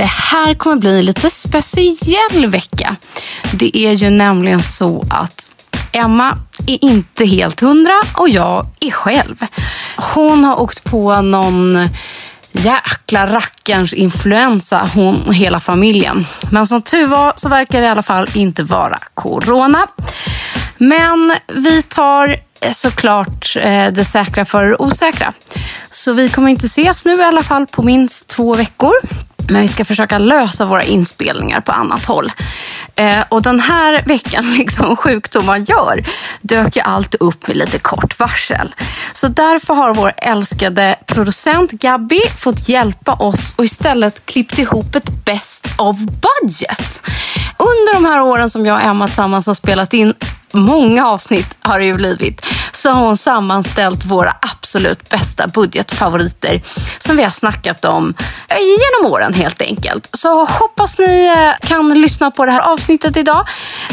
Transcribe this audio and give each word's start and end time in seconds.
Det 0.00 0.06
här 0.06 0.54
kommer 0.54 0.76
bli 0.76 0.98
en 0.98 1.04
lite 1.04 1.30
speciell 1.30 2.46
vecka. 2.46 2.96
Det 3.52 3.78
är 3.78 3.92
ju 3.92 4.10
nämligen 4.10 4.62
så 4.62 5.06
att 5.10 5.50
Emma 5.92 6.38
är 6.66 6.84
inte 6.84 7.24
helt 7.24 7.60
hundra 7.60 8.02
och 8.14 8.28
jag 8.28 8.66
är 8.80 8.90
själv. 8.90 9.36
Hon 9.96 10.44
har 10.44 10.60
åkt 10.60 10.84
på 10.84 11.20
någon 11.20 11.88
jäkla 12.52 13.26
rackarns 13.26 13.92
influensa, 13.92 14.90
hon 14.94 15.22
och 15.26 15.34
hela 15.34 15.60
familjen. 15.60 16.26
Men 16.50 16.66
som 16.66 16.82
tur 16.82 17.06
var 17.06 17.32
så 17.36 17.48
verkar 17.48 17.80
det 17.80 17.86
i 17.86 17.90
alla 17.90 18.02
fall 18.02 18.28
inte 18.34 18.62
vara 18.62 18.98
corona. 19.14 19.86
Men 20.78 21.36
vi 21.56 21.82
tar 21.82 22.36
eh, 22.60 22.72
såklart 22.72 23.56
eh, 23.56 23.86
det 23.86 24.04
säkra 24.04 24.44
för 24.44 24.66
det 24.66 24.76
osäkra. 24.76 25.32
Så 25.90 26.12
vi 26.12 26.28
kommer 26.28 26.48
inte 26.48 26.66
ses 26.66 27.04
nu 27.04 27.20
i 27.20 27.24
alla 27.24 27.42
fall 27.42 27.66
på 27.66 27.82
minst 27.82 28.28
två 28.28 28.54
veckor. 28.54 28.92
Men 29.48 29.62
vi 29.62 29.68
ska 29.68 29.84
försöka 29.84 30.18
lösa 30.18 30.64
våra 30.64 30.84
inspelningar 30.84 31.60
på 31.60 31.72
annat 31.72 32.04
håll. 32.04 32.32
Eh, 32.94 33.24
och 33.28 33.42
den 33.42 33.60
här 33.60 34.02
veckan, 34.06 34.54
liksom 34.58 34.96
sjukdomar 34.96 35.56
gör, 35.56 36.04
dök 36.40 36.76
ju 36.76 36.82
allt 36.82 37.14
upp 37.14 37.48
med 37.48 37.56
lite 37.56 37.78
kort 37.78 38.18
varsel. 38.18 38.74
Så 39.12 39.28
därför 39.28 39.74
har 39.74 39.94
vår 39.94 40.12
älskade 40.16 40.96
producent 41.06 41.72
Gabby 41.72 42.20
fått 42.36 42.68
hjälpa 42.68 43.12
oss 43.12 43.54
och 43.56 43.64
istället 43.64 44.26
klippt 44.26 44.58
ihop 44.58 44.94
ett 44.94 45.24
best 45.24 45.66
of 45.78 45.96
budget. 45.98 47.02
Under 47.58 47.94
de 47.94 48.04
här 48.04 48.22
åren 48.22 48.50
som 48.50 48.66
jag 48.66 48.76
och 48.76 48.82
Emma 48.82 49.06
tillsammans 49.06 49.46
har 49.46 49.54
spelat 49.54 49.94
in 49.94 50.14
många 50.54 51.06
avsnitt 51.06 51.58
har 51.62 51.78
det 51.78 51.84
ju 51.84 51.94
blivit, 51.94 52.46
så 52.72 52.90
har 52.90 53.06
hon 53.06 53.16
sammanställt 53.16 54.04
våra 54.04 54.34
absolut 54.40 55.10
bästa 55.10 55.46
budgetfavoriter 55.46 56.62
som 56.98 57.16
vi 57.16 57.22
har 57.22 57.30
snackat 57.30 57.84
om 57.84 58.14
eh, 58.48 58.56
genom 58.58 59.12
åren 59.12 59.34
helt 59.34 59.62
enkelt. 59.62 60.10
Så 60.12 60.44
hoppas 60.44 60.98
ni 60.98 61.34
eh, 61.36 61.68
kan 61.68 62.00
lyssna 62.00 62.30
på 62.30 62.46
det 62.46 62.52
här 62.52 62.60
avsnittet 62.60 63.16
idag 63.16 63.46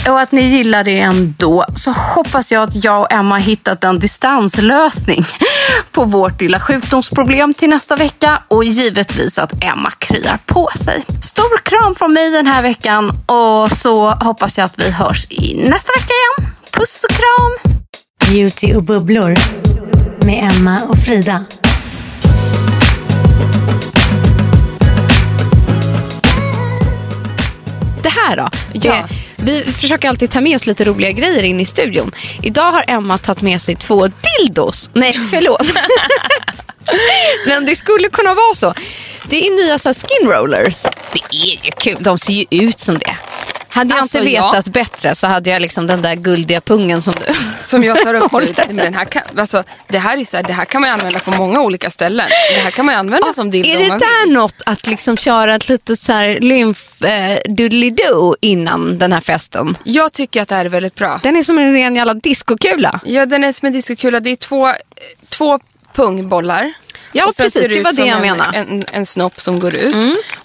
och 0.07 0.19
att 0.19 0.31
ni 0.31 0.41
gillar 0.41 0.83
det 0.83 0.99
ändå. 0.99 1.65
Så 1.75 1.91
hoppas 1.91 2.51
jag 2.51 2.63
att 2.63 2.83
jag 2.83 3.01
och 3.01 3.11
Emma 3.11 3.35
har 3.35 3.39
hittat 3.39 3.83
en 3.83 3.99
distanslösning 3.99 5.25
på 5.91 6.03
vårt 6.03 6.41
lilla 6.41 6.59
sjukdomsproblem 6.59 7.53
till 7.53 7.69
nästa 7.69 7.95
vecka 7.95 8.43
och 8.47 8.63
givetvis 8.63 9.37
att 9.37 9.63
Emma 9.63 9.91
kryar 9.91 10.39
på 10.45 10.69
sig. 10.75 11.05
Stor 11.21 11.57
kram 11.63 11.95
från 11.95 12.13
mig 12.13 12.29
den 12.29 12.47
här 12.47 12.61
veckan 12.61 13.11
och 13.25 13.71
så 13.71 14.09
hoppas 14.09 14.57
jag 14.57 14.65
att 14.65 14.79
vi 14.79 14.91
hörs 14.91 15.27
i 15.29 15.55
nästa 15.69 15.91
vecka 15.99 16.13
igen. 16.13 16.46
Puss 16.73 17.05
och 17.09 17.15
kram! 17.15 17.73
Beauty 18.31 18.73
och 18.73 18.83
bubblor 18.83 19.35
med 20.25 20.51
Emma 20.51 20.81
och 20.89 20.97
Frida. 20.97 21.45
Det 28.03 28.09
här 28.09 28.37
då? 28.37 28.49
Ja. 28.73 29.07
Det, 29.35 29.63
vi 29.63 29.71
försöker 29.73 30.09
alltid 30.09 30.31
ta 30.31 30.41
med 30.41 30.55
oss 30.55 30.65
lite 30.65 30.85
roliga 30.85 31.11
grejer 31.11 31.43
in 31.43 31.59
i 31.59 31.65
studion. 31.65 32.11
Idag 32.41 32.71
har 32.71 32.83
Emma 32.87 33.17
tagit 33.17 33.41
med 33.41 33.61
sig 33.61 33.75
två 33.75 34.07
dildos. 34.07 34.89
Nej, 34.93 35.19
förlåt. 35.31 35.61
Men 37.47 37.65
det 37.65 37.75
skulle 37.75 38.09
kunna 38.09 38.33
vara 38.33 38.55
så. 38.55 38.73
Det 39.29 39.47
är 39.47 39.65
nya 39.65 39.79
så 39.79 39.89
här, 39.89 39.93
skin 39.93 40.29
rollers. 40.29 40.83
Det 41.13 41.37
är 41.37 41.65
ju 41.65 41.71
kul. 41.79 41.97
De 41.99 42.17
ser 42.17 42.33
ju 42.33 42.45
ut 42.49 42.79
som 42.79 42.97
det. 42.97 43.17
Hade 43.69 43.93
jag 43.93 44.01
Alltså, 44.01 44.17
inte 44.17 44.31
ja. 44.31 44.51
vetat 44.51 44.67
bättre 44.73 45.15
så 45.15 45.27
hade 45.27 45.49
jag 45.49 45.61
liksom 45.61 45.87
den 45.87 46.01
där 46.01 46.15
guldiga 46.15 46.61
pungen 46.61 47.01
som 47.01 47.13
du. 47.13 47.33
Som 47.61 47.83
jag 47.83 48.01
tar 48.03 48.13
upp 48.13 48.31
nu. 48.33 48.53
Men 48.67 48.75
den 48.77 48.93
här 48.93 49.05
kan, 49.05 49.23
alltså, 49.37 49.63
det, 49.87 49.97
här 49.99 50.17
är 50.17 50.25
så 50.25 50.37
här, 50.37 50.43
det 50.43 50.53
här 50.53 50.65
kan 50.65 50.81
man 50.81 50.89
använda 50.89 51.19
på 51.19 51.31
många 51.31 51.61
olika 51.61 51.89
ställen. 51.89 52.27
Det 52.55 52.59
här 52.59 52.71
kan 52.71 52.85
man 52.85 52.95
använda 52.95 53.33
som 53.33 53.51
dildo 53.51 53.69
Är 53.69 53.77
det 53.79 53.87
man 53.87 53.97
där 53.99 54.25
vill. 54.25 54.33
något 54.33 54.61
att 54.65 54.87
liksom 54.87 55.17
köra 55.17 55.55
ett 55.55 55.69
litet 55.69 55.99
så 55.99 56.13
här 56.13 56.39
lymf 56.39 57.01
eh, 57.03 57.37
doodly-doo 57.45 58.35
innan 58.41 58.97
den 58.99 59.13
här 59.13 59.21
festen? 59.21 59.77
Jag 59.83 60.13
tycker 60.13 60.41
att 60.41 60.47
det 60.47 60.55
här 60.55 60.65
är 60.65 60.69
väldigt 60.69 60.95
bra. 60.95 61.19
Den 61.23 61.35
är 61.35 61.43
som 61.43 61.57
en 61.59 61.73
ren 61.73 61.95
jävla 61.95 62.13
diskokula. 62.13 62.99
Ja, 63.05 63.25
den 63.25 63.43
är 63.43 63.53
som 63.53 63.65
en 63.65 63.73
diskokula. 63.73 64.19
Det 64.19 64.29
är 64.29 64.35
två, 64.35 64.73
två 65.29 65.59
pungbollar. 65.95 66.73
Ja, 67.11 67.31
precis. 67.37 67.53
Det 67.53 67.65
ut 67.65 67.83
var 67.83 67.91
det 67.91 68.01
jag 68.01 68.15
en, 68.15 68.21
menade. 68.21 68.57
Mm. 68.57 68.71
En, 68.75 68.83
en 68.91 69.05
snopp 69.05 69.39
som 69.41 69.59
går 69.59 69.75
ut. 69.75 69.95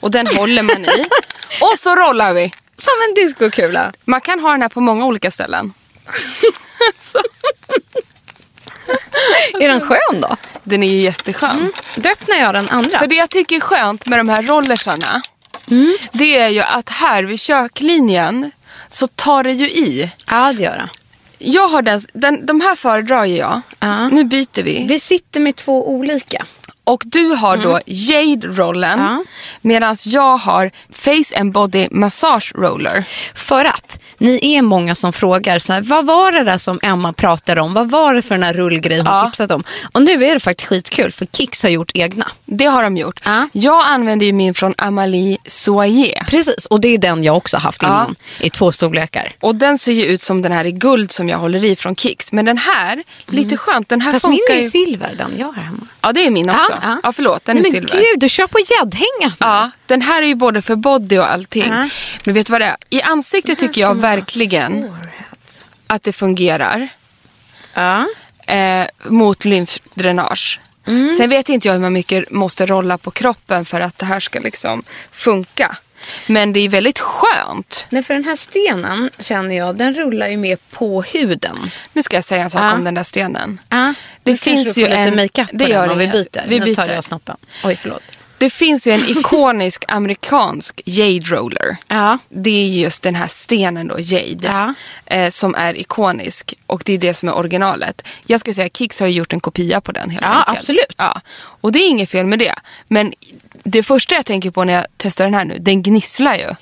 Och 0.00 0.10
den 0.10 0.26
håller 0.26 0.62
man 0.62 0.84
i. 0.84 1.04
Och 1.60 1.78
så 1.78 1.94
rollar 1.96 2.32
vi. 2.32 2.52
Som 2.82 2.92
en 3.08 3.14
diskokula. 3.14 3.92
Man 4.04 4.20
kan 4.20 4.40
ha 4.40 4.50
den 4.50 4.62
här 4.62 4.68
på 4.68 4.80
många 4.80 5.04
olika 5.04 5.30
ställen. 5.30 5.72
Är 9.60 9.68
den 9.68 9.80
skön 9.80 10.20
då? 10.20 10.36
Den 10.64 10.82
är 10.82 10.88
ju 10.92 11.00
jätteskön. 11.00 11.72
Då 11.96 12.08
öppnar 12.10 12.36
jag 12.36 12.54
den 12.54 12.68
andra. 12.68 12.98
För 12.98 13.06
det 13.06 13.14
jag 13.14 13.30
tycker 13.30 13.56
är 13.56 13.60
skönt 13.60 14.06
med 14.06 14.18
de 14.18 14.28
här 14.28 14.42
rollersarna. 14.42 15.22
Det 16.12 16.38
är 16.38 16.48
ju 16.48 16.60
att 16.60 16.90
här 16.90 17.22
vid 17.22 17.40
köklinjen 17.40 18.50
så 18.88 19.06
tar 19.06 19.44
det 19.44 19.52
ju 19.52 19.70
i. 19.70 20.10
Ja, 20.26 20.52
det 20.52 20.62
gör 20.62 20.76
det. 20.76 20.88
Jag 21.38 21.68
har 21.68 21.82
den, 21.82 22.00
den, 22.12 22.46
de 22.46 22.60
här 22.60 22.74
föredrar 22.74 23.24
ju 23.24 23.36
jag. 23.36 23.60
Ja. 23.80 24.08
Nu 24.08 24.24
byter 24.24 24.62
vi. 24.62 24.86
Vi 24.88 25.00
sitter 25.00 25.40
med 25.40 25.56
två 25.56 25.90
olika. 25.90 26.46
Och 26.92 27.02
du 27.06 27.26
har 27.28 27.56
då 27.56 27.80
Jade-rollen 27.86 28.98
Ja. 29.00 29.24
medan 29.60 29.96
jag 30.04 30.36
har 30.36 30.70
Face 30.92 31.40
and 31.40 31.52
Body 31.52 31.88
Massage 31.90 32.52
Roller. 32.54 33.04
För 33.34 33.64
att 33.64 33.98
ni 34.18 34.54
är 34.56 34.62
många 34.62 34.94
som 34.94 35.12
frågar 35.12 35.58
så 35.58 35.72
här, 35.72 35.80
vad 35.80 36.06
var 36.06 36.32
det 36.32 36.44
där 36.44 36.58
som 36.58 36.78
Emma 36.82 37.12
pratade 37.12 37.60
om? 37.60 37.74
Vad 37.74 37.90
var 37.90 38.14
det 38.14 38.22
för 38.22 38.34
den 38.34 38.42
här 38.42 38.52
rullgrejen 38.54 39.06
hon 39.06 39.16
Ja. 39.16 39.24
tipsat 39.24 39.50
om? 39.50 39.64
Och 39.94 40.02
nu 40.02 40.24
är 40.24 40.34
det 40.34 40.40
faktiskt 40.40 40.68
skitkul 40.68 41.12
för 41.12 41.26
Kicks 41.26 41.62
har 41.62 41.70
gjort 41.70 41.90
egna. 41.94 42.26
Det 42.44 42.64
har 42.64 42.82
de 42.82 42.96
gjort. 42.96 43.20
Ja. 43.24 43.48
Jag 43.52 43.84
använder 43.86 44.26
ju 44.26 44.32
min 44.32 44.54
från 44.54 44.74
Amalie 44.78 45.36
Soyer. 45.46 46.24
Precis, 46.24 46.66
och 46.66 46.80
det 46.80 46.88
är 46.88 46.98
den 46.98 47.24
jag 47.24 47.36
också 47.36 47.56
haft 47.56 47.82
innan 47.82 48.14
i 48.40 48.50
två 48.50 48.72
storlekar. 48.72 49.32
Och 49.40 49.54
den 49.54 49.78
ser 49.78 49.92
ju 49.92 50.04
ut 50.04 50.20
som 50.22 50.42
den 50.42 50.52
här 50.52 50.64
i 50.64 50.72
guld 50.72 51.12
som 51.12 51.28
jag 51.28 51.38
håller 51.38 51.64
i 51.64 51.76
från 51.76 51.96
Kicks. 51.96 52.32
Men 52.32 52.44
den 52.44 52.58
här, 52.58 53.02
lite 53.26 53.56
skönt, 53.56 53.88
den 53.88 54.00
här 54.00 54.10
Mm. 54.12 54.20
Fast 54.20 54.28
min 54.30 54.38
funkar 54.38 54.54
är 54.54 54.62
ju... 54.62 54.68
silver, 54.68 55.14
den 55.18 55.30
jag 55.38 55.46
har 55.46 55.62
hemma. 55.62 55.86
Ja 56.00 56.12
det 56.12 56.26
är 56.26 56.30
min 56.30 56.50
också. 56.50 56.72
Ja, 56.82 57.00
ja. 57.02 57.12
förlåt, 57.12 57.44
den 57.44 57.56
Nej, 57.56 57.60
är 57.66 57.72
men 57.80 57.88
silver. 57.88 58.04
gud, 58.12 58.20
du 58.20 58.28
kör 58.28 58.46
på 58.46 58.58
gäddhängat. 58.58 59.36
Ja, 59.38 59.70
den 59.86 60.02
här 60.02 60.22
är 60.22 60.26
ju 60.26 60.34
både 60.34 60.62
för 60.62 60.76
body 60.76 61.18
och 61.18 61.32
allting. 61.32 61.68
Ja. 61.72 61.88
Men 62.24 62.34
vet 62.34 62.46
du 62.46 62.50
vad 62.50 62.60
det 62.60 62.66
är? 62.66 62.76
I 62.90 63.02
ansiktet 63.02 63.58
tycker 63.58 63.80
jag 63.80 63.94
verkligen 63.94 64.96
att 65.86 66.02
det 66.02 66.12
fungerar 66.12 66.88
Ja. 67.74 68.06
eh, 68.46 68.86
mot 69.04 69.44
lymfdränage. 69.44 70.60
Mm. 70.86 71.12
Sen 71.16 71.30
vet 71.30 71.48
inte 71.48 71.68
jag 71.68 71.78
hur 71.78 71.90
mycket 71.90 72.30
måste 72.30 72.66
rolla 72.66 72.98
på 72.98 73.10
kroppen 73.10 73.64
för 73.64 73.80
att 73.80 73.98
det 73.98 74.06
här 74.06 74.20
ska 74.20 74.38
liksom 74.40 74.82
funka. 75.12 75.76
Men 76.26 76.52
det 76.52 76.60
är 76.60 76.68
väldigt 76.68 76.98
skönt. 76.98 77.86
Nej, 77.90 78.02
för 78.02 78.14
den 78.14 78.24
här 78.24 78.36
stenen 78.36 79.10
känner 79.18 79.56
jag, 79.56 79.76
den 79.76 79.94
rullar 79.94 80.28
ju 80.28 80.36
mer 80.36 80.58
på 80.70 81.02
huden. 81.02 81.70
Nu 81.92 82.02
ska 82.02 82.16
jag 82.16 82.24
säga 82.24 82.42
en 82.42 82.50
sak 82.50 82.62
Ja. 82.62 82.72
om 82.74 82.84
den 82.84 82.94
där 82.94 83.02
stenen. 83.02 83.60
Ja, 83.68 83.94
Det 84.22 84.30
nu 84.30 84.36
finns 84.36 84.78
ju 84.78 84.82
du 84.82 84.90
får 84.90 84.98
lite 84.98 85.10
en- 85.10 85.16
makeup 85.16 85.50
på 85.50 85.56
det 85.56 85.66
den 85.66 85.90
om 85.90 85.98
vi 85.98 86.08
byter. 86.08 86.44
Vi 86.48 86.60
Nu 86.60 86.74
tar 86.74 86.84
byter. 86.86 86.94
jag 86.94 87.04
snoppen. 87.04 87.36
Oj, 87.64 87.76
förlåt. 87.76 88.02
Det 88.42 88.50
finns 88.50 88.86
ju 88.86 88.92
en 88.92 89.04
ikonisk 89.08 89.84
amerikansk 89.88 90.80
jade 90.84 91.18
roller. 91.26 91.76
Ja. 91.88 92.18
Det 92.28 92.50
är 92.50 92.66
just 92.68 93.02
den 93.02 93.14
här 93.14 93.26
stenen 93.26 93.88
då, 93.88 93.96
jade, 94.00 94.38
Ja. 94.42 94.74
eh, 95.16 95.30
som 95.30 95.54
är 95.54 95.78
ikonisk. 95.80 96.54
Och 96.66 96.82
det 96.84 96.92
är 96.92 96.98
det 96.98 97.14
som 97.14 97.28
är 97.28 97.34
originalet. 97.36 98.02
Jag 98.26 98.40
ska 98.40 98.52
säga 98.54 98.68
Kicks 98.68 99.00
har 99.00 99.06
ju 99.06 99.12
gjort 99.12 99.32
en 99.32 99.40
kopia 99.40 99.80
på 99.80 99.92
den 99.92 100.10
helt 100.10 100.22
Ja, 100.22 100.28
enkelt. 100.42 100.58
absolut. 100.58 100.94
Ja. 100.96 101.20
Och 101.60 101.72
det 101.72 101.78
är 101.78 101.88
inget 101.88 102.10
fel 102.10 102.26
med 102.26 102.38
det. 102.38 102.54
Men 102.88 103.12
det 103.64 103.82
första 103.82 104.14
jag 104.14 104.26
tänker 104.26 104.50
på 104.50 104.64
när 104.64 104.72
jag 104.72 104.86
testar 104.96 105.24
den 105.24 105.34
här 105.34 105.44
nu, 105.44 105.58
den 105.58 105.82
gnisslar 105.82 106.34
ju. 106.34 106.54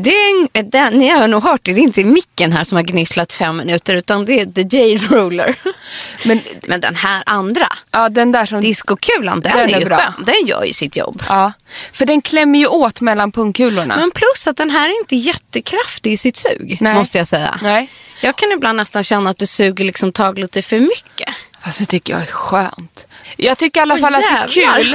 Det 0.00 0.10
är 0.10 0.62
den, 0.62 0.92
ni 0.94 1.08
har 1.08 1.28
nog 1.28 1.42
hört 1.42 1.60
det, 1.64 1.72
det 1.72 1.80
är 1.80 1.82
inte 1.82 2.04
micken 2.04 2.52
här 2.52 2.64
som 2.64 2.76
har 2.76 2.82
gnisslat 2.82 3.32
fem 3.32 3.56
minuter 3.56 3.94
utan 3.94 4.24
det 4.24 4.40
är 4.40 4.46
The 4.46 4.76
Jade 4.76 5.06
Roller. 5.16 5.54
Men 6.24 6.40
Men 6.66 6.80
den 6.80 6.94
här 6.96 7.22
andra, 7.26 7.66
ja, 7.90 8.08
den 8.08 8.32
där 8.32 8.46
som... 8.46 8.60
diskokulan, 8.60 9.40
den, 9.40 9.56
Den 9.56 9.70
är 9.70 9.74
är 9.74 9.80
ju 9.80 9.84
bra. 9.86 9.96
skön. 9.96 10.24
Den 10.26 10.46
gör 10.46 10.64
ju 10.64 10.72
sitt 10.72 10.96
jobb. 10.96 11.22
Ja, 11.28 11.52
för 11.92 12.06
den 12.06 12.22
klämmer 12.22 12.58
ju 12.58 12.66
åt 12.66 13.00
mellan 13.00 13.32
pungkulorna. 13.32 13.96
Men 13.96 14.10
plus 14.10 14.46
att 14.46 14.56
den 14.56 14.70
här 14.70 14.88
är 14.88 15.00
inte 15.00 15.16
jättekraftig 15.16 16.12
i 16.12 16.16
sitt 16.16 16.36
sug, 16.36 16.78
Nej. 16.80 16.94
måste 16.94 17.18
jag 17.18 17.26
säga. 17.26 17.60
Nej. 17.62 17.90
Jag 18.20 18.36
kan 18.36 18.52
ibland 18.52 18.76
nästan 18.76 19.02
känna 19.04 19.30
att 19.30 19.38
det 19.38 19.46
suger 19.46 19.84
liksom 19.84 20.12
tag 20.12 20.38
lite 20.38 20.62
för 20.62 20.80
mycket. 20.80 21.34
Fast 21.64 21.78
det 21.78 21.86
tycker 21.86 22.12
jag 22.12 22.22
är 22.22 22.26
skönt. 22.26 23.06
Jag 23.36 23.58
tycker 23.58 23.80
i 23.80 23.82
alla 23.82 23.98
fall 23.98 24.14
att 24.14 24.20
det 24.20 24.26
är 24.26 24.76
kul. 24.76 24.94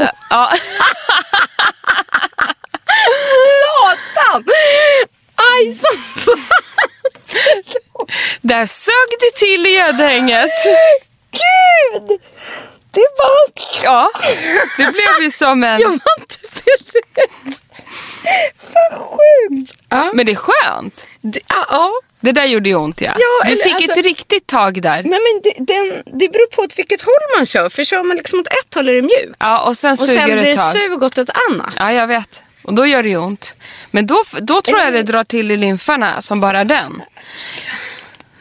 Au! 0.00 0.06
Ja. 0.30 0.50
Satan! 3.90 4.44
Aj, 5.36 5.72
så 5.72 5.86
Där 8.40 8.66
sög 8.66 9.08
det 9.20 9.38
till 9.38 9.66
i 9.66 9.70
gäddhänget. 9.70 10.50
Gud! 11.30 12.20
Det 12.90 13.06
var... 13.18 13.32
Ja, 13.82 14.10
det 14.76 14.92
blev 14.92 15.22
ju 15.22 15.30
som 15.30 15.64
en... 15.64 15.80
Jag 15.80 15.88
var 15.88 15.94
inte 16.20 16.36
beredd. 16.64 17.54
Vad 18.74 19.00
sjukt. 19.00 19.72
Ja. 19.88 20.10
Men 20.14 20.26
det 20.26 20.32
är 20.32 20.36
skönt. 20.36 21.06
Det, 21.20 21.40
ja, 21.48 21.66
ja. 21.70 21.92
Det 22.20 22.32
där 22.32 22.44
gjorde 22.44 22.68
ju 22.68 22.74
ont 22.74 23.00
ja. 23.00 23.12
Ja, 23.18 23.48
du 23.50 23.56
fick 23.56 23.74
alltså- 23.74 23.92
ett 23.92 24.04
riktigt 24.04 24.46
tag 24.46 24.82
där. 24.82 25.02
Nej, 25.02 25.04
men 25.20 25.40
det, 25.42 25.54
den, 25.74 26.02
det 26.18 26.28
beror 26.28 26.46
på 26.46 26.62
åt 26.62 26.78
vilket 26.78 27.02
håll 27.02 27.14
man 27.36 27.46
kör. 27.46 27.68
För 27.68 27.84
kör 27.84 28.02
man 28.02 28.16
liksom 28.16 28.40
åt 28.40 28.46
ett 28.46 28.74
håll 28.74 28.88
är 28.88 28.92
det 28.92 29.02
mjukt. 29.02 29.36
Ja, 29.38 29.62
och 29.68 29.76
sen 29.76 29.92
Och 29.92 29.98
suger 29.98 30.14
sen 30.20 30.28
det 30.30 30.34
blir 30.34 30.46
ett 30.50 30.56
det 30.56 30.62
tag. 30.62 30.72
sug 30.72 31.02
åt 31.02 31.18
ett 31.18 31.30
annat. 31.50 31.74
Ja, 31.78 31.92
jag 31.92 32.06
vet. 32.06 32.42
Och 32.64 32.74
då 32.74 32.86
gör 32.86 33.02
det 33.02 33.08
ju 33.08 33.16
ont. 33.16 33.54
Men 33.90 34.06
då, 34.06 34.22
då 34.40 34.60
tror 34.62 34.78
jag 34.80 34.92
det 34.92 35.02
drar 35.02 35.24
till 35.24 35.50
i 35.50 35.56
lymfarna 35.56 36.22
som 36.22 36.40
bara 36.40 36.64
den. 36.64 37.02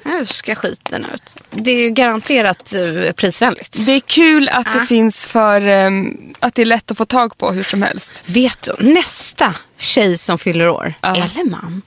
Nu 0.05 0.25
ska 0.25 0.55
skiten 0.55 1.05
ut. 1.13 1.23
Det 1.49 1.71
är 1.71 1.79
ju 1.79 1.89
garanterat 1.89 2.73
uh, 2.75 3.11
prisvänligt. 3.11 3.85
Det 3.85 3.91
är 3.91 3.99
kul 3.99 4.49
att 4.49 4.67
Ja. 4.73 4.79
det 4.79 4.85
finns 4.85 5.25
för... 5.25 5.61
ehm, 5.67 6.33
att 6.39 6.55
det 6.55 6.61
är 6.61 6.65
lätt 6.65 6.91
att 6.91 6.97
få 6.97 7.05
tag 7.05 7.37
på 7.37 7.51
hur 7.51 7.63
som 7.63 7.81
helst. 7.83 8.23
Vet 8.25 8.61
du, 8.77 8.85
nästa 8.93 9.55
tjej 9.77 10.17
som 10.17 10.39
fyller 10.39 10.67
år, 10.69 10.93
Ja. 11.01 11.15
eller 11.15 11.49
man, 11.49 11.81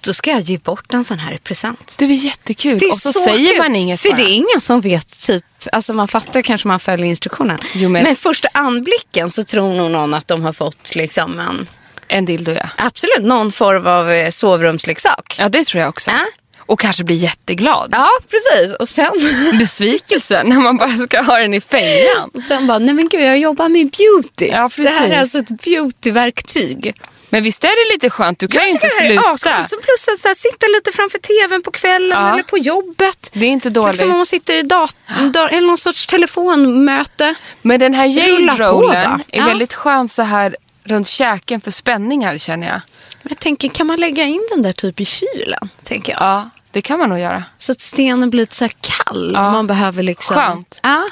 då 0.00 0.14
ska 0.14 0.30
jag 0.30 0.40
ge 0.40 0.58
bort 0.58 0.94
en 0.94 1.04
sån 1.04 1.18
här 1.18 1.36
present. 1.36 1.94
Det 1.98 2.04
är 2.04 2.08
jättekul. 2.08 2.78
Det 2.78 2.86
är 2.86 2.90
och 2.92 2.98
så, 2.98 3.12
så 3.12 3.18
säger 3.20 3.50
kul, 3.50 3.58
man 3.58 3.76
inget 3.76 4.00
För 4.00 4.08
bara. 4.08 4.16
det 4.16 4.22
är 4.24 4.34
ingen 4.34 4.60
som 4.60 4.80
vet, 4.80 5.20
typ, 5.26 5.44
alltså 5.72 5.92
man 5.94 6.08
fattar 6.08 6.42
kanske 6.42 6.68
man 6.68 6.80
följer 6.80 7.06
instruktionen. 7.06 7.58
Jo, 7.74 7.88
men- 7.88 8.04
men 8.04 8.16
första 8.16 8.48
anblicken 8.54 9.30
så 9.30 9.44
tror 9.44 9.74
nog 9.74 9.90
någon 9.90 10.14
att 10.14 10.28
de 10.28 10.42
har 10.42 10.52
fått 10.52 10.94
liksom 10.94 11.40
en, 11.40 11.66
En 12.12 12.24
dildo 12.24 12.52
ja. 12.52 12.68
absolut 12.76 13.22
någon 13.22 13.52
form 13.52 13.86
av 13.86 14.10
eh, 14.10 14.30
sovrumsleksak. 14.30 15.36
Ja, 15.38 15.48
det 15.48 15.64
tror 15.64 15.80
jag 15.80 15.88
också. 15.88 16.10
Ja. 16.10 16.20
Och 16.66 16.80
kanske 16.80 17.04
blir 17.04 17.16
jätteglad. 17.16 17.88
Ja, 17.92 18.08
precis. 18.30 18.76
Och 18.76 18.88
sen, 18.88 19.10
Besvikelsen 19.58 20.46
när 20.48 20.56
man 20.60 20.76
bara 20.76 20.92
ska 20.94 21.22
ha 21.22 21.38
den 21.38 21.54
i 21.54 21.60
fängan. 21.60 22.30
och 22.34 22.42
sen 22.42 22.66
bara, 22.66 22.78
nej 22.78 22.94
men 22.94 23.08
gud 23.08 23.22
jag 23.22 23.38
jobbar 23.38 23.68
med 23.68 23.90
beauty. 23.90 24.46
Ja, 24.46 24.70
det 24.76 24.88
här 24.88 24.96
är 24.96 25.08
precis. 25.08 25.18
alltså 25.18 25.38
ett 25.38 25.62
beautyverktyg. 25.64 26.94
Men 27.30 27.42
visst 27.42 27.64
är 27.64 27.88
det 27.88 27.94
lite 27.94 28.10
skönt? 28.10 28.38
Du 28.38 28.48
kan 28.48 28.62
ju 28.64 28.70
inte 28.70 28.86
Jag 28.86 28.90
tycker 28.92 29.08
det 29.08 29.20
här 29.20 29.32
är 29.32 29.36
sluta. 29.36 29.66
Så 29.66 29.76
plus 29.82 30.08
att 30.08 30.18
så 30.18 30.28
här, 30.28 30.34
sitta 30.34 30.66
lite 30.66 30.92
framför 30.92 31.18
tvn 31.18 31.62
på 31.62 31.70
kvällen 31.70 32.18
Ja. 32.22 32.32
eller 32.32 32.42
på 32.42 32.58
jobbet. 32.58 33.30
Det 33.32 33.46
är 33.46 33.50
inte 33.50 33.70
dåligt. 33.70 33.92
Liksom 33.94 34.10
om 34.10 34.16
man 34.16 34.26
sitter 34.26 34.54
i 34.54 34.62
dat- 34.62 34.96
da- 35.32 35.48
eller 35.48 35.66
någon 35.66 35.78
sorts 35.78 36.06
telefonmöte. 36.06 37.34
Men 37.62 37.80
den 37.80 37.94
här 37.94 38.06
jade-rollen 38.06 39.10
va? 39.10 39.20
är 39.28 39.38
Ja. 39.38 39.46
väldigt 39.46 39.74
skön 39.74 40.08
så 40.08 40.22
här 40.22 40.56
runt 40.84 41.08
käken 41.08 41.60
för 41.60 41.70
spänningar 41.70 42.38
känner 42.38 42.68
jag. 42.68 42.80
Jag 43.22 43.38
tänker, 43.38 43.68
kan 43.68 43.86
man 43.86 44.00
lägga 44.00 44.24
in 44.24 44.46
den 44.50 44.62
där 44.62 44.72
typ 44.72 45.00
i 45.00 45.04
kylen? 45.04 45.68
Tänker 45.82 46.12
jag. 46.12 46.22
Ja, 46.22 46.50
det 46.70 46.82
kan 46.82 46.98
man 46.98 47.08
nog 47.08 47.18
göra. 47.18 47.44
Så 47.58 47.72
att 47.72 47.80
stenen 47.80 48.30
blir 48.30 48.40
lite 48.40 48.54
så 48.54 48.68
kall. 48.80 49.32
Ja. 49.34 49.52
Man 49.52 49.66
behöver 49.66 50.02
liksom... 50.02 50.36
Skönt. 50.36 50.80
Ja. 50.82 51.08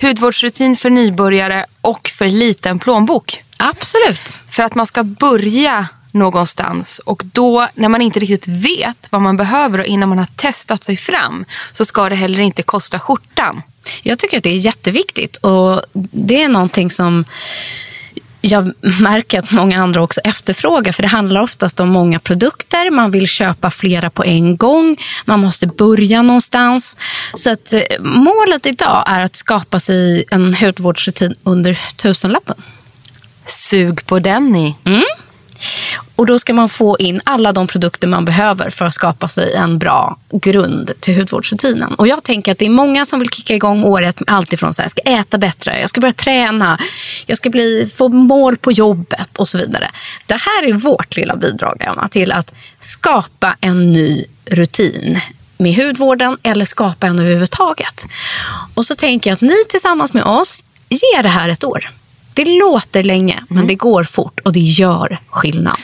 Hudvårdsrutin 0.00 0.76
för 0.76 0.90
nybörjare 0.90 1.66
och 1.80 2.08
för 2.08 2.26
liten 2.26 2.78
plånbok. 2.78 3.44
Absolut. 3.56 4.38
För 4.50 4.62
att 4.62 4.74
man 4.74 4.86
ska 4.86 5.02
börja 5.04 5.88
någonstans 6.12 6.98
och 6.98 7.22
då 7.24 7.68
när 7.74 7.88
man 7.88 8.02
inte 8.02 8.20
riktigt 8.20 8.48
vet 8.48 9.06
vad 9.10 9.22
man 9.22 9.36
behöver 9.36 9.78
och 9.78 9.86
innan 9.86 10.08
man 10.08 10.18
har 10.18 10.28
testat 10.36 10.84
sig 10.84 10.96
fram 10.96 11.44
så 11.72 11.84
ska 11.84 12.08
det 12.08 12.16
heller 12.16 12.40
inte 12.40 12.62
kosta 12.62 12.98
skjortan. 12.98 13.62
Jag 14.02 14.18
tycker 14.18 14.36
att 14.36 14.42
det 14.42 14.50
är 14.50 14.56
jätteviktigt 14.56 15.36
och 15.36 15.82
det 16.12 16.42
är 16.42 16.48
någonting 16.48 16.90
som 16.90 17.24
jag 18.40 18.72
märker 19.00 19.38
att 19.38 19.50
många 19.50 19.82
andra 19.82 20.02
också 20.02 20.20
efterfrågar 20.20 20.92
för 20.92 21.02
det 21.02 21.08
handlar 21.08 21.40
oftast 21.40 21.80
om 21.80 21.88
många 21.88 22.18
produkter, 22.18 22.90
man 22.90 23.10
vill 23.10 23.28
köpa 23.28 23.70
flera 23.70 24.10
på 24.10 24.24
en 24.24 24.56
gång, 24.56 24.96
man 25.24 25.40
måste 25.40 25.66
börja 25.66 26.22
någonstans. 26.22 26.96
Så 27.34 27.50
att 27.50 27.72
eh, 27.72 27.80
målet 28.00 28.66
idag 28.66 29.04
är 29.06 29.20
att 29.20 29.36
skapa 29.36 29.80
sig 29.80 30.24
en 30.30 30.54
hudvårdsrutin 30.54 31.34
under 31.42 31.78
tusenlappen. 31.96 32.56
Sug 33.46 34.06
på 34.06 34.18
den 34.18 34.52
ni. 34.52 34.76
Och 36.16 36.26
då 36.26 36.38
ska 36.38 36.52
man 36.54 36.68
få 36.68 36.96
in 36.98 37.20
alla 37.24 37.52
de 37.52 37.66
produkter 37.66 38.08
man 38.08 38.24
behöver 38.24 38.70
för 38.70 38.84
att 38.84 38.94
skapa 38.94 39.28
sig 39.28 39.54
en 39.54 39.78
bra 39.78 40.18
grund 40.30 40.90
till 41.00 41.16
hudvårdsrutinen. 41.16 41.94
Och 41.94 42.08
jag 42.08 42.22
tänker 42.22 42.52
att 42.52 42.58
det 42.58 42.66
är 42.66 42.70
många 42.70 43.06
som 43.06 43.18
vill 43.18 43.30
kicka 43.30 43.54
igång 43.54 43.84
året 43.84 44.20
med 44.20 44.34
allt 44.34 44.52
ifrån 44.52 44.74
så 44.74 44.82
här, 44.82 44.84
jag 44.84 44.90
ska 44.90 45.02
äta 45.02 45.38
bättre, 45.38 45.80
jag 45.80 45.90
ska 45.90 46.00
börja 46.00 46.12
träna, 46.12 46.78
jag 47.26 47.36
ska 47.36 47.50
bli, 47.50 47.90
få 47.94 48.08
mål 48.08 48.56
på 48.56 48.72
jobbet 48.72 49.38
och 49.38 49.48
så 49.48 49.58
vidare. 49.58 49.90
Det 50.26 50.34
här 50.34 50.68
är 50.68 50.72
vårt 50.72 51.16
lilla 51.16 51.36
bidrag 51.36 51.76
Emma, 51.80 52.08
till 52.08 52.32
att 52.32 52.52
skapa 52.78 53.56
en 53.60 53.92
ny 53.92 54.24
rutin 54.44 55.20
med 55.56 55.74
hudvården 55.74 56.38
eller 56.42 56.64
skapa 56.64 57.06
en 57.06 57.18
överhuvudtaget. 57.18 58.06
Och 58.74 58.86
så 58.86 58.94
tänker 58.94 59.30
jag 59.30 59.34
att 59.34 59.40
ni 59.40 59.64
tillsammans 59.68 60.12
med 60.12 60.24
oss 60.24 60.64
ger 60.88 61.22
det 61.22 61.28
här 61.28 61.48
ett 61.48 61.64
år. 61.64 61.90
Det 62.44 62.58
låter 62.58 63.02
länge, 63.02 63.44
men 63.48 63.66
det 63.66 63.74
går 63.74 64.04
fort 64.04 64.40
och 64.44 64.52
det 64.52 64.60
gör 64.60 65.18
skillnad. 65.28 65.78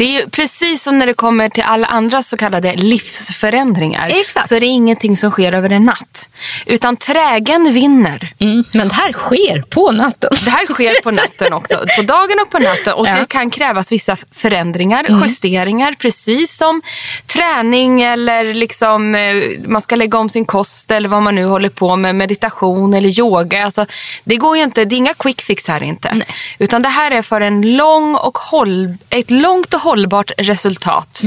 Det 0.00 0.04
är 0.04 0.20
ju 0.20 0.30
precis 0.30 0.82
som 0.82 0.98
när 0.98 1.06
det 1.06 1.14
kommer 1.14 1.48
till 1.48 1.62
alla 1.62 1.86
andra 1.86 2.22
så 2.22 2.36
kallade 2.36 2.76
livsförändringar. 2.76 4.08
Exakt. 4.08 4.48
Så 4.48 4.54
är 4.54 4.60
det 4.60 4.66
ingenting 4.66 5.16
som 5.16 5.30
sker 5.30 5.52
över 5.52 5.70
en 5.70 5.84
natt. 5.84 6.28
Utan 6.66 6.96
trägen 6.96 7.72
vinner. 7.72 8.32
Mm, 8.38 8.64
men 8.72 8.88
det 8.88 8.94
här 8.94 9.12
sker 9.12 9.62
på 9.62 9.90
natten. 9.90 10.30
Det 10.44 10.50
här 10.50 10.66
sker 10.66 11.02
på 11.02 11.10
natten 11.10 11.52
också. 11.52 11.74
På 11.96 12.02
dagen 12.02 12.38
och 12.42 12.50
på 12.50 12.58
natten. 12.58 12.92
Och 12.94 13.06
Ja. 13.06 13.16
det 13.16 13.26
kan 13.28 13.50
krävas 13.50 13.92
vissa 13.92 14.16
förändringar, 14.36 15.06
justeringar. 15.22 15.94
Precis 15.98 16.56
som 16.56 16.82
träning 17.26 18.02
eller 18.02 18.54
liksom, 18.54 19.14
eh, 19.14 19.34
man 19.66 19.82
ska 19.82 19.96
lägga 19.96 20.18
om 20.18 20.28
sin 20.28 20.44
kost 20.44 20.90
eller 20.90 21.08
vad 21.08 21.22
man 21.22 21.34
nu 21.34 21.44
håller 21.44 21.68
på 21.68 21.96
med. 21.96 22.14
Meditation 22.14 22.94
eller 22.94 23.20
yoga. 23.20 23.64
Alltså, 23.64 23.86
det 24.24 24.36
går 24.36 24.56
ju 24.56 24.62
inte, 24.62 24.84
det 24.84 24.94
är 24.94 24.96
inga 24.96 25.14
quick 25.14 25.40
fix 25.40 25.68
här 25.68 25.82
inte. 25.82 26.22
Utan 26.58 26.82
det 26.82 26.88
här 26.88 27.10
är 27.10 27.22
för 27.22 27.40
en 27.40 27.76
lång 27.76 28.14
och 28.14 28.38
håll, 28.38 28.94
ett 29.10 29.30
långt 29.30 29.74
och 29.74 29.80
hållbart 29.90 30.30
resultat. 30.38 31.22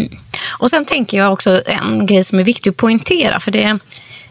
Och 0.60 0.70
sen 0.70 0.86
tänker 0.86 1.18
jag 1.18 1.34
också 1.34 1.62
en 1.66 2.06
grej 2.06 2.24
som 2.24 2.40
är 2.40 2.44
viktig 2.44 2.70
att 2.70 2.78
poängtera. 2.78 3.40
För 3.40 3.52
det, 3.52 3.80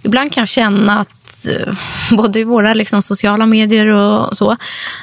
ibland 0.02 0.32
kan 0.32 0.40
jag 0.40 0.48
känna 0.48 1.00
att 1.00 1.48
eh, 1.48 1.74
både 2.10 2.40
i 2.40 2.44
våra 2.44 2.74
liksom, 2.74 3.02
sociala 3.02 3.46
medier 3.46 3.86
och 3.86 4.36
så, 4.36 4.56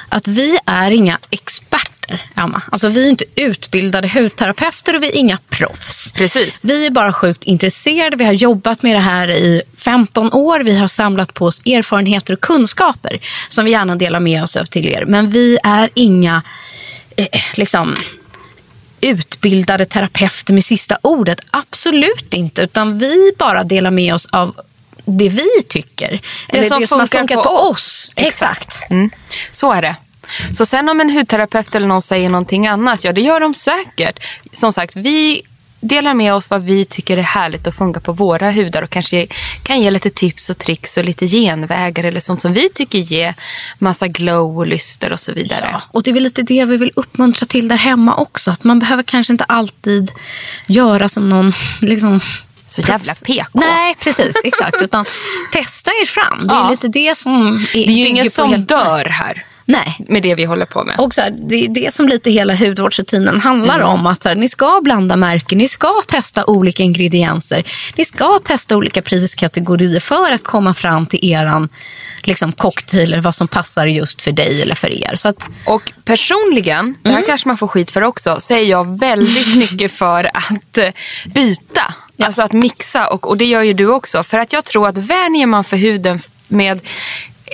att 0.10 0.28
vi 0.28 0.60
är 0.66 0.92
inga 0.92 1.20
experter, 1.30 2.22
Emma. 2.36 2.62
Alltså 2.72 2.90
vi 2.90 3.06
är 3.06 3.10
inte 3.10 3.26
utbildade 3.36 4.08
hudterapeuter 4.08 4.96
och 4.96 5.04
vi 5.04 5.08
är 5.08 5.16
inga 5.16 5.38
proffs. 5.50 6.12
Precis. 6.12 6.60
Vi 6.64 6.86
är 6.86 6.90
bara 6.90 7.14
sjukt 7.14 7.44
intresserade. 7.44 8.16
Vi 8.16 8.26
har 8.26 8.34
jobbat 8.34 8.84
med 8.84 8.96
det 8.96 9.00
här 9.00 9.28
i 9.28 9.62
15 9.78 10.34
år. 10.34 10.60
Vi 10.60 10.78
har 10.78 10.88
samlat 10.88 11.34
på 11.34 11.46
oss 11.46 11.62
erfarenheter 11.66 12.34
och 12.34 12.42
kunskaper 12.42 13.20
som 13.50 13.66
vi 13.66 13.72
gärna 13.72 13.96
delar 13.96 14.20
med 14.20 14.44
oss 14.44 14.58
av 14.58 14.66
till 14.66 14.88
er. 14.88 15.06
Men 15.06 15.30
vi 15.30 15.58
är 15.64 15.90
inga 15.94 16.42
eh, 17.16 17.42
liksom 17.56 17.96
utbildade 19.02 19.86
terapeuter 19.86 20.54
med 20.54 20.66
sista 20.66 20.98
ordet. 21.02 21.42
Absolut 21.52 22.34
inte. 22.34 22.62
Utan 22.62 22.98
vi 23.00 23.32
bara 23.38 23.64
delar 23.64 23.92
med 23.92 24.14
oss 24.14 24.26
av 24.26 24.56
det 25.06 25.30
vi 25.30 25.64
tycker. 25.70 26.22
Det 26.52 26.58
Eller 26.58 26.68
som 26.68 26.82
det 26.82 26.88
som 26.88 27.00
har 27.00 27.08
funkar 27.08 27.20
funkat 27.20 27.38
på 27.38 27.44
på 27.44 27.50
oss. 27.56 27.70
oss. 27.70 28.12
Exakt. 28.16 28.64
Exakt. 28.64 28.92
Mm. 28.92 29.10
Så 29.52 29.72
är 29.72 29.82
det. 29.82 29.96
Så 30.54 30.66
sen 30.66 30.90
om 30.90 31.02
en 31.02 31.10
hudterapeut 31.10 31.76
eller 31.76 31.88
någon 31.88 32.02
säger 32.02 32.30
någonting 32.30 32.68
annat, 32.68 33.04
ja 33.04 33.14
det 33.14 33.22
gör 33.22 33.40
de 33.40 33.54
säkert. 33.54 34.20
Som 34.52 34.72
sagt, 34.72 34.96
vi 34.96 35.42
delar 35.80 36.14
med 36.14 36.34
oss 36.34 36.50
vad 36.50 36.64
vi 36.64 36.86
tycker 36.86 37.18
är 37.18 37.22
härligt 37.22 37.68
att 37.68 37.76
funka 37.76 38.00
på 38.00 38.12
våra 38.12 38.52
hudar 38.52 38.82
och 38.82 38.90
kanske 38.90 39.28
kan 39.64 39.82
ge 39.82 39.92
lite 39.92 40.10
tips 40.10 40.50
och 40.50 40.58
tricks 40.58 40.98
och 40.98 41.04
lite 41.04 41.28
genvägar 41.28 42.04
eller 42.04 42.20
sånt 42.20 42.42
som 42.42 42.54
vi 42.54 42.70
tycker 42.70 43.00
ger 43.00 43.36
massa 43.80 44.08
glow 44.08 44.58
och 44.58 44.68
lyster 44.68 45.12
och 45.12 45.20
så 45.20 45.32
vidare. 45.32 45.70
Ja, 45.72 45.82
och 45.92 46.04
det 46.04 46.10
är 46.10 46.14
väl 46.14 46.24
lite 46.24 46.42
det 46.42 46.66
vi 46.66 46.78
vill 46.78 46.92
uppmuntra 46.96 47.46
till 47.46 47.68
där 47.68 47.76
hemma 47.76 48.16
också. 48.16 48.52
Att 48.52 48.64
man 48.64 48.80
behöver 48.80 49.04
kanske 49.04 49.34
inte 49.34 49.44
alltid 49.44 50.12
göra 50.68 51.10
som 51.10 51.30
någon 51.30 51.54
liksom 51.82 52.22
så 52.68 52.82
jävla 52.82 53.16
PK. 53.16 53.50
Nej, 53.54 53.96
precis. 54.00 54.36
Exakt. 54.44 54.82
Utan 54.82 55.06
testa 55.52 55.92
er 55.92 56.06
fram. 56.06 56.48
Det 56.48 56.54
är 56.54 56.58
ja. 56.58 56.70
lite 56.70 56.88
det 56.88 57.18
som 57.18 57.56
är, 57.56 57.74
Det 57.74 57.90
är 57.90 57.92
ju 57.92 58.08
ingen 58.08 58.32
som 58.32 58.50
helt... 58.50 58.70
dör 58.70 59.06
här. 59.06 59.46
Nej. 59.70 59.98
Med 60.08 60.24
det 60.24 60.36
vi 60.36 60.46
håller 60.46 60.66
på 60.66 60.84
med. 60.84 61.00
Och 61.00 61.14
så 61.14 61.22
här, 61.22 61.36
det 61.50 61.66
är 61.66 61.70
det 61.70 61.94
som 61.94 62.08
lite 62.08 62.32
hela 62.32 62.56
hudvårdsrutinen 62.56 63.42
handlar 63.42 63.76
mm. 63.76 63.88
om. 63.88 64.08
Att 64.08 64.24
så 64.24 64.30
här, 64.30 64.36
ni 64.36 64.50
ska 64.50 64.82
blanda 64.84 65.16
märken, 65.16 65.58
ni 65.58 65.68
ska 65.68 66.02
testa 66.08 66.46
olika 66.46 66.84
ingredienser. 66.84 67.64
Ni 67.96 68.06
ska 68.06 68.40
testa 68.40 68.78
olika 68.78 69.02
priskategorier 69.02 70.00
för 70.00 70.32
att 70.32 70.44
komma 70.44 70.74
fram 70.74 71.06
till 71.06 71.32
eran 71.32 71.70
liksom, 72.24 72.52
cocktail 72.52 73.14
eller 73.14 73.22
vad 73.22 73.36
som 73.36 73.48
passar 73.48 73.88
just 73.88 74.22
för 74.22 74.32
dig 74.32 74.62
eller 74.62 74.76
för 74.76 74.92
er. 74.92 75.16
Så 75.16 75.28
att... 75.28 75.50
Och 75.66 75.92
personligen, 76.06 76.80
mm. 76.80 76.96
det 77.02 77.10
här 77.10 77.18
mm. 77.18 77.28
kanske 77.28 77.48
man 77.48 77.58
får 77.58 77.68
skit 77.68 77.92
för 77.92 78.04
också, 78.04 78.38
så 78.40 78.54
är 78.54 78.64
jag 78.64 79.00
väldigt 79.00 79.56
mycket 79.72 79.92
för 79.92 80.32
att 80.34 80.78
eh, 80.78 80.90
byta. 81.26 81.94
Ja. 82.18 82.26
Alltså 82.26 82.42
att 82.42 82.54
mixa 82.54 83.08
och, 83.08 83.28
och 83.28 83.38
det 83.38 83.46
gör 83.46 83.64
ju 83.64 83.74
du 83.74 83.88
också. 83.88 84.24
För 84.24 84.40
att 84.40 84.54
jag 84.54 84.66
tror 84.66 84.88
att 84.88 84.98
vänjer 84.98 85.46
man 85.46 85.64
för 85.64 85.78
huden 85.78 86.22
med 86.48 86.80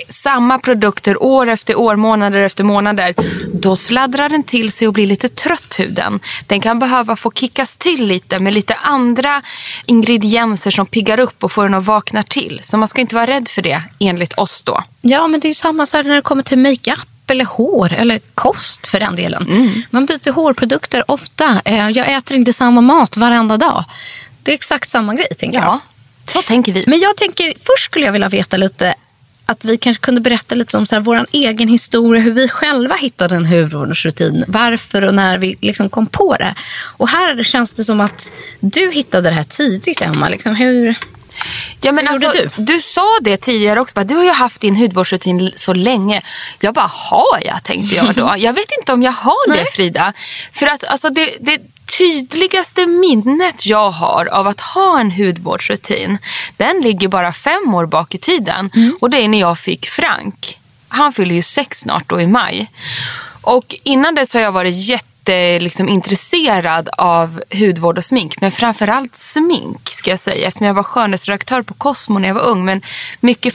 samma 0.08 0.58
produkter 0.58 1.22
år 1.22 1.48
efter 1.48 1.78
år, 1.78 1.96
månader 1.96 2.40
efter 2.40 2.64
månader, 2.64 3.14
då 3.54 3.76
sladdrar 3.76 4.28
den 4.28 4.42
till 4.42 4.72
sig 4.72 4.88
och 4.88 4.94
blir 4.94 5.06
lite 5.06 5.28
trött 5.28 5.74
huden. 5.78 6.20
Den 6.46 6.60
kan 6.60 6.78
behöva 6.78 7.16
få 7.16 7.30
kickas 7.30 7.76
till 7.76 8.06
lite 8.06 8.38
med 8.38 8.54
lite 8.54 8.74
andra 8.74 9.42
ingredienser 9.86 10.70
som 10.70 10.86
piggar 10.86 11.20
upp 11.20 11.44
och 11.44 11.52
får 11.52 11.62
den 11.62 11.74
att 11.74 11.84
vakna 11.84 12.22
till. 12.22 12.60
Så 12.62 12.76
man 12.76 12.88
ska 12.88 13.00
inte 13.00 13.14
vara 13.14 13.26
rädd 13.26 13.48
för 13.48 13.62
det 13.62 13.82
enligt 13.98 14.32
oss 14.32 14.62
då. 14.62 14.82
Ja, 15.00 15.26
men 15.28 15.40
det 15.40 15.46
är 15.46 15.50
ju 15.50 15.54
samma 15.54 15.86
sak 15.86 16.06
när 16.06 16.14
det 16.14 16.22
kommer 16.22 16.42
till 16.42 16.58
makeup 16.58 17.30
eller 17.30 17.44
hår 17.44 17.92
eller 17.92 18.20
kost 18.34 18.86
för 18.86 19.00
den 19.00 19.16
delen. 19.16 19.42
Mm. 19.42 19.68
Man 19.90 20.06
byter 20.06 20.32
hårprodukter 20.32 21.10
ofta. 21.10 21.62
Eh, 21.64 21.88
jag 21.90 22.12
äter 22.12 22.36
inte 22.36 22.52
samma 22.52 22.80
mat 22.80 23.16
varenda 23.16 23.56
dag. 23.56 23.84
Det 24.42 24.50
är 24.50 24.54
exakt 24.54 24.88
samma 24.88 25.14
grej, 25.14 25.28
tänker 25.38 25.58
ja, 25.58 25.64
jag. 25.64 25.78
Så 26.32 26.42
tänker 26.42 26.72
vi. 26.72 26.84
Men 26.86 27.00
jag 27.00 27.16
tänker, 27.16 27.54
först 27.66 27.84
skulle 27.84 28.04
jag 28.04 28.12
vilja 28.12 28.28
veta 28.28 28.56
lite 28.56 28.94
att 29.46 29.64
vi 29.64 29.78
kanske 29.78 30.00
kunde 30.00 30.20
berätta 30.20 30.54
lite 30.54 30.76
om 30.76 30.86
så 30.86 30.94
här, 30.94 31.02
vår 31.02 31.26
egen 31.32 31.68
historia, 31.68 32.22
hur 32.22 32.32
vi 32.32 32.48
själva 32.48 32.94
hittade 32.94 33.34
en 33.34 33.46
hudvårdsrutin, 33.46 34.44
varför 34.48 35.04
och 35.04 35.14
när 35.14 35.38
vi 35.38 35.56
liksom 35.60 35.90
kom 35.90 36.06
på 36.06 36.36
det. 36.38 36.54
Och 36.96 37.08
här 37.08 37.42
känns 37.42 37.72
det 37.72 37.84
som 37.84 38.00
att 38.00 38.28
du 38.60 38.90
hittade 38.90 39.28
det 39.28 39.34
här 39.34 39.44
tidigt, 39.44 40.02
Emma. 40.02 40.28
Liksom, 40.28 40.54
hur, 40.54 40.96
Ja, 41.80 41.92
men 41.92 42.08
alltså, 42.08 42.30
du? 42.30 42.50
du 42.62 42.80
sa 42.80 43.18
det 43.20 43.36
tidigare 43.36 43.80
också. 43.80 44.04
Du 44.04 44.14
har 44.14 44.24
ju 44.24 44.30
haft 44.30 44.60
din 44.60 44.76
hudvårdsrutin 44.76 45.52
så 45.56 45.72
länge. 45.72 46.22
Jag 46.60 46.74
bara, 46.74 46.90
har 46.92 47.40
jag? 47.44 47.62
tänkte 47.64 47.96
jag 47.96 48.14
då. 48.14 48.34
Jag 48.38 48.52
vet 48.52 48.78
inte 48.78 48.92
om 48.92 49.02
jag 49.02 49.12
har 49.12 49.56
det 49.56 49.64
Frida. 49.72 50.12
För 50.52 50.66
att 50.66 50.84
alltså, 50.84 51.10
det, 51.10 51.36
det 51.40 51.60
tydligaste 51.98 52.86
minnet 52.86 53.66
jag 53.66 53.90
har 53.90 54.26
av 54.26 54.46
att 54.46 54.60
ha 54.60 55.00
en 55.00 55.10
hudvårdsrutin, 55.10 56.18
den 56.56 56.80
ligger 56.80 57.08
bara 57.08 57.32
fem 57.32 57.74
år 57.74 57.86
bak 57.86 58.14
i 58.14 58.18
tiden. 58.18 58.70
Mm. 58.74 58.96
Och 59.00 59.10
det 59.10 59.24
är 59.24 59.28
när 59.28 59.40
jag 59.40 59.58
fick 59.58 59.86
Frank. 59.86 60.58
Han 60.88 61.12
fyller 61.12 61.34
ju 61.34 61.42
sex 61.42 61.78
snart 61.78 62.08
då 62.08 62.20
i 62.20 62.26
maj. 62.26 62.70
Och 63.40 63.74
innan 63.82 64.14
dess 64.14 64.34
har 64.34 64.40
jag 64.40 64.52
varit 64.52 64.74
jätte 64.74 65.15
liksom, 65.60 65.88
intresserad 65.88 66.88
av 66.98 67.42
hudvård 67.50 67.98
och 67.98 68.04
smink. 68.04 68.40
Men 68.40 68.52
framförallt 68.52 69.16
smink 69.16 69.88
ska 69.88 70.10
jag 70.10 70.20
säga. 70.20 70.46
Eftersom 70.48 70.66
jag 70.66 70.74
var 70.74 70.82
skönhetsredaktör 70.82 71.62
på 71.62 71.74
Cosmo 71.74 72.18
när 72.18 72.28
jag 72.28 72.34
var 72.34 72.42
ung. 72.42 72.64
Men 72.64 72.82
mycket 73.20 73.54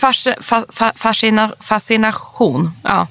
fascina, 0.95 1.53
fascination. 1.59 2.71
Ja. 2.83 3.07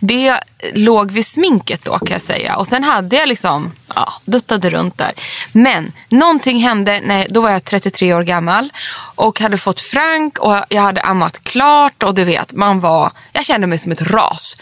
Det 0.00 0.38
låg 0.74 1.10
vid 1.10 1.26
sminket 1.26 1.84
då 1.84 1.98
kan 1.98 2.12
jag 2.12 2.22
säga. 2.22 2.56
Och 2.56 2.66
sen 2.66 2.84
hade 2.84 3.16
jag 3.16 3.28
liksom, 3.28 3.72
ja, 3.94 4.12
duttade 4.24 4.70
runt 4.70 4.98
där. 4.98 5.12
Men 5.52 5.92
någonting 6.08 6.58
hände, 6.58 7.00
när, 7.00 7.26
då 7.30 7.40
var 7.40 7.50
jag 7.50 7.64
33 7.64 8.14
år 8.14 8.22
gammal. 8.22 8.72
Och 9.14 9.40
hade 9.40 9.58
fått 9.58 9.80
Frank 9.80 10.38
och 10.38 10.64
jag 10.68 10.82
hade 10.82 11.02
ammat 11.02 11.44
klart. 11.44 12.02
Och 12.02 12.14
du 12.14 12.24
vet, 12.24 12.52
man 12.52 12.80
var, 12.80 13.10
jag 13.32 13.44
kände 13.44 13.66
mig 13.66 13.78
som 13.78 13.92
ett 13.92 14.02
ras. 14.02 14.56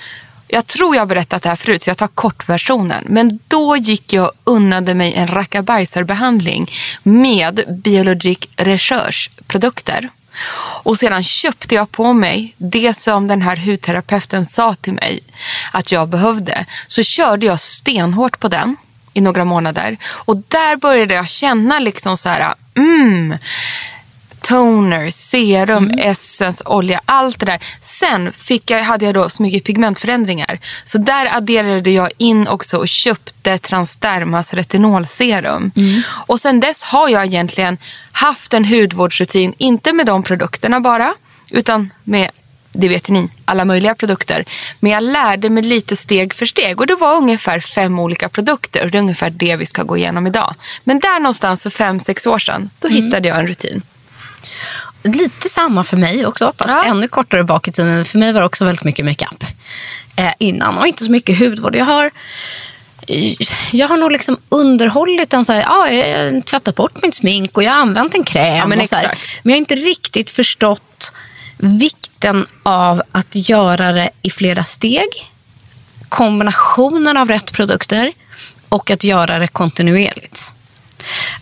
Jag 0.52 0.66
tror 0.66 0.94
jag 0.94 1.02
har 1.02 1.06
berättat 1.06 1.42
det 1.42 1.48
här 1.48 1.56
förut 1.56 1.82
så 1.82 1.90
jag 1.90 1.98
tar 1.98 2.08
kortversionen. 2.08 3.04
Men 3.08 3.38
då 3.48 3.76
gick 3.76 4.12
jag 4.12 4.24
och 4.24 4.32
unnade 4.44 4.94
mig 4.94 5.14
en 5.14 5.28
rackabajsarbehandling 5.28 6.72
med 7.02 7.64
Biologic 7.84 8.38
Research 8.56 9.30
produkter. 9.46 10.10
Och 10.82 10.98
sedan 10.98 11.22
köpte 11.22 11.74
jag 11.74 11.90
på 11.90 12.12
mig 12.12 12.54
det 12.56 12.94
som 12.94 13.28
den 13.28 13.42
här 13.42 13.56
hudterapeuten 13.56 14.46
sa 14.46 14.74
till 14.74 14.92
mig 14.92 15.20
att 15.72 15.92
jag 15.92 16.08
behövde. 16.08 16.66
Så 16.86 17.02
körde 17.02 17.46
jag 17.46 17.60
stenhårt 17.60 18.40
på 18.40 18.48
den 18.48 18.76
i 19.12 19.20
några 19.20 19.44
månader. 19.44 19.96
Och 20.04 20.36
där 20.36 20.76
började 20.76 21.14
jag 21.14 21.28
känna 21.28 21.78
liksom 21.78 22.16
så 22.16 22.28
här, 22.28 22.54
mm, 22.74 23.38
toner, 24.42 25.10
serum, 25.10 25.84
mm. 25.84 25.98
essence, 25.98 26.64
olja, 26.66 27.00
allt 27.04 27.40
det 27.40 27.46
där. 27.46 27.60
Sen 27.82 28.32
fick 28.32 28.70
jag, 28.70 28.82
hade 28.82 29.04
jag 29.04 29.14
då 29.14 29.28
så 29.28 29.42
mycket 29.42 29.64
pigmentförändringar. 29.64 30.58
Så 30.84 30.98
där 30.98 31.36
adderade 31.36 31.90
jag 31.90 32.10
in 32.16 32.48
också 32.48 32.76
och 32.76 32.88
köpte 32.88 33.58
Transdermas 33.58 34.54
retinolserum. 34.54 35.70
Mm. 35.76 36.02
Och 36.26 36.40
sen 36.40 36.60
dess 36.60 36.82
har 36.82 37.08
jag 37.08 37.26
egentligen 37.26 37.78
haft 38.12 38.54
en 38.54 38.64
hudvårdsrutin, 38.64 39.54
inte 39.58 39.92
med 39.92 40.06
de 40.06 40.22
produkterna 40.22 40.80
bara, 40.80 41.14
utan 41.50 41.92
med 42.04 42.30
det 42.72 42.88
vet 42.88 43.08
ni, 43.08 43.28
alla 43.44 43.64
möjliga 43.64 43.94
produkter. 43.94 44.44
Men 44.80 44.92
jag 44.92 45.02
lärde 45.02 45.50
mig 45.50 45.62
lite 45.62 45.96
steg 45.96 46.34
för 46.34 46.46
steg 46.46 46.80
och 46.80 46.86
det 46.86 46.94
var 46.94 47.16
ungefär 47.16 47.60
fem 47.60 47.98
olika 47.98 48.28
produkter 48.28 48.84
och 48.84 48.90
det 48.90 48.98
är 48.98 49.02
ungefär 49.02 49.30
det 49.30 49.56
vi 49.56 49.66
ska 49.66 49.82
gå 49.82 49.96
igenom 49.96 50.26
idag. 50.26 50.54
Men 50.84 51.00
där 51.00 51.20
någonstans 51.20 51.62
för 51.62 51.70
fem, 51.70 52.00
sex 52.00 52.26
år 52.26 52.38
sedan, 52.38 52.70
då 52.78 52.88
mm. 52.88 53.02
hittade 53.02 53.28
jag 53.28 53.38
en 53.38 53.46
rutin. 53.46 53.82
Lite 55.02 55.48
samma 55.48 55.84
för 55.84 55.96
mig 55.96 56.26
också, 56.26 56.52
fast 56.58 56.70
ja. 56.70 56.84
ännu 56.84 57.08
kortare 57.08 57.44
bak 57.44 57.68
i 57.68 57.72
tiden. 57.72 58.04
För 58.04 58.18
mig 58.18 58.32
var 58.32 58.40
det 58.40 58.46
också 58.46 58.64
väldigt 58.64 58.84
mycket 58.84 59.04
makeup 59.04 59.44
eh, 60.16 60.32
innan 60.38 60.78
och 60.78 60.86
inte 60.86 61.04
så 61.04 61.10
mycket 61.10 61.38
hudvård. 61.38 61.76
Jag 61.76 61.84
har, 61.84 62.10
jag 63.72 63.88
har 63.88 63.96
nog 63.96 64.12
liksom 64.12 64.36
underhållit 64.48 65.32
en 65.32 65.44
så 65.44 65.52
här, 65.52 65.60
ja, 65.60 65.88
jag 65.88 66.24
har 66.24 66.40
tvättat 66.40 66.76
bort 66.76 67.02
mitt 67.02 67.14
smink 67.14 67.56
och 67.56 67.62
jag 67.62 67.72
har 67.72 67.80
använt 67.80 68.14
en 68.14 68.24
kräm. 68.24 68.56
Ja, 68.56 68.66
men, 68.66 68.80
och 68.80 68.88
så 68.88 68.96
här. 68.96 69.18
men 69.42 69.50
jag 69.50 69.56
har 69.56 69.60
inte 69.60 69.74
riktigt 69.74 70.30
förstått 70.30 71.12
vikten 71.56 72.46
av 72.62 73.02
att 73.12 73.34
göra 73.34 73.92
det 73.92 74.10
i 74.22 74.30
flera 74.30 74.64
steg. 74.64 75.08
Kombinationen 76.08 77.16
av 77.16 77.28
rätt 77.28 77.52
produkter 77.52 78.12
och 78.68 78.90
att 78.90 79.04
göra 79.04 79.38
det 79.38 79.48
kontinuerligt. 79.48 80.52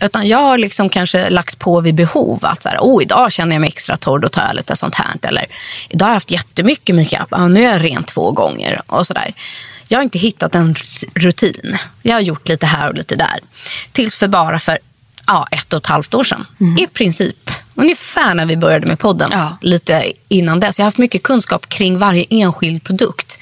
Utan 0.01 0.29
jag 0.29 0.39
har 0.39 0.59
liksom 0.59 0.89
kanske 0.89 1.31
lagt 1.31 1.59
på 1.59 1.81
vid 1.81 1.95
behov. 1.95 2.39
Att 2.43 2.63
så 2.63 2.69
här, 2.69 2.79
oh, 2.79 3.03
idag 3.03 3.33
känner 3.33 3.55
jag 3.55 3.61
mig 3.61 3.69
extra 3.69 3.97
torr, 3.97 4.19
då 4.19 4.29
tar 4.29 4.43
jag 4.43 4.57
lite 4.57 4.77
sånt 4.77 4.95
här. 4.95 5.15
Eller 5.23 5.47
idag 5.89 6.07
har 6.07 6.11
jag 6.11 6.17
haft 6.17 6.31
jättemycket 6.31 6.97
makeup, 6.97 7.29
ah, 7.31 7.49
nu 7.49 7.65
är 7.65 7.73
jag 7.73 7.85
ren 7.85 8.05
två 8.05 8.33
gånger. 8.33 8.83
Och 8.87 9.07
så 9.07 9.15
där. 9.15 9.35
Jag 9.89 9.99
har 9.99 10.03
inte 10.03 10.19
hittat 10.19 10.55
en 10.55 10.75
rutin. 11.15 11.79
Jag 12.03 12.15
har 12.15 12.21
gjort 12.21 12.49
lite 12.49 12.67
här 12.67 12.89
och 12.89 12.95
lite 12.95 13.17
där. 13.17 13.41
Tills 13.93 14.17
för 14.17 14.29
bara 14.29 14.61
för 14.61 14.79
ja, 15.27 15.47
ett 15.51 15.73
och 15.73 15.79
ett 15.79 15.87
halvt 15.87 16.15
år 16.15 16.25
sedan. 16.25 16.47
Mm. 16.61 16.79
I 16.79 16.87
princip. 16.87 17.51
Ungefär 17.75 18.35
när 18.35 18.47
vi 18.47 18.57
började 18.57 18.87
med 18.87 18.99
podden. 18.99 19.31
Ja. 19.33 19.57
Lite 19.61 20.13
innan 20.29 20.61
dess. 20.61 20.79
Jag 20.79 20.85
har 20.85 20.87
haft 20.87 20.99
mycket 20.99 21.23
kunskap 21.23 21.69
kring 21.69 21.99
varje 21.99 22.25
enskild 22.31 22.85
produkt. 22.85 23.39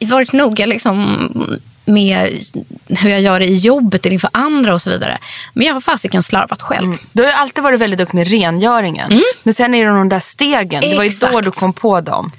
Har 0.00 0.06
varit 0.06 0.32
noga 0.32 0.66
liksom 0.66 1.60
med 1.90 2.42
hur 2.88 3.10
jag 3.10 3.20
gör 3.20 3.40
det 3.40 3.46
i 3.46 3.54
jobbet 3.54 4.06
eller 4.06 4.14
inför 4.14 4.30
andra 4.32 4.74
och 4.74 4.82
så 4.82 4.90
vidare. 4.90 5.18
Men 5.54 5.66
jag 5.66 5.74
har 5.74 5.80
fasiken 5.80 6.22
slarvat 6.22 6.62
själv. 6.62 6.84
Mm. 6.84 6.98
Du 7.12 7.24
har 7.24 7.32
alltid 7.32 7.64
varit 7.64 7.80
väldigt 7.80 7.98
duktig 7.98 8.16
med 8.16 8.28
rengöringen. 8.28 9.12
Mm. 9.12 9.24
Men 9.42 9.54
sen 9.54 9.74
är 9.74 9.84
det 9.84 9.90
de 9.90 10.08
där 10.08 10.20
stegen. 10.20 10.82
Exakt. 10.82 10.90
Det 10.90 10.96
var 10.96 11.04
ju 11.04 11.10
då 11.32 11.40
du 11.40 11.50
kom 11.50 11.72
på 11.72 12.00
dem. 12.00 12.32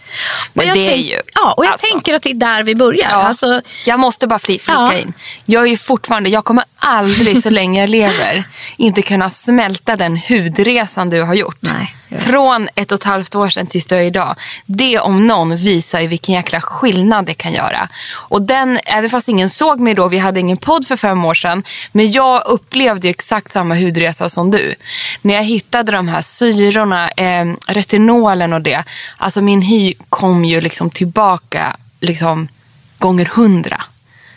Men 0.53 0.73
det 0.73 0.93
är 0.93 0.95
ju... 0.95 1.21
Ja, 1.33 1.53
och 1.57 1.65
jag 1.65 1.71
alltså, 1.71 1.87
tänker 1.91 2.13
att 2.13 2.21
det 2.21 2.29
är 2.29 2.33
där 2.33 2.63
vi 2.63 2.75
börjar. 2.75 3.09
Ja, 3.09 3.15
alltså, 3.15 3.61
jag 3.85 3.99
måste 3.99 4.27
bara 4.27 4.39
flika 4.39 4.71
ja. 4.71 4.93
in. 4.93 5.13
Jag 5.45 5.63
är 5.63 5.67
ju 5.67 5.77
fortfarande, 5.77 6.29
jag 6.29 6.45
kommer 6.45 6.63
aldrig 6.75 7.43
så 7.43 7.49
länge 7.49 7.81
jag 7.81 7.89
lever 7.89 8.43
inte 8.77 9.01
kunna 9.01 9.29
smälta 9.29 9.95
den 9.95 10.17
hudresan 10.17 11.09
du 11.09 11.21
har 11.21 11.33
gjort. 11.33 11.57
Nej. 11.59 11.95
Från 12.19 12.69
ett 12.75 12.91
och 12.91 12.97
ett 12.97 13.03
halvt 13.03 13.35
år 13.35 13.49
sedan 13.49 13.67
tills 13.67 13.85
du 13.85 13.95
är 13.95 14.01
idag. 14.01 14.35
Det 14.65 14.99
om 14.99 15.27
någon 15.27 15.57
visar 15.57 15.99
ju 15.99 16.07
vilken 16.07 16.35
jäkla 16.35 16.61
skillnad 16.61 17.25
det 17.25 17.33
kan 17.33 17.53
göra. 17.53 17.89
Och 18.13 18.41
den, 18.41 18.79
även 18.85 19.09
fast 19.09 19.27
ingen 19.27 19.49
såg 19.49 19.79
mig 19.79 19.93
då, 19.93 20.07
vi 20.07 20.17
hade 20.17 20.39
ingen 20.39 20.57
podd 20.57 20.87
för 20.87 20.95
fem 20.95 21.25
år 21.25 21.33
sedan. 21.33 21.63
Men 21.91 22.11
jag 22.11 22.43
upplevde 22.45 23.09
exakt 23.09 23.51
samma 23.51 23.75
hudresa 23.75 24.29
som 24.29 24.51
du. 24.51 24.75
När 25.21 25.33
jag 25.33 25.43
hittade 25.43 25.91
de 25.91 26.07
här 26.07 26.21
syrorna, 26.21 27.09
eh, 27.09 27.45
retinolen 27.67 28.53
och 28.53 28.61
det. 28.61 28.83
Alltså 29.17 29.41
min 29.41 29.61
hy 29.61 29.93
kom 30.09 30.45
ju 30.45 30.61
liksom 30.61 30.89
tillbaka 30.89 31.75
liksom 31.99 32.47
gånger 32.97 33.25
hundra 33.25 33.83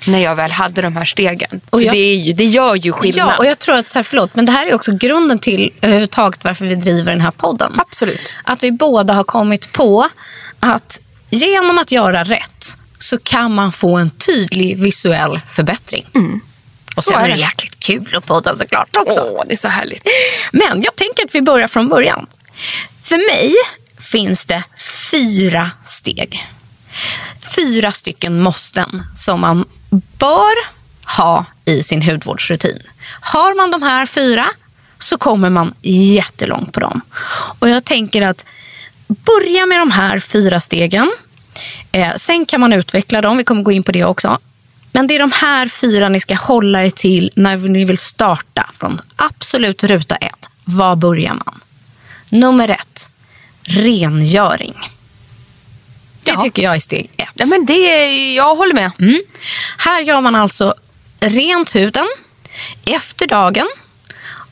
när 0.06 0.18
jag 0.18 0.36
väl 0.36 0.50
hade 0.50 0.82
de 0.82 0.96
här 0.96 1.04
stegen. 1.04 1.60
Och 1.70 1.78
så 1.78 1.84
jag- 1.84 1.94
det, 1.94 1.98
är 1.98 2.16
ju, 2.16 2.32
det 2.32 2.44
gör 2.44 2.74
ju 2.74 2.92
skillnad. 2.92 3.28
Ja, 3.32 3.38
och 3.38 3.46
jag 3.46 3.58
tror 3.58 3.74
att, 3.74 3.88
så 3.88 3.98
här, 3.98 4.02
förlåt, 4.02 4.34
men 4.34 4.46
det 4.46 4.52
här 4.52 4.66
är 4.66 4.74
också 4.74 4.92
grunden 4.92 5.38
till 5.38 5.72
överhuvudtaget 5.80 6.44
varför 6.44 6.64
vi 6.66 6.74
driver 6.74 7.12
den 7.12 7.20
här 7.20 7.30
podden. 7.30 7.72
Absolut. 7.78 8.32
Att 8.44 8.62
vi 8.62 8.72
båda 8.72 9.14
har 9.14 9.24
kommit 9.24 9.72
på 9.72 10.08
att 10.60 11.00
genom 11.30 11.78
att 11.78 11.92
göra 11.92 12.24
rätt 12.24 12.76
så 12.98 13.18
kan 13.18 13.54
man 13.54 13.72
få 13.72 13.96
en 13.96 14.10
tydlig 14.10 14.78
visuell 14.78 15.40
förbättring. 15.50 16.04
Och 16.96 17.04
sen 17.04 17.20
är 17.20 17.28
det. 17.28 17.36
jäkligt 17.36 17.80
kul 17.80 18.14
att 18.16 18.26
podda 18.26 18.56
såklart 18.56 18.96
också. 18.96 19.20
Åh, 19.20 19.42
det 19.46 19.52
är 19.52 19.56
så 19.56 19.68
härligt. 19.68 20.08
Men 20.52 20.82
jag 20.82 20.96
tänker 20.96 21.24
att 21.24 21.34
vi 21.34 21.42
börjar 21.42 21.68
från 21.68 21.88
början. 21.88 22.26
För 23.02 23.16
mig 23.16 23.54
finns 24.00 24.46
det 24.46 24.62
fyra 25.10 25.70
steg. 25.84 26.46
Fyra 27.56 27.92
stycken 27.92 28.42
måsten 28.42 29.02
som 29.14 29.40
man 29.40 29.64
bör 30.18 30.54
ha 31.16 31.44
i 31.64 31.82
sin 31.82 32.02
hudvårdsrutin. 32.02 32.82
Har 33.20 33.54
man 33.54 33.70
de 33.70 33.82
här 33.82 34.06
fyra 34.06 34.46
så 34.98 35.18
kommer 35.18 35.50
man 35.50 35.74
jättelångt 35.82 36.72
på 36.72 36.80
dem. 36.80 37.00
Och 37.58 37.68
jag 37.68 37.84
tänker 37.84 38.22
att 38.22 38.44
börja 39.06 39.66
med 39.66 39.80
de 39.80 39.90
här 39.90 40.18
fyra 40.20 40.60
stegen. 40.60 41.12
Eh, 41.92 42.14
sen 42.16 42.46
kan 42.46 42.60
man 42.60 42.72
utveckla 42.72 43.20
dem, 43.20 43.36
vi 43.36 43.44
kommer 43.44 43.62
gå 43.62 43.72
in 43.72 43.82
på 43.82 43.92
det 43.92 44.04
också. 44.04 44.38
Men 44.92 45.06
det 45.06 45.14
är 45.14 45.18
de 45.18 45.32
här 45.32 45.68
fyra 45.68 46.08
ni 46.08 46.20
ska 46.20 46.34
hålla 46.34 46.84
er 46.84 46.90
till 46.90 47.30
när 47.36 47.56
ni 47.56 47.84
vill 47.84 47.98
starta 47.98 48.70
från 48.74 49.00
absolut 49.16 49.84
ruta 49.84 50.16
ett. 50.16 50.48
Var 50.64 50.96
börjar 50.96 51.34
man? 51.34 51.60
Nummer 52.28 52.68
ett, 52.68 53.10
rengöring. 53.62 54.74
Det 56.36 56.42
tycker 56.42 56.62
jag 56.62 56.76
är 56.76 56.80
steg 56.80 57.10
ett. 57.16 57.28
Ja, 57.34 57.46
men 57.46 57.66
det, 57.66 57.72
är- 57.90 58.36
jag 58.36 58.56
håller 58.56 58.74
med. 58.74 58.90
Mm. 59.00 59.22
Här 59.78 60.00
gör 60.00 60.20
man 60.20 60.34
alltså 60.34 60.74
rent 61.20 61.74
huden 61.74 62.06
efter 62.86 63.26
dagen 63.26 63.68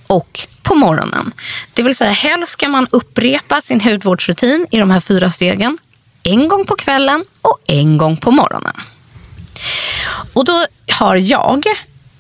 och 0.07 0.41
på 0.63 0.75
morgonen. 0.75 1.33
Det 1.73 1.83
vill 1.83 1.97
säga 1.97 2.11
helst 2.11 2.53
ska 2.53 2.69
man 2.69 2.87
upprepa 2.91 3.61
sin 3.61 3.81
hudvårdsrutin 3.81 4.67
i 4.71 4.79
de 4.79 4.91
här 4.91 5.01
fyra 5.01 5.31
stegen 5.31 5.79
en 6.23 6.49
gång 6.49 6.65
på 6.65 6.77
kvällen 6.77 7.25
och 7.43 7.59
en 7.67 7.97
gång 7.97 8.17
på 8.17 8.31
morgonen. 8.31 8.81
Och 10.33 10.45
då 10.45 10.67
har 10.93 11.17
jag 11.17 11.65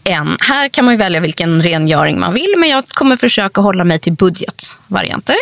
en, 0.04 0.37
här 0.40 0.69
kan 0.69 0.85
man 0.85 0.97
välja 0.97 1.21
vilken 1.21 1.62
rengöring 1.62 2.21
man 2.21 2.33
vill 2.35 2.54
men 2.59 2.69
jag 2.69 2.88
kommer 2.88 3.16
försöka 3.16 3.61
hålla 3.61 3.85
mig 3.85 3.99
till 3.99 4.12
budgetvarianter. 4.12 5.37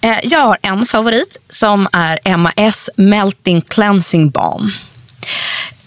Eh, 0.00 0.18
Jag 0.22 0.40
har 0.40 0.58
en 0.62 0.86
favorit 0.86 1.36
som 1.50 1.88
är 1.92 2.36
MAS 2.36 2.90
Melting 2.96 3.60
Cleansing 3.60 4.30
Balm. 4.30 4.72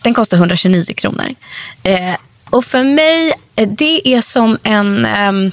Den 0.02 0.14
kostar 0.14 0.38
129 0.38 0.84
kronor. 0.98 1.36
Eh, 1.84 2.16
och 2.50 2.66
för 2.66 2.84
mig, 2.84 3.34
eh, 3.56 3.68
det 3.68 4.08
är 4.08 4.22
som 4.22 4.58
en 4.64 5.06
ehm, 5.06 5.52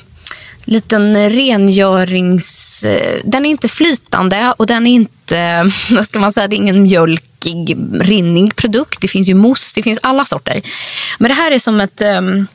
liten 0.64 1.30
rengörings... 1.30 2.84
Eh, 2.84 3.20
den 3.24 3.46
är 3.46 3.50
inte 3.50 3.68
flytande 3.68 4.54
och 4.58 4.66
den 4.66 4.86
är 4.86 4.92
inte, 4.92 5.70
vad 5.90 6.06
ska 6.06 6.20
man 6.20 6.32
säga, 6.32 6.48
det 6.48 6.56
är 6.56 6.58
ingen 6.58 6.82
mjölkig, 6.82 7.76
rinnig 8.00 8.56
produkt. 8.56 9.00
Det 9.00 9.08
finns 9.08 9.28
ju 9.28 9.34
mousse, 9.34 9.72
det 9.74 9.82
finns 9.82 9.98
alla 10.02 10.24
sorter. 10.24 10.62
Men 11.18 11.28
det 11.28 11.34
här 11.34 11.50
är 11.50 11.58
som 11.58 11.80
ett 11.80 12.00
ehm, 12.00 12.46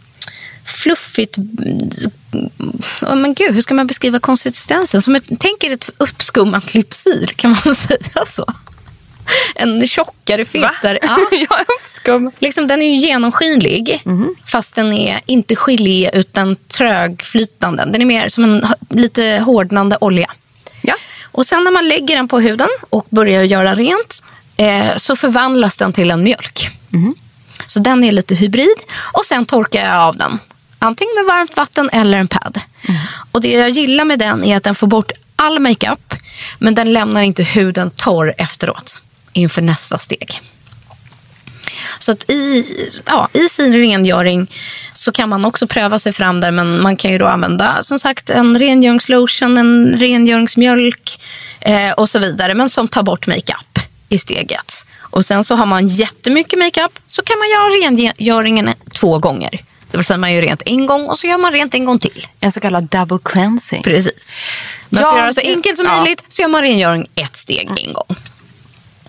fluffigt... 0.65 1.35
Men 3.01 3.33
gud, 3.33 3.53
hur 3.53 3.61
ska 3.61 3.73
man 3.73 3.87
beskriva 3.87 4.19
konsistensen? 4.19 5.01
Som 5.01 5.15
ett, 5.15 5.23
tänk 5.39 5.63
er 5.63 5.71
ett 5.71 5.89
uppskummat 5.97 6.73
lypsyl, 6.73 7.27
kan 7.35 7.51
man 7.65 7.75
säga 7.75 8.25
så? 8.27 8.45
En 9.55 9.87
tjockare, 9.87 10.45
fetare... 10.45 10.99
Ja. 11.01 11.17
uppskum. 11.79 12.31
Liksom, 12.39 12.67
den 12.67 12.81
är 12.81 12.85
ju 12.85 12.95
genomskinlig, 12.95 14.03
fast 14.45 14.75
den 14.75 14.93
är 14.93 15.21
inte 15.25 15.55
gelé 15.55 16.09
utan 16.13 16.55
trögflytande. 16.55 17.85
Den 17.85 18.01
är 18.01 18.05
mer 18.05 18.29
som 18.29 18.43
en 18.43 18.67
lite 18.89 19.43
hårdnande 19.45 19.97
olja. 20.01 20.31
Ja. 20.81 20.95
Och 21.23 21.45
sen 21.45 21.63
när 21.63 21.71
man 21.71 21.87
lägger 21.87 22.15
den 22.15 22.27
på 22.27 22.39
huden 22.39 22.69
och 22.89 23.07
börjar 23.09 23.43
göra 23.43 23.75
rent 23.75 24.23
eh, 24.57 24.95
så 24.97 25.15
förvandlas 25.15 25.77
den 25.77 25.93
till 25.93 26.11
en 26.11 26.23
mjölk. 26.23 26.69
Så 27.67 27.79
den 27.79 28.03
är 28.03 28.11
lite 28.11 28.35
hybrid. 28.35 28.77
Och 29.13 29.25
sen 29.25 29.45
torkar 29.45 29.85
jag 29.85 29.95
av 29.95 30.17
den. 30.17 30.39
Antingen 30.79 31.15
med 31.15 31.25
varmt 31.25 31.57
vatten 31.57 31.89
eller 31.93 32.17
en 32.17 32.27
pad. 32.27 32.59
Och 33.31 33.41
det 33.41 33.51
jag 33.51 33.69
gillar 33.69 34.05
med 34.05 34.19
den 34.19 34.43
är 34.43 34.57
att 34.57 34.63
den 34.63 34.75
får 34.75 34.87
bort 34.87 35.11
all 35.35 35.59
makeup 35.59 36.13
men 36.59 36.75
den 36.75 36.93
lämnar 36.93 37.21
inte 37.21 37.43
huden 37.43 37.91
torr 37.95 38.33
efteråt 38.37 39.01
inför 39.33 39.61
nästa 39.61 39.97
steg. 39.97 40.41
Så 41.99 42.11
att 42.11 42.29
i, 42.29 42.65
ja, 43.05 43.29
i 43.33 43.49
sin 43.49 43.73
rengöring 43.73 44.51
så 44.93 45.11
kan 45.11 45.29
man 45.29 45.45
också 45.45 45.67
pröva 45.67 45.99
sig 45.99 46.13
fram 46.13 46.41
där. 46.41 46.51
Men 46.51 46.81
man 46.81 46.95
kan 46.95 47.11
ju 47.11 47.17
då 47.17 47.25
använda 47.25 47.83
som 47.83 47.99
sagt 47.99 48.29
en 48.29 48.59
rengöringslotion, 48.59 49.57
en 49.57 49.99
rengöringsmjölk 49.99 51.19
eh, 51.59 51.91
och 51.91 52.09
så 52.09 52.19
vidare. 52.19 52.53
Men 52.53 52.69
som 52.69 52.87
tar 52.87 53.03
bort 53.03 53.27
makeup 53.27 53.79
i 54.09 54.17
steget. 54.17 54.85
Och 54.99 55.25
sen 55.25 55.43
så 55.43 55.55
har 55.55 55.65
man 55.65 55.87
jättemycket 55.87 56.59
makeup 56.59 56.99
så 57.07 57.23
kan 57.23 57.37
man 57.39 57.49
göra 57.49 57.63
rengöringen 57.63 58.73
två 58.93 59.19
gånger. 59.19 59.61
Det 59.91 59.97
vill 59.97 60.05
säga 60.05 60.17
man 60.17 60.33
gör 60.33 60.41
rent 60.41 60.61
en 60.65 60.85
gång 60.85 61.05
och 61.05 61.19
så 61.19 61.27
gör 61.27 61.37
man 61.37 61.51
rent 61.51 61.73
en 61.73 61.85
gång 61.85 61.99
till. 61.99 62.27
En 62.39 62.51
så 62.51 62.59
kallad 62.59 62.83
double 62.83 63.19
cleansing. 63.23 63.83
Precis. 63.83 64.33
Men 64.89 64.97
för 64.99 65.07
Ja, 65.07 65.11
att 65.11 65.17
göra 65.17 65.27
det 65.27 65.33
så 65.33 65.41
enkelt 65.41 65.77
som 65.77 65.85
ja. 65.85 65.95
möjligt 66.01 66.23
så 66.27 66.41
gör 66.41 66.49
man 66.49 66.61
rengöring 66.61 67.07
ett 67.15 67.35
steg 67.35 67.69
en 67.85 67.93
gång. 67.93 68.15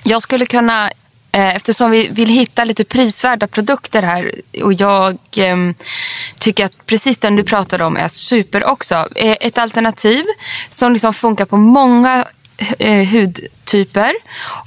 Jag 0.03 0.23
skulle 0.23 0.47
kunna, 0.47 0.91
eh, 1.33 1.57
eftersom 1.57 1.91
vi 1.91 2.09
vill 2.09 2.29
hitta 2.29 2.65
lite 2.65 2.85
prisvärda 2.85 3.47
produkter 3.47 4.03
här 4.03 4.33
och 4.63 4.73
jag 4.73 5.19
ehm, 5.37 5.75
tycker 6.39 6.65
att 6.65 6.87
precis 6.87 7.19
den 7.19 7.37
du 7.37 7.45
pratade 7.45 7.85
om 7.85 7.97
är 7.97 8.09
super 8.09 8.65
också. 8.65 9.09
Eh, 9.15 9.37
ett 9.41 9.59
alternativ 9.59 10.25
som 10.71 10.93
liksom 10.93 11.15
funkar 11.15 11.45
på 11.45 11.57
många 11.57 12.17
eh, 12.17 12.25
hudtyper 13.13 14.13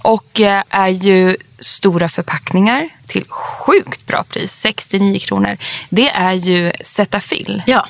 och 0.02 0.42
eh, 0.42 0.64
är 0.70 0.88
ju 0.88 1.38
stora 1.60 2.10
förpackningar 2.10 2.90
till 3.08 3.26
sjukt 3.30 4.08
bra 4.08 4.24
pris, 4.24 4.54
69 4.54 5.20
kronor. 5.20 5.58
Det 5.90 6.10
är 6.10 6.34
ju 6.34 6.72
Cetaphil. 6.82 7.64
Ja. 7.66 7.88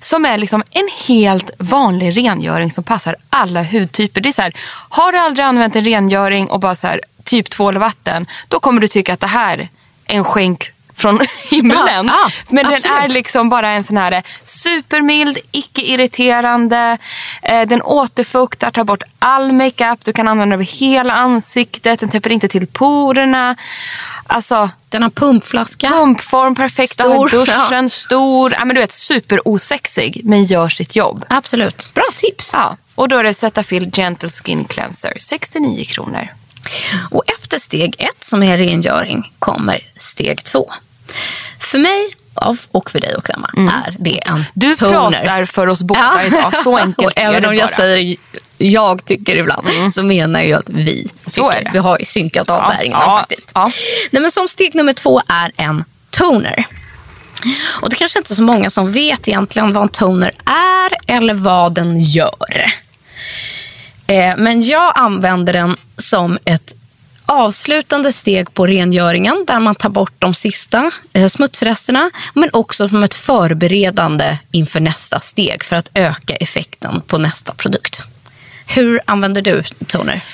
Som 0.00 0.24
är 0.24 0.38
liksom 0.38 0.62
en 0.70 0.88
helt 1.08 1.50
vanlig 1.58 2.16
rengöring 2.16 2.70
som 2.70 2.84
passar 2.84 3.16
alla 3.30 3.62
hudtyper. 3.62 4.20
Det 4.20 4.28
är 4.28 4.32
så 4.32 4.42
här, 4.42 4.52
har 4.88 5.12
du 5.12 5.18
aldrig 5.18 5.46
använt 5.46 5.76
en 5.76 5.84
rengöring 5.84 6.46
och 6.46 6.60
bara 6.60 6.76
så 6.76 6.86
här, 6.86 7.00
typ 7.24 7.50
tvål 7.50 7.76
och 7.76 7.80
vatten, 7.80 8.26
då 8.48 8.60
kommer 8.60 8.80
du 8.80 8.88
tycka 8.88 9.14
att 9.14 9.20
det 9.20 9.26
här 9.26 9.58
är 10.06 10.16
en 10.16 10.24
skänk 10.24 10.70
från 11.00 11.20
himlen. 11.50 11.78
Ja, 11.86 12.02
ja, 12.06 12.30
Men 12.48 12.64
den 12.64 12.74
absolut. 12.74 12.96
är 12.98 13.08
liksom 13.08 13.48
bara 13.48 13.70
en 13.70 13.84
sån 13.84 13.96
här 13.96 14.22
supermild, 14.44 15.38
icke-irriterande. 15.52 16.98
Eh, 17.42 17.68
den 17.68 17.82
återfuktar, 17.82 18.70
tar 18.70 18.84
bort 18.84 19.02
all 19.18 19.52
makeup. 19.52 20.04
Du 20.04 20.12
kan 20.12 20.28
använda 20.28 20.46
den 20.56 20.62
över 20.62 20.80
hela 20.80 21.12
ansiktet. 21.14 22.00
Den 22.00 22.08
täpper 22.08 22.32
inte 22.32 22.48
till 22.48 22.66
porerna. 22.66 23.56
Alltså, 24.26 24.70
Den 24.88 25.02
har 25.02 25.10
pumpflaska. 25.10 25.88
pumpform, 25.88 26.54
perfekt 26.54 26.92
Stor, 26.92 27.28
duschen, 27.28 27.90
stor. 27.90 28.52
Ja, 28.58 28.64
men 28.64 28.74
du 28.74 28.80
vet, 28.80 28.92
superosexig, 28.92 30.20
men 30.24 30.44
gör 30.44 30.68
sitt 30.68 30.96
jobb. 30.96 31.24
Absolut. 31.28 31.90
Bra 31.94 32.04
tips. 32.16 32.50
Ja, 32.52 32.76
och 32.94 33.08
då 33.08 33.16
är 33.16 33.24
det 33.24 33.34
Cetaphil 33.34 33.90
Gentle 33.90 34.30
Skin 34.30 34.64
Cleanser, 34.64 35.12
69 35.20 35.84
kronor. 35.84 36.28
Och 37.10 37.22
efter 37.38 37.58
steg 37.58 37.94
ett, 37.98 38.24
som 38.24 38.42
är 38.42 38.58
rengöring, 38.58 39.32
kommer 39.38 39.80
steg 39.96 40.44
två. 40.44 40.72
För 41.60 41.78
mig 41.78 42.10
och 42.70 42.90
för 42.90 43.00
dig 43.00 43.14
och 43.14 43.30
Emma 43.30 43.50
är 43.86 43.96
det 43.98 44.18
en 44.26 44.32
Mm. 44.34 44.44
Du 44.54 44.72
toner. 44.74 44.92
pratar 45.10 45.44
för 45.44 45.66
oss 45.66 45.82
båda 45.82 46.24
idag, 46.26 46.52
så 46.64 46.76
enkelt 46.78 47.06
och 47.12 47.18
även 47.18 47.44
om 47.46 47.54
jag 47.54 47.68
bara. 47.68 47.76
säger 47.76 48.16
jag 48.58 49.04
tycker 49.04 49.36
ibland 49.36 49.92
så 49.92 50.02
menar 50.02 50.40
jag 50.40 50.58
att 50.58 50.68
vi 50.68 51.08
Så 51.26 51.30
tycker. 51.50 51.60
är 51.60 51.64
det. 51.64 51.70
Vi 51.72 51.78
har 51.78 51.98
ju 51.98 52.04
synkat 52.04 52.50
av 52.50 52.58
Ja, 52.58 52.76
där 52.76 52.82
innan 52.84 53.00
ja, 53.00 53.18
faktiskt. 53.18 53.50
ja. 53.54 53.70
Nej, 54.10 54.22
men 54.22 54.30
som 54.30 54.48
steg 54.48 54.74
nummer 54.74 54.92
två 54.92 55.22
är 55.28 55.52
en 55.56 55.84
toner. 56.10 56.66
Och 57.80 57.90
det 57.90 57.96
kanske 57.96 58.18
inte 58.18 58.32
är 58.32 58.34
så 58.34 58.42
många 58.42 58.70
som 58.70 58.92
vet 58.92 59.28
egentligen 59.28 59.72
vad 59.72 59.82
en 59.82 59.88
toner 59.88 60.32
är 60.44 61.14
eller 61.16 61.34
vad 61.34 61.74
den 61.74 62.00
gör. 62.00 62.72
Eh, 64.06 64.34
men 64.36 64.62
jag 64.62 64.92
använder 64.96 65.52
den 65.52 65.76
som 65.96 66.38
ett 66.44 66.72
avslutande 67.30 68.12
steg 68.12 68.54
på 68.54 68.66
rengöringen 68.66 69.44
där 69.46 69.60
man 69.60 69.74
tar 69.74 69.88
bort 69.88 70.14
de 70.18 70.34
sista 70.34 70.90
eh, 71.12 71.28
smutsresterna 71.28 72.10
men 72.34 72.50
också 72.52 72.88
som 72.88 73.02
ett 73.02 73.14
förberedande 73.14 74.38
inför 74.50 74.80
nästa 74.80 75.20
steg 75.20 75.64
för 75.64 75.76
att 75.76 75.90
öka 75.94 76.36
effekten 76.36 77.00
på 77.00 77.18
nästa 77.18 77.54
produkt. 77.54 78.02
Hur 78.66 79.00
använder 79.04 79.42
du 79.42 79.62
toner? 79.86 80.24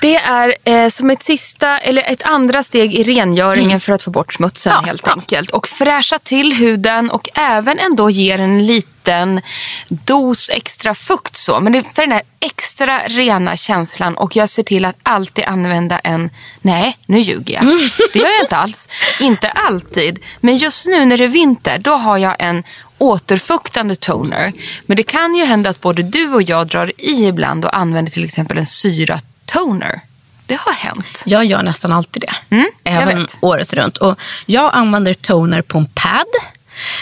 Det 0.00 0.16
är 0.16 0.54
eh, 0.64 0.88
som 0.88 1.10
ett 1.10 1.22
sista 1.22 1.78
eller 1.78 2.02
ett 2.02 2.22
andra 2.22 2.62
steg 2.62 2.94
i 2.94 3.02
rengöringen 3.04 3.80
för 3.80 3.92
att 3.92 4.02
få 4.02 4.10
bort 4.10 4.32
smutsen 4.32 4.72
Ja, 4.76 4.86
helt 4.86 5.02
ja. 5.06 5.12
enkelt. 5.12 5.50
Och 5.50 5.68
fräscha 5.68 6.18
till 6.18 6.52
huden 6.52 7.10
och 7.10 7.28
även 7.34 7.78
ändå 7.78 8.10
ger 8.10 8.38
en 8.38 8.66
liten 8.66 9.40
dos 9.88 10.50
extra 10.50 10.94
fukt 10.94 11.36
så. 11.36 11.60
Men 11.60 11.72
det 11.72 11.78
är 11.78 11.84
för 11.94 12.02
den 12.02 12.12
här 12.12 12.22
extra 12.40 12.98
rena 13.08 13.56
känslan 13.56 14.16
och 14.16 14.36
jag 14.36 14.48
ser 14.48 14.62
till 14.62 14.84
att 14.84 14.96
alltid 15.02 15.44
använda 15.44 15.98
en, 15.98 16.30
nej 16.60 16.96
nu 17.06 17.18
ljuger 17.18 17.54
jag. 17.54 17.64
Det 18.12 18.18
gör 18.18 18.28
jag 18.28 18.44
inte 18.44 18.56
alls. 18.56 18.88
Inte 19.20 19.50
alltid. 19.50 20.18
Men 20.40 20.56
just 20.56 20.86
nu 20.86 21.04
när 21.04 21.18
det 21.18 21.24
är 21.24 21.28
vinter 21.28 21.78
då 21.78 21.94
har 21.94 22.18
jag 22.18 22.36
en 22.38 22.62
återfuktande 22.98 23.94
toner. 23.96 24.52
Men 24.86 24.96
det 24.96 25.02
kan 25.02 25.34
ju 25.34 25.44
hända 25.44 25.70
att 25.70 25.80
både 25.80 26.02
du 26.02 26.28
och 26.34 26.42
jag 26.42 26.66
drar 26.66 26.92
i 26.98 27.26
ibland 27.26 27.64
och 27.64 27.76
använder 27.76 28.12
till 28.12 28.24
exempel 28.24 28.58
en 28.58 28.66
syratoner. 29.52 30.00
Det 30.46 30.54
har 30.60 30.72
hänt. 30.72 31.22
Jag 31.26 31.44
gör 31.44 31.62
nästan 31.62 31.92
alltid 31.92 32.22
det. 32.22 32.54
Mm, 32.56 32.66
även 32.84 33.20
vet. 33.20 33.38
året 33.40 33.72
runt. 33.74 33.96
Och 33.96 34.18
jag 34.46 34.70
använder 34.74 35.14
toner 35.14 35.62
på 35.62 35.78
en 35.78 35.86
pad. 35.86 36.26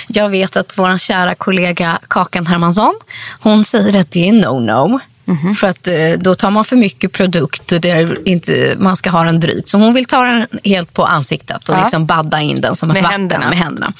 Jag 0.09 0.29
vet 0.29 0.57
att 0.57 0.79
vår 0.79 0.99
kära 0.99 1.35
kollega 1.35 1.99
Kakan 2.09 2.47
Hermansson, 2.47 2.95
hon 3.41 3.65
säger 3.65 4.01
att 4.01 4.11
det 4.11 4.29
är 4.29 4.33
no-no. 4.33 4.99
Mhm. 5.29 5.55
För 5.55 5.67
att 5.67 5.89
eh, 5.89 5.95
då 6.19 6.35
tar 6.35 6.51
man 6.51 6.65
för 6.65 6.77
mycket 6.77 7.13
produkt 7.13 7.69
där 7.83 8.29
inte 8.29 8.75
man 8.79 8.97
ska 8.97 9.11
ha 9.11 9.25
den 9.25 9.41
drygt. 9.41 9.69
Så 9.69 9.79
hon 9.79 9.95
vill 9.95 10.05
ta 10.05 10.23
den 10.25 10.47
helt 10.65 10.93
på 10.93 11.05
ansiktet 11.05 11.69
och 11.69 11.77
Ja. 11.77 11.83
liksom 11.83 12.07
badda 12.07 12.41
in 12.41 12.61
den 12.61 12.77
som 12.77 12.91
ett 12.91 12.95
Med 12.95 13.03
vatten 13.03 13.21
händerna. 13.21 13.49
med 13.49 13.59
händerna. 13.59 13.93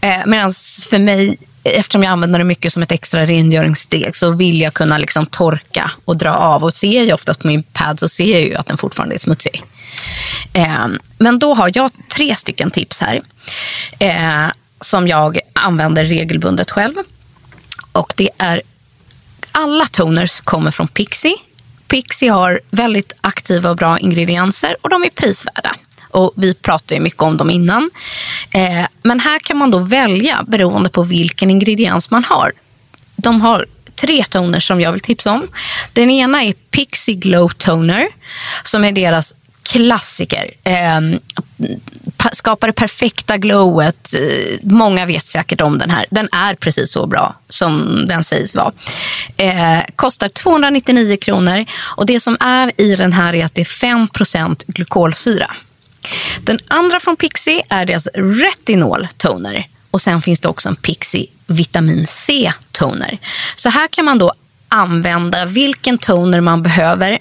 Eh, 0.00 0.18
Medan 0.26 0.52
för 0.90 0.98
mig, 0.98 1.36
eftersom 1.74 2.02
jag 2.02 2.10
använder 2.10 2.38
det 2.38 2.44
mycket 2.44 2.72
som 2.72 2.82
ett 2.82 2.92
extra 2.92 3.26
rengöringssteg 3.26 4.16
så 4.16 4.30
vill 4.30 4.60
jag 4.60 4.74
kunna 4.74 4.98
liksom 4.98 5.26
torka 5.26 5.90
och 6.04 6.16
dra 6.16 6.34
av. 6.34 6.64
Och 6.64 6.74
ser 6.74 7.02
jag 7.02 7.14
ofta 7.14 7.34
på 7.34 7.46
min 7.46 7.62
pad 7.62 8.00
så 8.00 8.08
ser 8.08 8.32
jag 8.32 8.42
ju 8.42 8.54
att 8.54 8.66
den 8.66 8.78
fortfarande 8.78 9.14
är 9.14 9.18
smutsig. 9.18 9.62
Eh, 10.52 10.86
Men 11.18 11.38
då 11.38 11.54
har 11.54 11.70
jag 11.74 11.90
tre 12.08 12.36
stycken 12.36 12.70
tips 12.70 13.00
här 13.00 13.20
eh, 13.98 14.46
som 14.80 15.08
jag 15.08 15.38
använder 15.52 16.04
regelbundet 16.04 16.70
själv. 16.70 16.94
Och 17.92 18.12
det 18.16 18.30
är 18.38 18.62
alla 19.52 19.86
toners 19.86 20.40
kommer 20.40 20.70
från 20.70 20.88
Pixie. 20.88 21.36
Pixie 21.88 22.30
har 22.30 22.60
väldigt 22.70 23.12
aktiva 23.20 23.70
och 23.70 23.76
bra 23.76 23.98
ingredienser 23.98 24.76
och 24.82 24.90
de 24.90 25.04
är 25.04 25.10
prisvärda. 25.10 25.76
Och 26.16 26.32
vi 26.36 26.54
pratade 26.54 26.94
ju 26.94 27.00
mycket 27.00 27.22
om 27.22 27.36
dem 27.36 27.50
innan. 27.50 27.90
Eh, 28.50 28.86
men 29.02 29.20
här 29.20 29.38
kan 29.38 29.56
man 29.56 29.70
då 29.70 29.78
välja 29.78 30.44
beroende 30.48 30.88
på 30.88 31.02
vilken 31.02 31.50
ingrediens 31.50 32.10
man 32.10 32.24
har. 32.24 32.52
De 33.16 33.40
har 33.40 33.66
tre 33.94 34.24
toner 34.24 34.60
som 34.60 34.80
jag 34.80 34.92
vill 34.92 35.00
tipsa 35.00 35.32
om. 35.32 35.48
Den 35.92 36.10
ena 36.10 36.42
är 36.42 36.52
Pixie 36.52 37.14
Glow 37.14 37.48
Toner 37.48 38.08
som 38.62 38.84
är 38.84 38.92
deras 38.92 39.34
klassiker. 39.62 40.50
Eh, 40.64 41.00
skapar 42.32 42.66
det 42.66 42.72
perfekta 42.72 43.36
glowet. 43.36 44.14
Eh, 44.14 44.58
många 44.62 45.06
vet 45.06 45.24
säkert 45.24 45.60
om 45.60 45.78
den 45.78 45.90
här. 45.90 46.06
Den 46.10 46.28
är 46.32 46.54
precis 46.54 46.92
så 46.92 47.06
bra 47.06 47.36
som 47.48 48.02
den 48.08 48.24
sägs 48.24 48.54
vara. 48.54 48.72
Eh, 49.36 49.84
kostar 49.96 50.28
299 50.28 51.16
kronor 51.16 51.64
och 51.96 52.06
det 52.06 52.20
som 52.20 52.36
är 52.40 52.80
i 52.80 52.96
den 52.96 53.12
här 53.12 53.34
är 53.34 53.44
att 53.44 53.54
det 53.54 53.60
är 53.60 53.64
5% 53.64 54.64
glykolsyra. 54.66 55.56
Den 56.40 56.58
andra 56.68 57.00
från 57.00 57.16
Pixie 57.16 57.62
är 57.68 57.86
deras 57.86 58.08
retinol 58.14 59.08
toner. 59.16 59.68
Och 59.90 60.02
sen 60.02 60.22
finns 60.22 60.40
det 60.40 60.48
också 60.48 60.68
en 60.68 60.76
Pixie 60.76 61.26
vitamin 61.46 62.06
C 62.06 62.52
toner. 62.72 63.18
Så 63.56 63.68
här 63.68 63.88
kan 63.88 64.04
man 64.04 64.18
då 64.18 64.32
använda 64.68 65.44
vilken 65.44 65.98
toner 65.98 66.40
man 66.40 66.62
behöver 66.62 67.18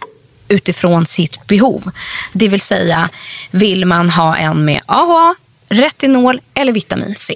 utifrån 0.48 1.06
sitt 1.06 1.48
behov. 1.48 1.92
Det 2.34 2.48
vill 2.48 2.62
säga, 2.62 3.10
vill 3.52 3.86
man 3.86 4.10
ha 4.10 4.38
en 4.38 4.66
med 4.66 4.82
AHA, 4.86 5.36
retinol 5.70 6.42
eller 6.54 6.72
vitamin 6.72 7.14
C? 7.18 7.36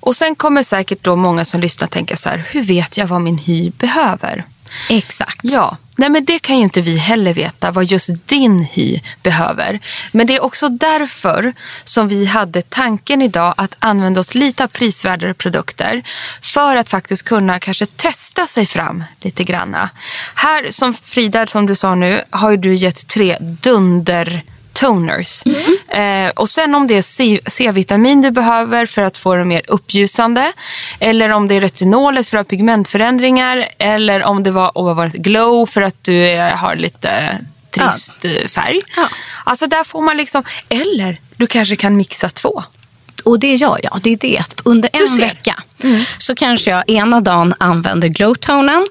Och 0.00 0.16
sen 0.16 0.34
kommer 0.34 0.62
säkert 0.62 1.04
då 1.04 1.16
många 1.16 1.44
som 1.44 1.60
lyssnar 1.60 1.88
tänka 1.88 2.16
så 2.16 2.28
här, 2.28 2.44
hur 2.50 2.62
vet 2.62 2.96
jag 2.96 3.06
vad 3.06 3.20
min 3.20 3.38
hy 3.38 3.70
behöver? 3.70 4.44
Exakt. 4.88 5.40
Ja, 5.42 5.76
nej 5.96 6.08
men 6.08 6.24
det 6.24 6.38
kan 6.38 6.56
ju 6.56 6.62
inte 6.62 6.80
vi 6.80 6.98
heller 6.98 7.34
veta 7.34 7.70
vad 7.70 7.84
just 7.84 8.28
din 8.28 8.58
hy 8.58 9.00
behöver. 9.22 9.80
Men 10.12 10.26
det 10.26 10.36
är 10.36 10.42
också 10.42 10.68
därför 10.68 11.52
som 11.84 12.08
vi 12.08 12.26
hade 12.26 12.62
tanken 12.62 13.22
idag 13.22 13.54
att 13.56 13.76
använda 13.78 14.20
oss 14.20 14.34
lite 14.34 14.64
av 14.64 14.68
prisvärdare 14.68 15.34
produkter 15.34 16.02
för 16.42 16.76
att 16.76 16.88
faktiskt 16.88 17.22
kunna 17.22 17.58
kanske 17.58 17.86
testa 17.86 18.46
sig 18.46 18.66
fram 18.66 19.04
lite 19.20 19.44
granna. 19.44 19.90
Här 20.34 20.70
som 20.70 20.94
Frida, 20.94 21.46
som 21.46 21.66
du 21.66 21.74
sa 21.74 21.94
nu, 21.94 22.24
har 22.30 22.50
ju 22.50 22.56
du 22.56 22.74
gett 22.74 23.08
tre 23.08 23.36
dunder 23.40 24.42
toners. 24.72 25.42
Eh, 25.88 26.30
och 26.36 26.48
sen 26.48 26.74
om 26.74 26.86
det 26.86 26.94
är 26.94 27.50
C-vitamin 27.50 28.22
du 28.22 28.30
behöver 28.30 28.86
för 28.86 29.02
att 29.02 29.18
få 29.18 29.34
det 29.34 29.44
mer 29.44 29.62
uppljusande. 29.68 30.52
Eller 31.00 31.32
om 31.32 31.48
det 31.48 31.54
är 31.54 31.60
retinolet 31.60 32.28
för 32.28 32.38
att 32.38 32.46
ha 32.46 32.50
pigmentförändringar. 32.50 33.68
Eller 33.78 34.24
om 34.24 34.42
det 34.42 34.50
var, 34.50 34.94
var 34.94 35.06
det, 35.06 35.18
glow 35.18 35.66
för 35.66 35.82
att 35.82 36.04
du 36.04 36.28
eh, 36.28 36.56
har 36.56 36.76
lite 36.76 37.38
trist 37.70 38.24
eh, 38.24 38.48
färg. 38.48 38.80
Ja. 38.96 39.08
Alltså 39.44 39.66
där 39.66 39.84
får 39.84 40.02
man 40.02 40.16
liksom, 40.16 40.42
eller 40.68 41.20
du 41.36 41.46
kanske 41.46 41.76
kan 41.76 41.96
mixa 41.96 42.28
två. 42.28 42.64
Och 43.24 43.40
det 43.40 43.54
gör 43.54 43.80
jag. 43.82 44.00
Det 44.02 44.12
är 44.12 44.16
det. 44.16 44.44
Under 44.64 44.90
en 44.92 45.16
vecka 45.20 45.62
så 46.18 46.34
kanske 46.34 46.70
jag 46.70 46.90
ena 46.90 47.20
dagen 47.20 47.54
använder 47.58 48.08
glowtonen 48.08 48.86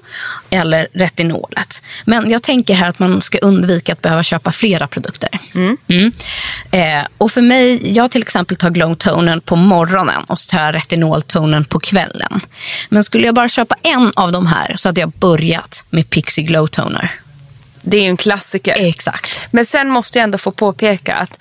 eller 0.50 0.88
retinolet. 0.92 1.82
Men 2.04 2.30
jag 2.30 2.42
tänker 2.42 2.74
här 2.74 2.88
att 2.88 2.98
man 2.98 3.22
ska 3.22 3.38
undvika 3.38 3.92
att 3.92 4.02
behöva 4.02 4.22
köpa 4.22 4.52
flera 4.52 4.86
produkter. 4.86 5.38
Mm. 5.54 6.12
Eh, 6.70 7.06
och 7.18 7.32
för 7.32 7.42
mig, 7.42 7.92
jag 7.96 8.10
till 8.10 8.22
exempel 8.22 8.56
tar 8.56 8.70
glowtonen 8.70 9.40
på 9.40 9.56
morgonen 9.56 10.24
och 10.24 10.38
så 10.38 10.50
tar 10.50 10.64
jag 10.64 10.74
retinoltonen 10.74 11.64
på 11.64 11.80
kvällen. 11.80 12.40
Men 12.88 13.04
skulle 13.04 13.26
jag 13.26 13.34
bara 13.34 13.48
köpa 13.48 13.76
en 13.82 14.12
av 14.16 14.32
de 14.32 14.46
här 14.46 14.76
så 14.76 14.88
hade 14.88 15.00
jag 15.00 15.10
börjat 15.10 15.84
med 15.90 16.10
Pixie 16.10 16.44
glowtoner. 16.44 17.10
Det 17.82 17.96
är 17.96 18.02
ju 18.02 18.08
en 18.08 18.16
klassiker. 18.16 18.74
Exakt. 18.78 19.44
Men 19.50 19.66
sen 19.66 19.88
måste 19.88 20.18
jag 20.18 20.24
ändå 20.24 20.38
få 20.38 20.50
påpeka 20.50 21.16
att 21.16 21.38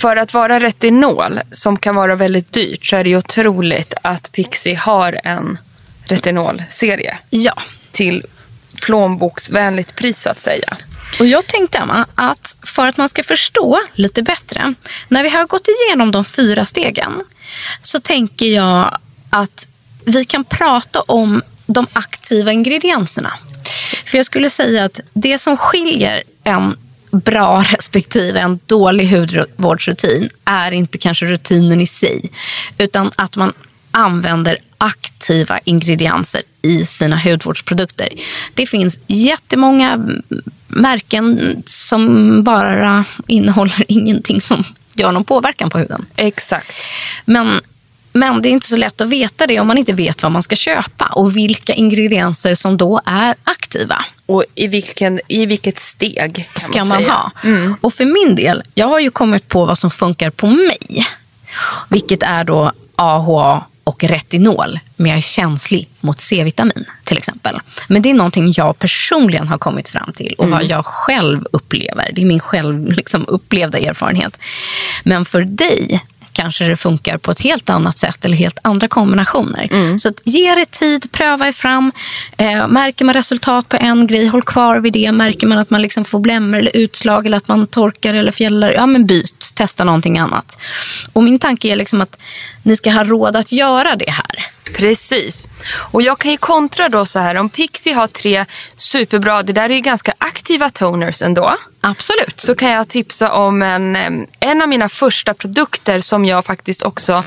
för 0.00 0.16
att 0.16 0.34
vara 0.34 0.60
retinol, 0.60 1.40
som 1.52 1.76
kan 1.76 1.94
vara 1.94 2.14
väldigt 2.14 2.52
dyrt, 2.52 2.86
så 2.86 2.96
är 2.96 3.04
det 3.04 3.10
ju 3.10 3.16
otroligt 3.16 3.94
att 4.02 4.32
Pixie 4.32 4.76
har 4.76 5.20
en 5.24 5.58
retinolserie 6.04 7.18
Ja. 7.30 7.62
till 7.92 8.26
plånboksvänligt 8.82 9.94
pris 9.96 10.20
så 10.22 10.30
att 10.30 10.38
säga. 10.38 10.76
Och 11.20 11.26
jag 11.26 11.46
tänkte 11.46 11.78
Emma, 11.78 12.06
att 12.14 12.56
för 12.62 12.86
att 12.86 12.96
man 12.96 13.08
ska 13.08 13.22
förstå 13.22 13.80
lite 13.94 14.22
bättre, 14.22 14.74
när 15.08 15.22
vi 15.22 15.28
har 15.28 15.46
gått 15.46 15.68
igenom 15.68 16.10
de 16.12 16.24
fyra 16.24 16.64
stegen, 16.66 17.12
så 17.82 18.00
tänker 18.00 18.46
jag 18.46 18.98
att 19.30 19.66
vi 20.04 20.24
kan 20.24 20.44
prata 20.44 21.00
om 21.00 21.42
de 21.66 21.86
aktiva 21.92 22.52
ingredienserna. 22.52 23.32
För 24.06 24.18
jag 24.18 24.26
skulle 24.26 24.50
säga 24.50 24.84
att 24.84 25.00
det 25.12 25.38
som 25.38 25.56
skiljer 25.56 26.22
en 26.44 26.76
bra 27.10 27.64
respektive 27.72 28.40
en 28.40 28.60
dålig 28.66 29.08
hudvårdsrutin 29.08 30.28
är 30.44 30.72
inte 30.72 30.98
kanske 30.98 31.26
rutinen 31.26 31.80
i 31.80 31.86
sig, 31.86 32.30
utan 32.78 33.10
att 33.16 33.36
man 33.36 33.52
använder 33.90 34.58
aktiva 34.78 35.58
ingredienser 35.58 36.42
i 36.62 36.84
sina 36.84 37.16
hudvårdsprodukter. 37.16 38.08
Det 38.54 38.66
finns 38.66 38.98
jättemånga 39.06 40.08
märken 40.68 41.56
som 41.66 42.42
bara 42.44 43.04
innehåller 43.26 43.84
ingenting 43.88 44.40
som 44.40 44.64
gör 44.94 45.12
någon 45.12 45.24
påverkan 45.24 45.70
på 45.70 45.78
huden. 45.78 46.06
Exakt. 46.16 46.72
Men, 47.24 47.60
men 48.12 48.42
det 48.42 48.48
är 48.48 48.50
inte 48.50 48.66
så 48.66 48.76
lätt 48.76 49.00
att 49.00 49.08
veta 49.08 49.46
det 49.46 49.60
om 49.60 49.66
man 49.66 49.78
inte 49.78 49.92
vet 49.92 50.22
vad 50.22 50.32
man 50.32 50.42
ska 50.42 50.56
köpa 50.56 51.06
och 51.06 51.36
vilka 51.36 51.72
ingredienser 51.72 52.54
som 52.54 52.76
då 52.76 53.00
är 53.04 53.34
aktiva 53.44 54.04
Och 54.30 54.44
i, 54.54 54.66
vilken, 54.66 55.20
i 55.28 55.46
vilket 55.46 55.78
steg 55.78 56.48
kan 56.52 56.60
ska 56.60 56.84
man, 56.84 56.88
man 56.88 57.04
ha. 57.04 57.30
Och 57.80 57.94
för 57.94 58.04
min 58.04 58.36
del, 58.36 58.62
jag 58.74 58.86
har 58.86 59.00
ju 59.00 59.10
kommit 59.10 59.48
på 59.48 59.64
vad 59.64 59.78
som 59.78 59.90
funkar 59.90 60.30
på 60.30 60.46
mig. 60.46 61.06
Vilket 61.88 62.22
är 62.22 62.44
då 62.44 62.72
AHA 62.96 63.64
och 63.84 64.04
retinol. 64.04 64.78
Men 64.96 65.06
jag 65.10 65.18
är 65.18 65.22
känslig 65.22 65.88
mot 66.00 66.20
C-vitamin 66.20 66.84
till 67.04 67.18
exempel. 67.18 67.60
Men 67.88 68.02
det 68.02 68.10
är 68.10 68.14
någonting 68.14 68.52
jag 68.56 68.78
personligen 68.78 69.48
har 69.48 69.58
kommit 69.58 69.88
fram 69.88 70.12
till 70.12 70.34
och 70.38 70.48
vad 70.48 70.64
jag 70.64 70.86
själv 70.86 71.46
upplever. 71.52 72.12
Det 72.14 72.22
är 72.22 72.26
min 72.26 72.40
själv 72.40 72.92
liksom, 72.92 73.24
upplevda 73.28 73.78
erfarenhet. 73.78 74.38
Men 75.04 75.24
för 75.24 75.44
dig 75.44 76.04
kanske 76.40 76.64
det 76.64 76.76
funkar 76.76 77.18
på 77.18 77.30
ett 77.30 77.40
helt 77.40 77.70
annat 77.70 77.98
sätt 77.98 78.24
eller 78.24 78.36
helt 78.36 78.58
andra 78.62 78.88
kombinationer. 78.88 79.98
Så 79.98 80.08
att 80.08 80.22
ge 80.24 80.54
det 80.54 80.70
tid, 80.70 81.12
pröva 81.12 81.48
er 81.48 81.52
fram. 81.52 81.92
Eh, 82.36 82.68
märker 82.68 83.04
man 83.04 83.14
resultat 83.14 83.68
på 83.68 83.76
en 83.80 84.06
grej, 84.06 84.26
håll 84.26 84.42
kvar 84.42 84.78
vid 84.78 84.92
det. 84.92 85.12
Märker 85.12 85.46
man 85.46 85.58
att 85.58 85.70
man 85.70 85.82
liksom 85.82 86.04
får 86.04 86.20
blämmor 86.20 86.58
eller 86.58 86.76
utslag 86.76 87.26
eller 87.26 87.36
att 87.36 87.48
man 87.48 87.66
torkar 87.66 88.14
eller 88.14 88.32
fjällar, 88.32 88.72
ja 88.72 88.86
men 88.86 89.06
byt, 89.06 89.52
testa 89.54 89.84
någonting 89.84 90.18
annat. 90.18 90.58
Och 91.12 91.22
min 91.22 91.38
tanke 91.38 91.68
är 91.68 91.76
liksom 91.76 92.00
att 92.00 92.18
ni 92.62 92.76
ska 92.76 92.90
ha 92.90 93.04
råd 93.04 93.36
att 93.36 93.52
göra 93.52 93.96
det 93.96 94.10
här. 94.10 94.46
Precis. 94.76 95.46
Och 95.72 96.02
jag 96.02 96.18
kan 96.18 96.30
ju 96.30 96.36
kontra 96.36 96.88
då 96.88 97.06
så 97.06 97.18
här. 97.18 97.34
Om 97.34 97.48
Pixie 97.48 97.94
har 97.94 98.06
tre 98.06 98.44
superbra, 98.76 99.42
det 99.42 99.52
där 99.52 99.70
är 99.70 99.74
ju 99.74 99.80
ganska 99.80 100.14
aktiva 100.18 100.70
toners 100.70 101.22
ändå. 101.22 101.56
Absolut. 101.80 102.40
så 102.40 102.54
kan 102.54 102.70
jag 102.70 102.88
tipsa 102.88 103.32
om 103.32 103.62
en, 103.62 103.96
en 104.40 104.62
av 104.62 104.68
mina 104.68 104.88
första 104.88 105.34
produkter 105.34 106.00
som 106.00 106.24
jag 106.24 106.44
faktiskt 106.44 106.82
också 106.82 107.24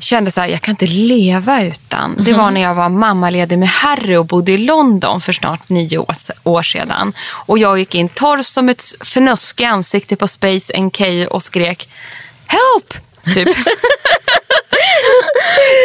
kände 0.00 0.30
så 0.30 0.40
här, 0.40 0.48
jag 0.48 0.62
kan 0.62 0.72
inte 0.72 0.86
leva 0.86 1.62
utan. 1.62 2.14
Det 2.18 2.32
var 2.32 2.50
när 2.50 2.60
jag 2.60 2.74
var 2.74 2.88
mammaledig 2.88 3.58
med 3.58 3.68
Harry 3.68 4.16
och 4.16 4.26
bodde 4.26 4.52
i 4.52 4.58
London 4.58 5.20
för 5.20 5.32
snart 5.32 5.68
nio 5.68 5.98
år, 6.44 6.62
sedan. 6.62 7.12
Och 7.30 7.58
jag 7.58 7.78
gick 7.78 7.94
in 7.94 8.08
torr 8.08 8.42
som 8.42 8.68
ett 8.68 8.82
fnöske 9.00 9.62
i 9.62 9.66
ansiktet 9.66 10.18
på 10.18 10.28
Space 10.28 10.80
NK 10.80 11.00
och 11.30 11.42
skrek 11.42 11.88
Help! 12.46 13.06
Typ. 13.34 13.48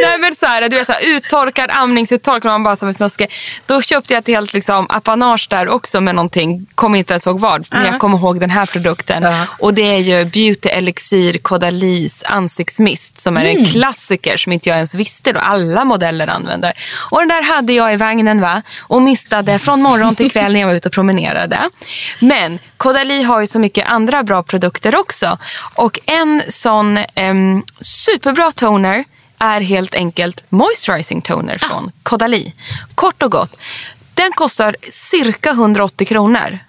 Nej 0.03 0.17
men 0.19 0.35
så 0.35 0.45
här, 0.45 0.69
du 0.69 0.75
vet 0.75 0.87
så 0.87 0.93
här, 0.93 1.01
uttorkad 1.05 1.71
amningsuttorkad, 1.71 2.51
man 2.51 2.63
bara 2.63 2.75
som 2.75 2.87
ett 2.87 2.97
fnöske. 2.97 3.27
Då 3.65 3.81
köpte 3.81 4.13
jag 4.13 4.21
ett 4.21 4.27
helt 4.27 4.53
liksom, 4.53 4.87
apanage 4.89 5.47
där 5.49 5.69
också 5.69 6.01
med 6.01 6.15
någonting, 6.15 6.65
kommer 6.75 6.99
inte 6.99 7.13
ens 7.13 7.27
ihåg 7.27 7.39
vad, 7.39 7.67
men 7.71 7.85
jag 7.85 7.99
kommer 7.99 8.17
ihåg 8.17 8.39
den 8.39 8.49
här 8.49 8.65
produkten. 8.65 9.23
Ja. 9.23 9.45
Och 9.59 9.73
det 9.73 9.81
är 9.81 9.97
ju 9.97 10.25
Beauty 10.25 10.69
Elixir 10.69 11.37
Caudalis 11.43 12.23
ansiktsmist 12.23 13.19
som 13.19 13.37
är 13.37 13.45
en 13.45 13.65
klassiker 13.65 14.37
som 14.37 14.51
inte 14.51 14.69
jag 14.69 14.75
ens 14.75 14.95
visste 14.95 15.31
då 15.31 15.39
alla 15.39 15.85
modeller 15.85 16.27
använder. 16.27 16.73
Och 17.11 17.19
den 17.19 17.27
där 17.27 17.43
hade 17.43 17.73
jag 17.73 17.93
i 17.93 17.95
vagnen 17.95 18.41
va 18.41 18.61
och 18.81 19.01
mistade 19.01 19.59
från 19.59 19.81
morgon 19.81 20.15
till 20.15 20.31
kväll 20.31 20.53
när 20.53 20.59
jag 20.59 20.67
var 20.67 20.75
ute 20.75 20.89
och 20.89 20.93
promenerade. 20.93 21.69
Men 22.19 22.59
Caudalie 22.81 23.23
har 23.23 23.41
ju 23.41 23.47
så 23.47 23.59
mycket 23.59 23.87
andra 23.87 24.23
bra 24.23 24.43
produkter 24.43 24.95
också. 24.95 25.37
Och 25.75 25.99
en 26.05 26.43
sån 26.47 26.97
em, 27.15 27.63
superbra 27.81 28.51
toner 28.51 29.05
är 29.39 29.61
helt 29.61 29.95
enkelt 29.95 30.43
moisturizing 30.49 31.21
toner 31.21 31.57
från 31.57 31.91
Caudalie. 32.03 32.53
Kort 32.95 33.23
och 33.23 33.31
gott. 33.31 33.57
Den 34.13 34.31
kostar 34.31 34.75
cirka 34.91 35.49
180 35.49 36.07
kronor. 36.07 36.59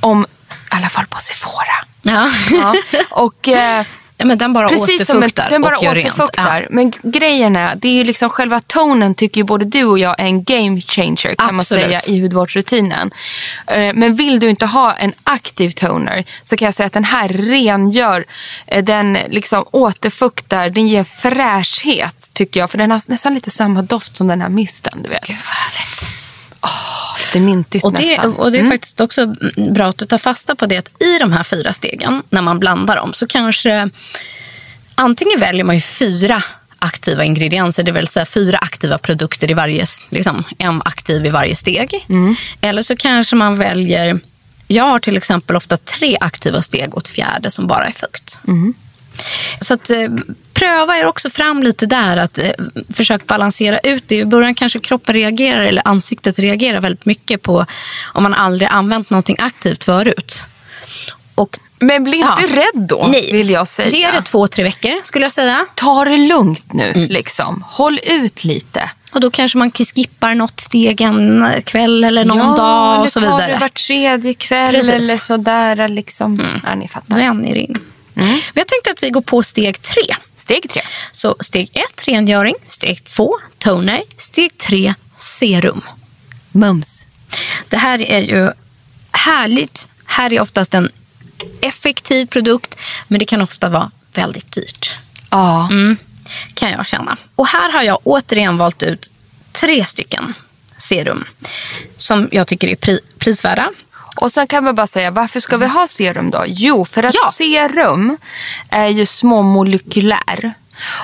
Om, 0.00 0.24
i 0.24 0.54
alla 0.68 0.88
fall 0.88 1.06
på 1.06 1.18
Sephora. 1.18 1.86
Ja. 2.02 2.30
Ja. 2.50 2.74
Och, 3.10 3.48
eh, 3.48 3.86
ja, 4.16 4.24
men 4.24 4.38
den 4.38 4.52
bara 4.52 4.68
Precis 4.68 5.06
som 5.06 5.16
en, 5.16 5.22
återfuktar 5.22 5.50
den 5.50 5.62
bara 5.62 5.78
och 5.78 5.84
gör 5.84 5.94
rent. 5.94 6.06
återfuktar. 6.14 6.66
Men 6.70 6.92
grejen 7.02 7.56
är, 7.56 7.74
det 7.74 7.88
är 7.88 7.92
ju 7.92 8.04
liksom 8.04 8.28
själva 8.28 8.60
tonen 8.60 9.14
tycker 9.14 9.40
ju 9.40 9.44
både 9.44 9.64
du 9.64 9.84
och 9.84 9.98
jag 9.98 10.20
är 10.20 10.24
en 10.24 10.44
game 10.44 10.80
changer 10.80 11.34
kan 11.34 11.46
man 11.46 11.60
Absolut. 11.60 11.84
säga 11.84 12.00
i 12.06 12.20
hudvårdsrutinen. 12.20 13.10
Eh, 13.66 13.94
Men 13.94 14.14
vill 14.14 14.40
du 14.40 14.48
inte 14.48 14.66
ha 14.66 14.94
en 14.94 15.12
aktiv 15.24 15.70
toner 15.70 16.24
så 16.44 16.56
kan 16.56 16.66
jag 16.66 16.74
säga 16.74 16.86
att 16.86 16.92
den 16.92 17.04
här 17.04 17.28
rengör, 17.28 18.24
eh, 18.66 18.84
den 18.84 19.18
liksom 19.28 19.64
återfuktar, 19.70 20.70
den 20.70 20.88
ger 20.88 21.04
fräschhet 21.04 22.30
tycker 22.34 22.60
jag. 22.60 22.70
För 22.70 22.78
den 22.78 22.90
har 22.90 23.02
nästan 23.06 23.34
lite 23.34 23.50
samma 23.50 23.82
doft 23.82 24.16
som 24.16 24.26
den 24.28 24.40
här 24.40 24.48
misten. 24.48 25.02
Du 25.02 25.08
vet. 25.10 25.26
Gud 25.26 25.36
vad 25.36 25.54
härligt. 25.54 26.21
Åh, 27.32 27.34
lite 27.34 27.44
mintigt 27.46 27.84
Och 27.84 27.92
det, 27.92 27.98
nästan. 27.98 28.36
och 28.36 28.52
det 28.52 28.58
är 28.58 28.70
faktiskt 28.70 29.00
också 29.00 29.34
bra 29.74 29.86
att 29.86 29.98
du 29.98 30.06
tar 30.06 30.18
fasta 30.18 30.54
på 30.54 30.66
det 30.66 30.76
att 30.76 31.02
i 31.02 31.18
de 31.18 31.32
här 31.32 31.44
fyra 31.44 31.72
stegen, 31.72 32.22
när 32.30 32.42
man 32.42 32.58
blandar 32.58 32.96
dem, 32.96 33.12
så 33.14 33.26
kanske 33.26 33.90
antingen 34.94 35.40
väljer 35.40 35.64
man 35.64 35.74
ju 35.74 35.80
fyra 35.80 36.42
aktiva 36.78 37.24
ingredienser, 37.24 37.82
det 37.82 37.92
vill 37.92 38.08
säga 38.08 38.26
fyra 38.26 38.58
aktiva 38.58 38.98
produkter 38.98 39.50
i 39.50 39.54
varje, 39.54 39.86
liksom, 40.10 40.44
en 40.58 40.82
aktiv 40.84 41.26
i 41.26 41.30
varje 41.30 41.56
steg. 41.56 42.06
Eller 42.60 42.82
så 42.82 42.96
kanske 42.96 43.36
man 43.36 43.58
väljer, 43.58 44.20
jag 44.66 44.84
har 44.84 44.98
till 44.98 45.16
exempel 45.16 45.56
ofta 45.56 45.76
tre 45.76 46.16
aktiva 46.20 46.62
steg 46.62 46.94
och 46.94 47.00
ett 47.00 47.08
fjärde 47.08 47.50
som 47.50 47.66
bara 47.66 47.86
är 47.86 47.92
fukt. 47.92 48.38
Så 49.60 49.74
att, 49.74 49.90
eh, 49.90 50.08
pröva 50.62 50.98
er 50.98 51.06
också 51.06 51.30
fram 51.30 51.62
lite 51.62 51.86
där. 51.86 52.16
att 52.16 52.38
eh, 52.38 52.50
Försök 52.94 53.26
balansera 53.26 53.78
ut 53.78 54.04
det. 54.06 54.16
I 54.16 54.24
början 54.24 54.54
kanske 54.54 54.78
kroppen 54.78 55.14
reagerar 55.14 55.62
eller 55.62 55.82
ansiktet 55.88 56.38
reagerar 56.38 56.80
väldigt 56.80 57.04
mycket 57.06 57.42
på 57.42 57.66
om 58.14 58.22
man 58.22 58.34
aldrig 58.34 58.68
använt 58.72 59.10
någonting 59.10 59.36
aktivt 59.38 59.84
förut. 59.84 60.44
Och, 61.34 61.58
Men 61.78 62.04
bli 62.04 62.16
inte 62.16 62.28
Ja. 62.40 62.56
rädd 62.56 62.88
då, 62.88 63.06
nej, 63.12 63.32
vill 63.32 63.50
jag 63.50 63.68
säga. 63.68 63.88
Ge 63.88 64.10
det 64.10 64.20
två, 64.22 64.48
tre 64.48 64.64
veckor 64.64 65.00
skulle 65.04 65.24
jag 65.24 65.32
säga. 65.32 65.66
Ta 65.74 66.04
det 66.04 66.16
lugnt 66.16 66.72
nu, 66.72 66.92
Mm. 66.96 67.08
liksom. 67.10 67.64
Håll 67.68 68.00
ut 68.02 68.44
lite. 68.44 68.90
Och 69.12 69.20
då 69.20 69.30
kanske 69.30 69.58
man 69.58 69.70
skippar 69.72 70.34
något 70.34 70.60
steg 70.60 71.00
en 71.00 71.46
kväll 71.64 72.04
eller 72.04 72.24
någon 72.24 72.56
dag 72.56 73.00
och 73.00 73.12
så 73.12 73.18
eller 73.18 73.28
tar 73.30 73.36
vidare. 73.38 73.52
det 73.52 73.58
var 73.60 73.68
tredje 73.68 74.34
kväll 74.34 74.74
Precis. 74.74 74.90
eller 74.94 75.16
sådär. 75.16 75.88
Liksom. 75.88 76.60
Ja, 76.66 76.74
ni 76.74 76.88
fattar. 76.88 77.16
Vän 77.16 77.46
er 77.46 77.54
in. 77.54 77.78
Men 78.14 78.26
jag 78.54 78.66
tänkte 78.68 78.90
att 78.90 79.02
vi 79.02 79.10
går 79.10 79.20
på 79.22 79.42
steg 79.42 79.82
tre. 79.82 80.16
Steg 80.42 80.70
tre. 80.70 80.82
Så 81.12 81.36
steg 81.40 81.70
ett, 81.72 82.08
rengöring. 82.08 82.54
Steg 82.66 83.04
två, 83.04 83.38
toner. 83.58 84.02
Steg 84.16 84.58
tre, 84.58 84.94
serum. 85.16 85.80
Mums. 86.52 87.06
Det 87.68 87.76
här 87.76 87.98
är 88.00 88.20
ju 88.20 88.52
härligt. 89.10 89.88
Här 90.04 90.32
är 90.32 90.40
oftast 90.40 90.74
en 90.74 90.90
effektiv 91.60 92.26
produkt, 92.26 92.74
men 93.08 93.18
det 93.18 93.24
kan 93.24 93.40
ofta 93.42 93.68
vara 93.68 93.90
väldigt 94.14 94.52
dyrt. 94.52 94.96
Ja. 95.30 95.68
Mm, 95.70 95.96
kan 96.54 96.70
jag 96.70 96.86
känna. 96.86 97.16
Och 97.34 97.46
här 97.46 97.72
har 97.72 97.82
jag 97.82 97.98
återigen 98.04 98.58
valt 98.58 98.82
ut 98.82 99.10
tre 99.52 99.84
stycken 99.84 100.34
serum 100.76 101.24
som 101.96 102.28
jag 102.32 102.46
tycker 102.48 102.68
är 102.68 102.76
pri- 102.76 103.00
prisvärda. 103.18 103.70
Och 104.16 104.32
sen 104.32 104.46
kan 104.46 104.64
man 104.64 104.74
bara 104.74 104.86
säga, 104.86 105.10
varför 105.10 105.40
ska 105.40 105.56
vi 105.56 105.66
ha 105.66 105.88
serum 105.88 106.30
då? 106.30 106.44
Jo, 106.46 106.84
för 106.84 107.02
att 107.02 107.14
Ja. 107.14 107.32
serum 107.36 108.16
är 108.70 108.86
ju 108.88 109.06
småmolekylär 109.06 110.54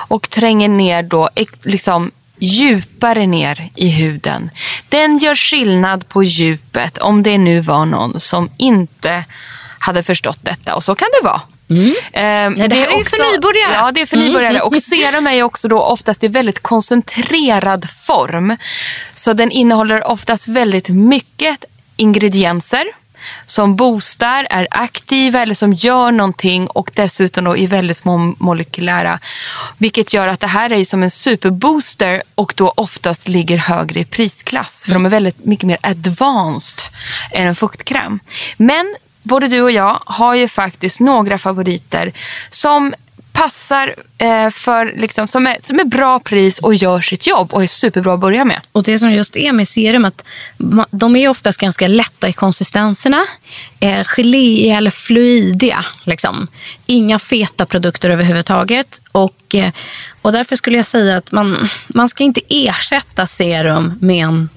och 0.07 0.29
tränger 0.29 0.69
ner 0.69 1.03
då 1.03 1.29
liksom 1.63 2.11
djupare 2.39 3.25
ner 3.25 3.69
i 3.75 3.89
huden. 3.89 4.49
Den 4.89 5.17
gör 5.17 5.35
skillnad 5.35 6.07
på 6.07 6.23
djupet 6.23 6.97
om 6.97 7.23
det 7.23 7.37
nu 7.37 7.61
var 7.61 7.85
någon 7.85 8.19
som 8.19 8.49
inte 8.57 9.23
hade 9.79 10.03
förstått 10.03 10.39
detta. 10.41 10.75
Och 10.75 10.83
så 10.83 10.95
kan 10.95 11.07
det 11.21 11.27
vara. 11.27 11.41
Mm. 11.69 11.93
Ja, 12.57 12.67
det 12.67 12.75
här 12.75 12.87
är 12.87 12.97
ju 12.97 13.05
för 13.05 13.31
nybörjare. 13.33 13.73
Ja, 13.73 13.91
det 13.91 14.01
är 14.01 14.05
för 14.05 14.17
nybörjare. 14.17 14.61
Och 14.61 14.75
serum 14.75 15.27
är 15.27 15.33
ju 15.33 15.43
också 15.43 15.67
då 15.67 15.81
oftast 15.81 16.23
i 16.23 16.27
väldigt 16.27 16.59
koncentrerad 16.63 17.89
form. 17.89 18.57
Så 19.15 19.33
den 19.33 19.51
innehåller 19.51 20.07
oftast 20.07 20.47
väldigt 20.47 20.89
mycket 20.89 21.65
ingredienser 21.99 22.85
som 23.45 23.75
boostar, 23.75 24.47
är 24.49 24.67
aktiva 24.71 25.41
eller 25.41 25.55
som 25.55 25.73
gör 25.73 26.11
någonting 26.11 26.67
och 26.67 26.91
dessutom 26.93 27.43
då 27.43 27.57
i 27.57 27.67
väldigt 27.67 27.97
små 27.97 28.17
molekylära. 28.17 29.19
Vilket 29.77 30.13
gör 30.13 30.27
att 30.27 30.39
det 30.39 30.47
här 30.47 30.69
är 30.69 30.77
ju 30.77 30.85
som 30.85 31.03
en 31.03 31.11
superbooster 31.11 32.23
och 32.35 32.53
då 32.57 32.73
oftast 32.75 33.27
ligger 33.27 33.57
högre 33.57 33.99
i 33.99 34.05
prisklass. 34.05 34.83
För 34.85 34.93
de 34.93 35.05
är 35.05 35.09
väldigt 35.09 35.45
mycket 35.45 35.67
mer 35.67 35.77
advanced 35.81 36.79
än 37.31 37.47
en 37.47 37.55
fuktkräm. 37.55 38.19
Men 38.57 38.95
både 39.23 39.47
du 39.47 39.61
och 39.61 39.71
jag 39.71 39.99
har 40.05 40.35
ju 40.35 40.47
faktiskt 40.47 40.99
några 40.99 41.37
favoriter 41.37 42.13
som 42.49 42.93
passar 43.39 43.95
eh, 44.17 44.49
för, 44.49 44.93
liksom, 44.95 45.27
som, 45.27 45.47
är, 45.47 45.57
som 45.61 45.79
är 45.79 45.83
bra 45.83 46.19
pris 46.19 46.59
och 46.59 46.75
gör 46.75 47.01
sitt 47.01 47.27
jobb 47.27 47.53
och 47.53 47.63
är 47.63 47.67
superbra 47.67 48.13
att 48.13 48.19
börja 48.19 48.45
med. 48.45 48.61
Och 48.71 48.83
det 48.83 48.99
som 48.99 49.11
just 49.11 49.37
är 49.37 49.51
med 49.51 49.67
serum 49.67 50.05
att 50.05 50.25
de 50.91 51.15
är 51.15 51.29
oftast 51.29 51.59
ganska 51.59 51.87
lätta 51.87 52.29
i 52.29 52.33
konsistenserna. 52.33 53.25
Eh, 53.79 54.03
gelé 54.05 54.69
eller 54.69 54.91
fluidiga. 54.91 55.85
Liksom. 56.03 56.47
Inga 56.85 57.19
feta 57.19 57.65
produkter 57.65 58.09
överhuvudtaget. 58.09 59.01
Och, 59.11 59.55
eh, 59.55 59.71
och 60.21 60.31
därför 60.31 60.55
skulle 60.55 60.77
jag 60.77 60.85
säga 60.85 61.17
att 61.17 61.31
man, 61.31 61.69
man 61.87 62.09
ska 62.09 62.23
inte 62.23 62.41
ersätta 62.49 63.27
serum 63.27 63.93
med 64.01 64.25
en, 64.25 64.49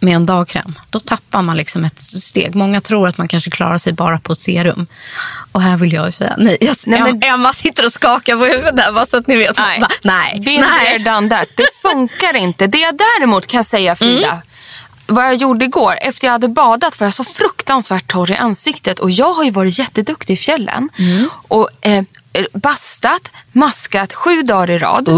med 0.00 0.16
en 0.16 0.26
dagkräm. 0.26 0.78
Då 0.90 1.00
tappar 1.00 1.42
man 1.42 1.56
liksom 1.56 1.84
ett 1.84 2.00
steg. 2.00 2.54
Många 2.54 2.80
tror 2.80 3.08
att 3.08 3.18
man 3.18 3.28
kanske 3.28 3.50
klarar 3.50 3.78
sig 3.78 3.92
bara 3.92 4.18
på 4.18 4.32
ett 4.32 4.40
serum. 4.40 4.86
Och 5.52 5.62
här 5.62 5.76
vill 5.76 5.92
jag 5.92 6.06
ju 6.06 6.12
säga 6.12 6.34
nej. 6.38 6.56
Jag, 6.60 6.76
Nej, 6.86 7.00
men- 7.00 7.22
Emma 7.22 7.52
sitter 7.52 7.84
och 7.84 7.92
skakar 7.92 8.36
på 8.36 8.44
huvudet 8.44 8.76
där 8.76 8.92
bara 8.92 9.06
så 9.06 9.16
att 9.16 9.26
ni 9.26 9.36
vet. 9.36 9.56
Nej, 9.58 9.80
Va? 9.80 9.88
nej. 10.04 10.40
Been 10.40 10.64
there, 10.78 10.98
done 11.14 11.28
that. 11.30 11.48
Det 11.56 11.68
funkar 11.82 12.36
inte. 12.36 12.66
Det 12.66 12.78
jag 12.78 12.94
däremot 12.98 13.46
kan 13.46 13.64
säga 13.64 13.96
Frida, 13.96 14.26
Mm. 14.28 14.40
vad 15.06 15.24
jag 15.24 15.34
gjorde 15.34 15.64
igår, 15.64 15.94
efter 16.02 16.26
jag 16.26 16.32
hade 16.32 16.48
badat 16.48 17.00
var 17.00 17.06
jag 17.06 17.14
så 17.14 17.24
fruktansvärt 17.24 18.06
torr 18.12 18.30
i 18.30 18.36
ansiktet 18.36 18.98
och 18.98 19.10
jag 19.10 19.34
har 19.34 19.44
ju 19.44 19.50
varit 19.50 19.78
jätteduktig 19.78 20.34
i 20.34 20.36
fjällen. 20.36 20.88
Mm. 20.98 21.28
Och 21.48 21.68
eh, 21.80 22.04
bastat, 22.52 23.30
maskat 23.52 24.12
sju 24.12 24.42
dagar 24.42 24.70
i 24.70 24.78
rad. 24.78 25.08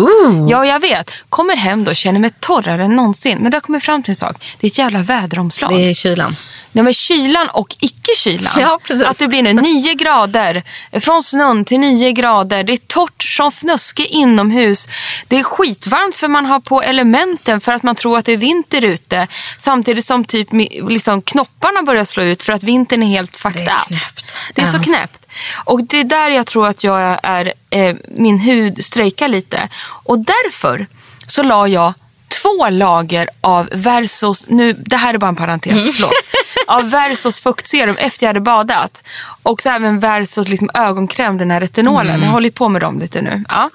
Ja, 0.51 0.67
jag 0.67 0.81
vet. 0.81 1.11
Kommer 1.29 1.57
hem 1.57 1.85
då 1.85 1.95
känner 1.95 2.21
mig 2.21 2.31
torrare 2.41 2.85
än 2.85 2.97
någonsin. 2.97 3.39
Men 3.41 3.51
då 3.53 3.57
har 3.57 3.63
jag 3.75 3.83
fram 3.83 4.03
till 4.03 4.11
en 4.13 4.17
sak. 4.17 4.57
Det 4.61 4.67
är 4.67 4.71
ett 4.71 4.79
jävla 4.79 4.99
väderomslag. 4.99 5.71
Det 5.77 5.91
är 5.91 5.95
kylan. 5.95 6.37
Nej, 6.75 6.85
men 6.85 6.93
kylan 6.95 7.49
och 7.49 7.77
icke-kylan. 7.81 8.53
Ja, 8.61 8.81
precis. 8.85 9.05
Att 9.07 9.19
det 9.19 9.29
blir 9.29 9.43
nu 9.43 9.53
9 9.53 9.95
grader, 9.95 10.63
från 11.01 11.23
snön 11.23 11.65
till 11.65 11.81
9 11.81 12.13
grader. 12.13 12.65
Det 12.65 12.73
är 12.73 12.77
torrt 12.77 13.23
som 13.23 13.53
fnöske 13.53 14.05
inomhus. 14.05 14.89
Det 15.29 15.39
är 15.39 15.43
skitvarmt 15.43 16.17
för 16.17 16.29
man 16.29 16.47
har 16.47 16.61
på 16.61 16.83
elementen 16.83 17.61
för 17.61 17.73
att 17.73 17.83
man 17.83 17.95
tror 17.97 18.19
att 18.19 18.25
det 18.25 18.33
är 18.33 18.37
vinter 18.37 18.85
ute. 18.85 19.27
Samtidigt 19.59 20.07
som 20.07 20.25
typ 20.25 20.49
liksom 20.89 21.23
knopparna 21.23 21.83
börjar 21.83 22.05
slå 22.05 22.23
ut 22.23 22.43
för 22.43 22.53
att 22.53 22.63
vintern 22.63 23.03
är 23.03 23.07
helt 23.07 23.37
fucked 23.37 23.65
Det 23.65 23.71
är 23.71 23.77
up. 23.77 23.87
knäppt. 23.87 24.37
Det 24.55 24.63
är 24.63 24.67
så 24.67 24.77
Ja. 24.77 24.83
knäppt. 24.83 25.22
Och 25.65 25.85
det 25.85 26.01
är 26.01 26.05
där 26.05 26.31
jag 26.31 26.47
tror 26.47 26.69
att 26.69 26.85
jag 26.85 27.21
är, 27.23 27.53
eh, 27.71 27.97
min 28.09 28.39
hud 28.39 28.85
strejkar 28.85 29.29
lite. 29.29 29.69
Och 29.83 30.19
därför 30.19 30.87
så 31.27 31.43
la 31.43 31.69
jag 31.69 31.95
två 32.43 32.71
lager 32.71 33.29
av 33.41 33.69
Versus, 33.73 34.49
nu, 34.49 34.73
det 34.73 34.97
här 34.97 35.15
är 35.15 35.19
bara 35.19 35.29
en 35.29 35.37
parentes, 35.37 35.97
förlåt. 35.97 36.13
Ja, 36.67 36.81
Versos 36.81 37.41
fuktserum 37.41 37.97
efter 37.97 38.27
jag 38.27 38.29
hade 38.29 38.41
badat. 38.41 39.05
Och 39.43 39.63
så 39.63 39.69
även 39.69 40.01
Versos 40.01 40.49
liksom 40.49 40.71
ögonkräm, 40.75 41.39
den 41.39 41.51
här 41.51 41.61
retinolen. 41.61 42.23
Jag 42.23 42.31
håller 42.31 42.51
på 42.51 42.69
med 42.69 42.81
dem 42.81 42.99
lite 42.99 43.23
nu. 43.23 43.45
Ja. 43.49 43.71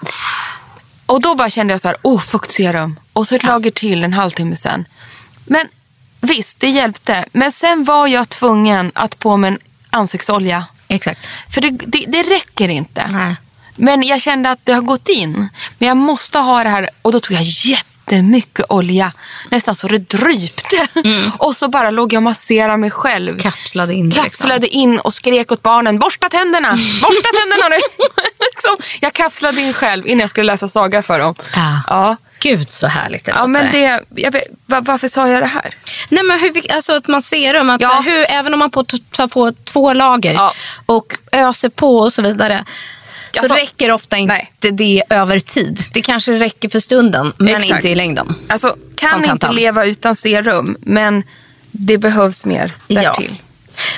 Och 1.05 1.21
då 1.21 1.35
bara 1.35 1.49
kände 1.49 1.73
jag 1.73 1.81
så 1.81 1.87
här, 1.87 1.97
oh 2.01 2.19
fuktserum. 2.19 2.99
Och 3.13 3.27
så 3.27 3.35
ett 3.35 3.43
lager 3.43 3.71
till 3.71 4.03
en 4.03 4.13
halvtimme 4.13 4.55
sen. 4.55 4.85
Men 5.45 5.67
visst, 6.21 6.59
det 6.59 6.69
hjälpte. 6.69 7.25
Men 7.31 7.51
sen 7.51 7.83
var 7.83 8.07
jag 8.07 8.29
tvungen 8.29 8.91
att 8.95 9.19
på 9.19 9.37
med 9.37 9.47
en 9.47 9.59
ansiktsolja. 9.89 10.65
Exakt. 10.87 11.27
För 11.53 11.61
det, 11.61 11.69
det, 11.69 12.05
det 12.07 12.23
räcker 12.23 12.69
inte. 12.69 13.07
Nej. 13.11 13.35
Men 13.75 14.03
jag 14.03 14.21
kände 14.21 14.51
att 14.51 14.59
det 14.63 14.73
har 14.73 14.81
gått 14.81 15.09
in. 15.09 15.49
Men 15.77 15.87
jag 15.87 15.97
måste 15.97 16.39
ha 16.39 16.63
det 16.63 16.69
här. 16.69 16.89
Och 17.01 17.11
då 17.11 17.19
tog 17.19 17.37
jag 17.37 17.43
jättemycket 17.43 18.65
olja. 18.69 19.11
Nästan 19.51 19.75
så 19.75 19.87
det 19.87 19.97
drypte. 19.97 20.87
Och 21.37 21.55
så 21.55 21.67
bara 21.67 21.91
låg 21.91 22.13
jag 22.13 22.19
och 22.19 22.23
masserade 22.23 22.77
mig 22.77 22.91
själv. 22.91 23.39
Kapslade 23.39 23.93
in. 23.93 24.11
Kapslade 24.11 24.67
in 24.67 24.99
och 24.99 25.13
skrek 25.13 25.51
åt 25.51 25.61
barnen, 25.61 25.99
borsta 25.99 26.29
tänderna, 26.29 26.71
borsta 27.01 27.29
tänderna 27.39 27.67
nu. 27.69 27.75
Liksom, 28.39 28.75
jag 28.99 29.13
kapslade 29.13 29.61
in 29.61 29.73
själv 29.73 30.07
innan 30.07 30.19
jag 30.19 30.29
skulle 30.29 30.51
läsa 30.53 30.67
saga 30.67 31.01
för 31.01 31.19
dem. 31.19 31.35
Ja. 31.55 31.81
Ja, 31.87 32.15
Gud 32.39 32.71
så 32.71 32.87
härligt 32.87 33.25
det 33.25 33.31
ja 33.31 33.47
men 33.47 33.71
det, 33.71 34.01
jag 34.15 34.31
vet, 34.31 34.43
va- 34.65 34.81
varför 34.81 35.07
sa 35.07 35.27
jag 35.29 35.41
det 35.41 35.45
här? 35.47 35.73
Nej 36.09 36.23
men 36.23 36.39
hur, 36.39 36.71
alltså 36.71 36.93
att 36.93 37.07
man 37.07 37.21
serum, 37.21 37.69
att 37.69 37.81
Ja. 37.81 37.87
här, 37.89 38.01
hur, 38.11 38.25
även 38.29 38.53
om 38.53 38.59
man 38.59 38.71
på, 38.71 38.83
tar 39.11 39.27
på 39.27 39.51
två 39.63 39.93
lager 39.93 40.33
Ja. 40.33 40.53
och 40.85 41.13
öser 41.31 41.69
på 41.69 41.97
och 41.97 42.13
så 42.13 42.21
vidare. 42.21 42.65
Så 43.31 43.39
Alltså, 43.39 43.55
räcker 43.55 43.91
ofta 43.91 44.17
inte 44.17 44.33
nej. 44.33 44.53
det 44.71 45.03
över 45.09 45.39
tid. 45.39 45.79
Det 45.93 46.01
kanske 46.01 46.31
räcker 46.39 46.69
för 46.69 46.79
stunden 46.79 47.33
men 47.37 47.47
Exakt. 47.55 47.71
inte 47.71 47.89
i 47.89 47.95
längden. 47.95 48.35
Alltså, 48.49 48.67
kan 48.95 49.09
inte 49.17 49.29
Kontantan. 49.29 49.55
leva 49.55 49.85
utan 49.85 50.15
serum, 50.15 50.77
men 50.81 51.23
det 51.71 51.97
behövs 51.97 52.45
mer 52.45 52.71
därtill. 52.87 53.35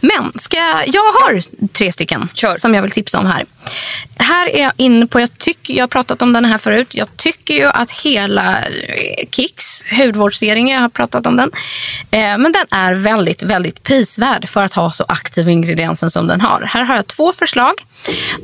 Men 0.01 0.31
ska 0.39 0.57
jag, 0.57 0.87
jag 0.87 1.01
har 1.01 1.41
tre 1.67 1.91
stycken 1.91 2.29
Kör. 2.33 2.57
som 2.57 2.75
jag 2.75 2.81
vill 2.81 2.91
tipsa 2.91 3.19
om 3.19 3.25
här. 3.25 3.45
Här 4.15 4.49
är 4.49 4.61
jag 4.61 4.71
inne 4.77 5.07
på, 5.07 5.19
jag, 5.19 5.37
tycker, 5.37 5.73
jag 5.73 5.83
har 5.83 5.87
pratat 5.87 6.21
om 6.21 6.33
den 6.33 6.45
här 6.45 6.57
förut. 6.57 6.95
Jag 6.95 7.17
tycker 7.17 7.53
ju 7.53 7.65
att 7.65 7.91
hela 7.91 8.59
eh, 8.63 9.27
Kicks 9.31 9.83
hudvårdsserie, 9.91 10.73
jag 10.73 10.81
har 10.81 10.89
pratat 10.89 11.27
om 11.27 11.35
den. 11.35 11.51
Eh, 12.11 12.37
men 12.37 12.51
den 12.51 12.65
är 12.71 12.93
väldigt, 12.93 13.43
väldigt 13.43 13.83
prisvärd 13.83 14.49
för 14.49 14.63
att 14.63 14.73
ha 14.73 14.91
så 14.91 15.05
aktiv 15.07 15.49
ingrediensen 15.49 16.09
som 16.09 16.27
den 16.27 16.41
har. 16.41 16.61
Här 16.61 16.83
har 16.83 16.95
jag 16.95 17.07
två 17.07 17.33
förslag. 17.33 17.73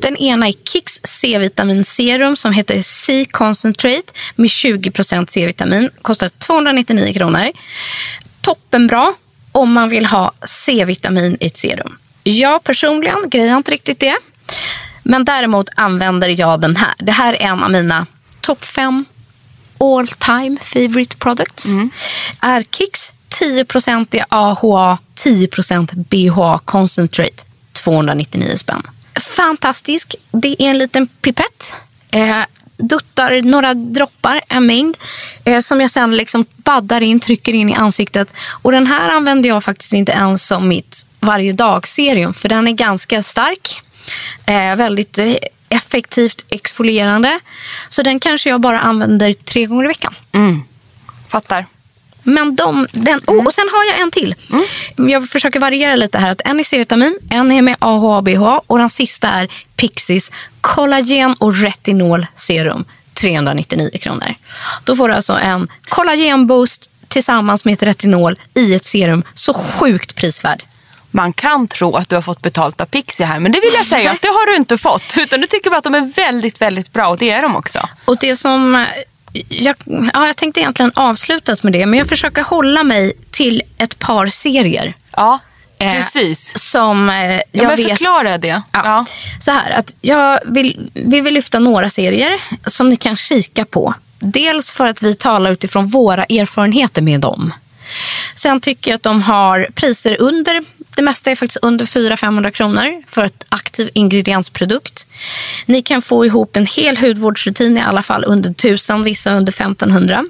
Den 0.00 0.16
ena 0.16 0.48
är 0.48 0.54
Kicks 0.64 1.00
C-vitamin 1.04 1.84
serum 1.84 2.36
som 2.36 2.52
heter 2.52 2.82
C-concentrate 2.82 4.12
med 4.36 4.48
20% 4.48 5.26
C-vitamin. 5.28 5.90
Kostar 6.02 6.28
299 6.28 7.14
kronor. 7.14 7.50
Toppenbra 8.40 9.14
om 9.56 9.72
man 9.72 9.88
vill 9.88 10.06
ha 10.06 10.32
C-vitamin 10.44 11.36
i 11.40 11.46
ett 11.46 11.56
serum. 11.56 11.98
Jag 12.22 12.64
personligen 12.64 13.30
grejar 13.30 13.56
inte 13.56 13.72
riktigt 13.72 14.00
det. 14.00 14.16
Men 15.02 15.24
däremot 15.24 15.68
använder 15.76 16.28
jag 16.28 16.60
den 16.60 16.76
här. 16.76 16.94
Det 16.98 17.12
här 17.12 17.34
är 17.34 17.38
en 17.38 17.62
av 17.62 17.70
mina 17.70 18.06
topp 18.40 18.64
fem 18.64 19.04
all 19.80 20.08
time 20.08 20.56
favorite 20.60 21.16
products. 21.16 21.66
Är 22.40 22.62
Kicks 22.62 23.12
10% 23.40 24.24
AHA, 24.28 24.98
10% 25.24 25.94
BHA 25.94 26.58
concentrate. 26.58 27.44
299 27.72 28.56
spänn. 28.56 28.82
Fantastisk. 29.20 30.14
Det 30.30 30.62
är 30.62 30.70
en 30.70 30.78
liten 30.78 31.06
pipett. 31.06 31.74
Eh, 32.10 32.42
duttar 32.76 33.42
några 33.42 33.74
droppar, 33.74 34.40
en 34.48 34.66
mängd, 34.66 34.96
eh, 35.44 35.60
som 35.60 35.80
jag 35.80 35.90
sen 35.90 36.16
liksom 36.16 36.44
baddar 36.56 37.00
in, 37.00 37.20
trycker 37.20 37.52
in 37.52 37.68
i 37.68 37.74
ansiktet. 37.74 38.34
Och 38.62 38.72
den 38.72 38.86
här 38.86 39.08
använder 39.08 39.48
jag 39.48 39.64
faktiskt 39.64 39.92
inte 39.92 40.12
ens 40.12 40.46
som 40.46 40.68
mitt 40.68 41.06
varje 41.20 41.52
dag-serum, 41.52 42.34
för 42.34 42.48
den 42.48 42.68
är 42.68 42.72
ganska 42.72 43.22
stark. 43.22 43.82
Eh, 44.46 44.76
väldigt 44.76 45.18
eh, 45.18 45.34
effektivt 45.68 46.44
exfolierande. 46.48 47.40
Så 47.88 48.02
den 48.02 48.20
kanske 48.20 48.50
jag 48.50 48.60
bara 48.60 48.80
använder 48.80 49.32
tre 49.32 49.66
gånger 49.66 49.84
i 49.84 49.88
veckan. 49.88 50.14
Mm. 50.32 50.62
Fattar. 51.28 51.66
Men 52.26 52.56
de, 52.56 52.86
den, 52.92 53.20
oh, 53.26 53.44
och 53.44 53.52
sen 53.52 53.68
har 53.72 53.84
jag 53.84 54.00
en 54.00 54.10
till. 54.10 54.34
Jag 54.96 55.28
försöker 55.28 55.60
variera 55.60 55.96
lite 55.96 56.18
här. 56.18 56.30
Att 56.30 56.40
en 56.44 56.60
är 56.60 56.64
C-vitamin, 56.64 57.18
en 57.30 57.52
är 57.52 57.62
med 57.62 57.76
AHA 57.78 58.22
BHA 58.22 58.62
och 58.66 58.78
den 58.78 58.90
sista 58.90 59.28
är 59.28 59.48
Pixis 59.76 60.32
kollagen 60.60 61.34
och 61.38 61.56
retinol 61.56 62.26
serum. 62.36 62.84
399 63.14 63.90
kronor. 64.00 64.34
Då 64.84 64.96
får 64.96 65.08
du 65.08 65.14
alltså 65.14 65.32
en 65.32 65.68
kollagenboost 65.88 66.90
tillsammans 67.08 67.64
med 67.64 67.72
ett 67.74 67.82
retinol 67.82 68.38
i 68.54 68.74
ett 68.74 68.84
serum. 68.84 69.24
Så 69.34 69.54
sjukt 69.54 70.14
prisvärd. 70.14 70.64
Man 71.10 71.32
kan 71.32 71.68
tro 71.68 71.96
att 71.96 72.08
du 72.08 72.14
har 72.14 72.22
fått 72.22 72.42
betalt 72.42 72.80
av 72.80 72.84
Pixie 72.84 73.26
här, 73.26 73.40
men 73.40 73.52
det 73.52 73.60
vill 73.60 73.74
jag 73.74 73.86
säga 73.86 74.10
att 74.10 74.22
det 74.22 74.28
har 74.28 74.46
du 74.46 74.56
inte 74.56 74.78
fått. 74.78 75.02
Utan 75.18 75.40
du 75.40 75.46
tycker 75.46 75.70
bara 75.70 75.78
att 75.78 75.84
de 75.84 75.94
är 75.94 76.12
väldigt, 76.16 76.60
väldigt 76.60 76.92
bra 76.92 77.08
och 77.08 77.18
det 77.18 77.30
är 77.30 77.42
de 77.42 77.56
också. 77.56 77.88
Och 78.04 78.16
det 78.20 78.36
som... 78.36 78.86
eh, 79.40 79.62
Jag, 79.62 79.76
ja, 80.14 80.26
jag 80.26 80.36
tänkte 80.36 80.60
egentligen 80.60 80.92
avsluta 80.94 81.56
med 81.62 81.72
det, 81.72 81.86
men 81.86 81.98
jag 81.98 82.08
försöker 82.08 82.42
hålla 82.42 82.82
mig 82.82 83.12
till 83.30 83.62
ett 83.78 83.98
par 83.98 84.26
serier. 84.26 84.94
Ja, 85.16 85.38
eh, 85.78 85.92
precis. 85.94 86.58
Som 86.58 87.10
eh, 87.10 87.14
jag 87.32 87.42
Ja, 87.52 87.68
men 87.68 87.76
vet... 87.76 87.88
förklara 87.88 88.38
det. 88.38 88.62
Ja. 88.72 88.80
Ja. 88.84 89.06
Så 89.40 89.50
här, 89.50 89.70
att 89.70 89.96
jag 90.00 90.40
vill, 90.46 90.90
vi 90.94 91.20
vill 91.20 91.34
lyfta 91.34 91.58
några 91.58 91.90
serier 91.90 92.40
som 92.66 92.88
ni 92.88 92.96
kan 92.96 93.16
kika 93.16 93.64
på. 93.64 93.94
Dels 94.18 94.72
för 94.72 94.86
att 94.86 95.02
vi 95.02 95.14
talar 95.14 95.50
utifrån 95.50 95.86
våra 95.88 96.24
erfarenheter 96.24 97.02
med 97.02 97.20
dem. 97.20 97.52
Sen 98.34 98.60
tycker 98.60 98.90
jag 98.90 98.96
att 98.96 99.02
de 99.02 99.22
har 99.22 99.68
priser 99.74 100.16
under, 100.20 100.64
det 100.96 101.02
mesta 101.02 101.30
är 101.30 101.36
faktiskt 101.36 101.58
under 101.62 101.86
400-500 101.86 102.50
kronor 102.50 103.02
för 103.08 103.24
ett 103.24 103.44
aktiv 103.48 103.90
ingrediensprodukt. 103.94 105.06
Ni 105.66 105.82
kan 105.82 106.02
få 106.02 106.26
ihop 106.26 106.56
en 106.56 106.66
hel 106.66 106.96
hudvårdsrutin 106.96 107.78
i 107.78 107.80
alla 107.80 108.02
fall 108.02 108.24
under 108.24 108.50
1000, 108.50 109.02
vissa 109.02 109.30
under 109.34 109.52
1500. 109.52 110.24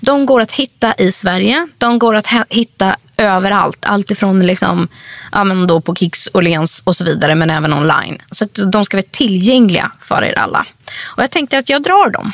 De 0.00 0.26
går 0.26 0.40
att 0.40 0.52
hitta 0.52 0.94
i 0.98 1.12
Sverige. 1.12 1.68
De 1.78 1.98
går 1.98 2.14
att 2.14 2.28
hitta 2.48 2.96
överallt. 3.16 3.84
Allt 3.84 4.10
ifrån 4.10 4.46
liksom, 4.46 4.88
ja, 5.32 5.44
men 5.44 5.66
då 5.66 5.80
på 5.80 5.94
Kicks, 5.94 6.28
Åhléns 6.34 6.82
och 6.84 6.96
så 6.96 7.04
vidare, 7.04 7.34
men 7.34 7.50
även 7.50 7.72
online. 7.72 8.22
Så 8.30 8.44
de 8.72 8.84
ska 8.84 8.96
vara 8.96 9.06
tillgängliga 9.10 9.92
för 10.00 10.24
er 10.24 10.38
alla. 10.38 10.66
Och 11.02 11.22
jag 11.22 11.30
tänkte 11.30 11.58
att 11.58 11.68
jag 11.68 11.82
drar 11.82 12.10
dem 12.10 12.32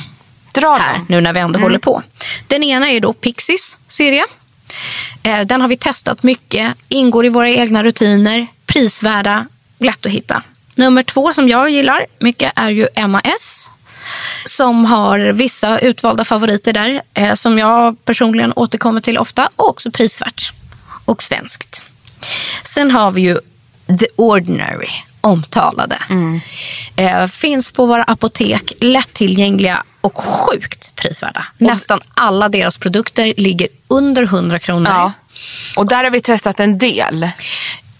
Dra 0.55 0.77
här 0.77 0.94
dem. 0.94 1.07
nu 1.09 1.21
när 1.21 1.33
vi 1.33 1.40
ändå 1.40 1.61
håller 1.61 1.79
på. 1.79 2.03
Den 2.47 2.62
ena 2.62 2.90
är 2.90 3.01
då 3.01 3.12
Pixies 3.12 3.79
serie. 3.87 4.25
Eh, 5.22 5.40
den 5.40 5.61
har 5.61 5.68
vi 5.68 5.76
testat 5.76 6.22
mycket, 6.22 6.74
ingår 6.88 7.26
i 7.26 7.28
våra 7.28 7.50
egna 7.50 7.85
rutiner, 7.85 8.46
prisvärda, 8.66 9.46
lätt 9.78 10.07
att 10.07 10.12
hitta. 10.12 10.42
Nummer 10.74 11.02
två 11.02 11.33
som 11.33 11.48
jag 11.48 11.70
gillar 11.70 12.07
mycket 12.18 12.52
är 12.57 12.70
ju 12.70 12.88
MAS 13.09 13.70
som 14.44 14.85
har 14.85 15.18
vissa 15.18 15.78
utvalda 15.78 16.24
favoriter 16.24 16.72
där 16.72 17.02
eh, 17.14 17.35
som 17.35 17.59
jag 17.59 18.04
personligen 18.04 18.52
återkommer 18.57 19.00
till 19.00 19.18
ofta 19.18 19.48
och 19.57 19.68
också 19.68 19.90
prisvärt 19.90 20.52
och 21.04 21.22
svenskt. 21.22 21.85
Sen 22.64 22.90
har 22.90 23.11
vi 23.11 23.22
ju 23.22 23.38
The 23.98 24.07
Ordinary, 24.16 24.90
omtalade. 25.20 25.98
Eh, 26.96 27.26
finns 27.26 27.70
på 27.70 27.87
våra 27.87 28.02
apotek, 28.02 28.72
lättillgängliga 28.81 29.83
och 30.00 30.16
sjukt 30.18 30.92
prisvärda. 30.94 31.46
Nästan 31.59 32.00
alla 32.14 32.48
deras 32.48 32.78
produkter 32.78 33.35
ligger 33.37 33.68
under 33.88 34.22
100 34.22 34.59
kronor. 34.59 34.92
Ja. 34.92 35.12
Och 35.76 35.87
där 35.87 36.04
har 36.04 36.11
vi 36.11 36.20
testat 36.20 36.61
en 36.61 36.78
del. 36.78 37.31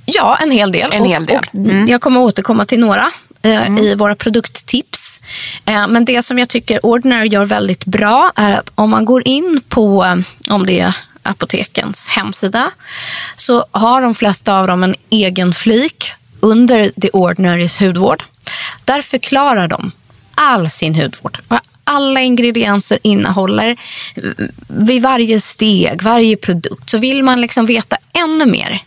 Ja, 0.04 0.38
en 0.42 0.50
hel 0.50 0.72
del. 0.72 0.92
En 0.92 1.04
hel 1.04 1.26
del. 1.26 1.44
Mm. 1.54 1.76
Och, 1.76 1.83
och 1.83 1.88
Jag 1.88 2.00
kommer 2.00 2.20
återkomma 2.20 2.66
till 2.66 2.81
några 2.81 3.12
eh, 3.42 3.78
i 3.78 3.94
våra 3.94 4.14
produkttips. 4.14 5.20
Eh, 5.64 5.88
men 5.88 6.04
det 6.04 6.22
som 6.22 6.38
jag 6.38 6.48
tycker 6.48 6.87
Ordinary 6.87 7.28
gör 7.28 7.44
väldigt 7.44 7.85
bra 7.85 8.33
är 8.37 8.52
att 8.52 8.72
om 8.74 8.90
man 8.90 9.04
går 9.04 9.28
in 9.28 9.61
på, 9.68 10.04
eh, 10.04 10.54
om 10.54 10.66
det 10.66 10.81
är 10.81 10.94
apotekens 11.22 12.09
hemsida, 12.09 12.70
så 13.37 13.64
har 13.70 14.02
de 14.02 14.14
flesta 14.14 14.59
av 14.59 14.66
dem 14.66 14.83
en 14.83 14.94
egen 15.11 15.54
flik 15.54 16.12
under 16.40 16.92
The 17.01 17.11
Ordinarys 17.11 17.81
hudvård. 17.81 18.24
Där 18.85 19.03
förklarar 19.03 19.68
de 19.68 19.90
all 20.35 20.70
sin 20.70 20.94
hudvård. 20.94 21.38
Vad 21.48 21.61
alla 21.85 22.20
ingredienser 22.20 22.98
innehåller 23.03 23.77
vid 24.68 25.03
varje 25.03 25.40
steg, 25.40 26.03
varje 26.03 26.37
produkt. 26.37 26.90
Så 26.90 26.98
vill 26.98 27.22
man 27.24 27.40
liksom 27.40 27.66
veta 27.66 27.96
ännu 28.12 28.46
mer 28.46 28.83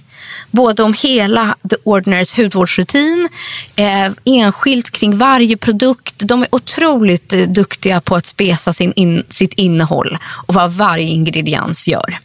både 0.52 0.84
om 0.84 0.94
hela 0.94 1.56
The 1.70 1.76
Ordinarys 1.84 2.38
hudvårdsrutin, 2.38 3.30
eh, 3.76 4.12
enskilt 4.26 4.92
kring 4.92 5.18
varje 5.18 5.58
produkt. 5.58 6.16
De 6.18 6.42
är 6.42 6.56
otroligt 6.56 7.34
eh, 7.34 7.40
duktiga 7.40 8.02
på 8.02 8.15
att 8.15 8.25
spesa 8.25 8.73
sin 8.73 8.94
in, 8.96 9.23
sitt 9.30 9.54
innehåll 9.54 10.17
och 10.48 10.54
vad 10.54 10.71
varje 10.71 11.08
ingrediens 11.08 11.88
gör. 11.88 12.19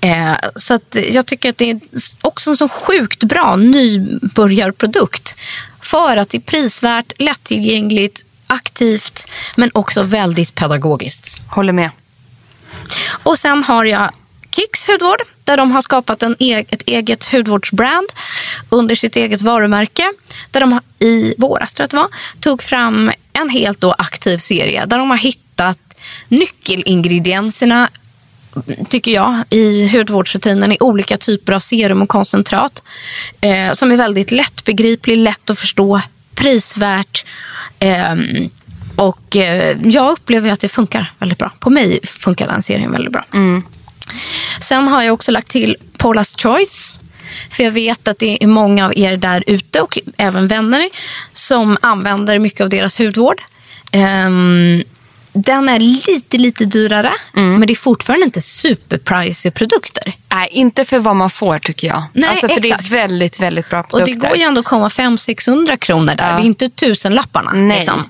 Eh, 0.00 0.36
så 0.56 0.74
att 0.74 0.96
jag 1.10 1.26
tycker 1.26 1.50
att 1.50 1.58
det 1.58 1.70
är 1.70 1.80
också 2.20 2.50
en 2.50 2.56
så 2.56 2.68
sjukt 2.68 3.24
bra 3.24 3.56
nybörjarprodukt 3.56 5.36
för 5.80 6.16
att 6.16 6.30
det 6.30 6.38
är 6.38 6.40
prisvärt, 6.40 7.12
lättillgängligt, 7.18 8.24
aktivt 8.46 9.28
men 9.56 9.70
också 9.74 10.02
väldigt 10.02 10.54
pedagogiskt. 10.54 11.40
Håller 11.50 11.72
med. 11.72 11.90
Och 13.22 13.38
sen 13.38 13.64
har 13.64 13.84
jag 13.84 14.12
Kicks 14.50 14.88
hudvård 14.88 15.22
där 15.44 15.56
de 15.56 15.72
har 15.72 15.80
skapat 15.80 16.22
en 16.22 16.36
e 16.38 16.64
ett 16.68 16.82
eget 16.86 17.32
hudvårdsbrand 17.32 18.08
under 18.68 18.94
sitt 18.94 19.16
eget 19.16 19.42
varumärke. 19.42 20.12
Där 20.50 20.60
de 20.60 20.80
i 20.98 21.34
våras 21.38 21.72
tror 21.72 21.82
jag 21.82 21.90
det 21.90 21.96
var, 21.96 22.08
tog 22.40 22.62
fram 22.62 23.12
en 23.32 23.48
helt 23.48 23.80
då 23.80 23.92
aktiv 23.92 24.38
serie 24.38 24.86
där 24.86 24.98
de 24.98 25.10
har 25.10 25.16
hittat 25.16 25.78
nyckelingredienserna 26.28 27.90
tycker 28.88 29.12
jag, 29.12 29.44
i 29.50 29.88
hudvårdsrutinen 29.88 30.72
i 30.72 30.76
olika 30.80 31.16
typer 31.16 31.52
av 31.52 31.60
serum 31.60 32.02
och 32.02 32.08
koncentrat. 32.08 32.82
Eh, 33.40 33.72
som 33.72 33.92
är 33.92 33.96
väldigt 33.96 34.30
lättbegriplig, 34.30 35.16
lätt 35.16 35.50
att 35.50 35.58
förstå, 35.58 36.00
prisvärt. 36.34 37.24
Eh, 37.78 38.14
och 38.96 39.36
eh, 39.36 39.76
jag 39.84 40.12
upplever 40.12 40.50
att 40.50 40.60
det 40.60 40.68
funkar 40.68 41.12
väldigt 41.18 41.38
bra. 41.38 41.52
På 41.58 41.70
mig 41.70 42.00
funkar 42.06 42.46
den 42.46 42.62
serien 42.62 42.92
väldigt 42.92 43.12
bra. 43.12 43.24
Mm. 43.34 43.62
Sen 44.60 44.88
har 44.88 45.02
jag 45.02 45.14
också 45.14 45.32
lagt 45.32 45.48
till 45.48 45.76
Paula's 45.98 46.42
Choice. 46.42 47.00
För 47.50 47.64
jag 47.64 47.72
vet 47.72 48.08
att 48.08 48.18
det 48.18 48.42
är 48.44 48.46
många 48.46 48.86
av 48.86 48.98
er 48.98 49.16
där 49.16 49.44
ute 49.46 49.80
och 49.80 49.98
även 50.16 50.48
vänner 50.48 50.88
som 51.32 51.76
använder 51.80 52.38
mycket 52.38 52.60
av 52.60 52.68
deras 52.68 52.98
hudvård. 52.98 53.42
Um, 53.92 54.82
den 55.36 55.68
är 55.68 55.78
lite, 55.78 56.38
lite 56.38 56.64
dyrare, 56.64 57.12
Mm. 57.36 57.58
men 57.58 57.66
det 57.66 57.72
är 57.72 57.74
fortfarande 57.74 58.24
inte 58.24 58.40
superpricey 58.40 59.50
produkter. 59.50 60.12
Nej, 60.28 60.48
inte 60.52 60.84
för 60.84 60.98
vad 60.98 61.16
man 61.16 61.30
får 61.30 61.58
tycker 61.58 61.88
jag. 61.88 62.02
Nej, 62.12 62.30
alltså, 62.30 62.48
för 62.48 62.58
exakt. 62.58 62.90
det 62.90 62.96
är 62.96 63.00
väldigt, 63.00 63.40
väldigt 63.40 63.68
bra 63.70 63.80
Och 63.80 63.88
produkter. 63.90 64.14
det 64.14 64.28
går 64.28 64.36
ju 64.36 64.42
ändå 64.42 64.60
att 64.60 64.66
komma 64.66 64.88
500-600 64.88 65.76
kronor 65.76 66.14
där. 66.14 66.30
Ja. 66.30 66.36
Det 66.36 66.42
är 66.42 66.46
inte 66.46 66.68
tusenlapparna. 66.68 67.52
Nej. 67.52 67.76
Liksom. 67.76 68.04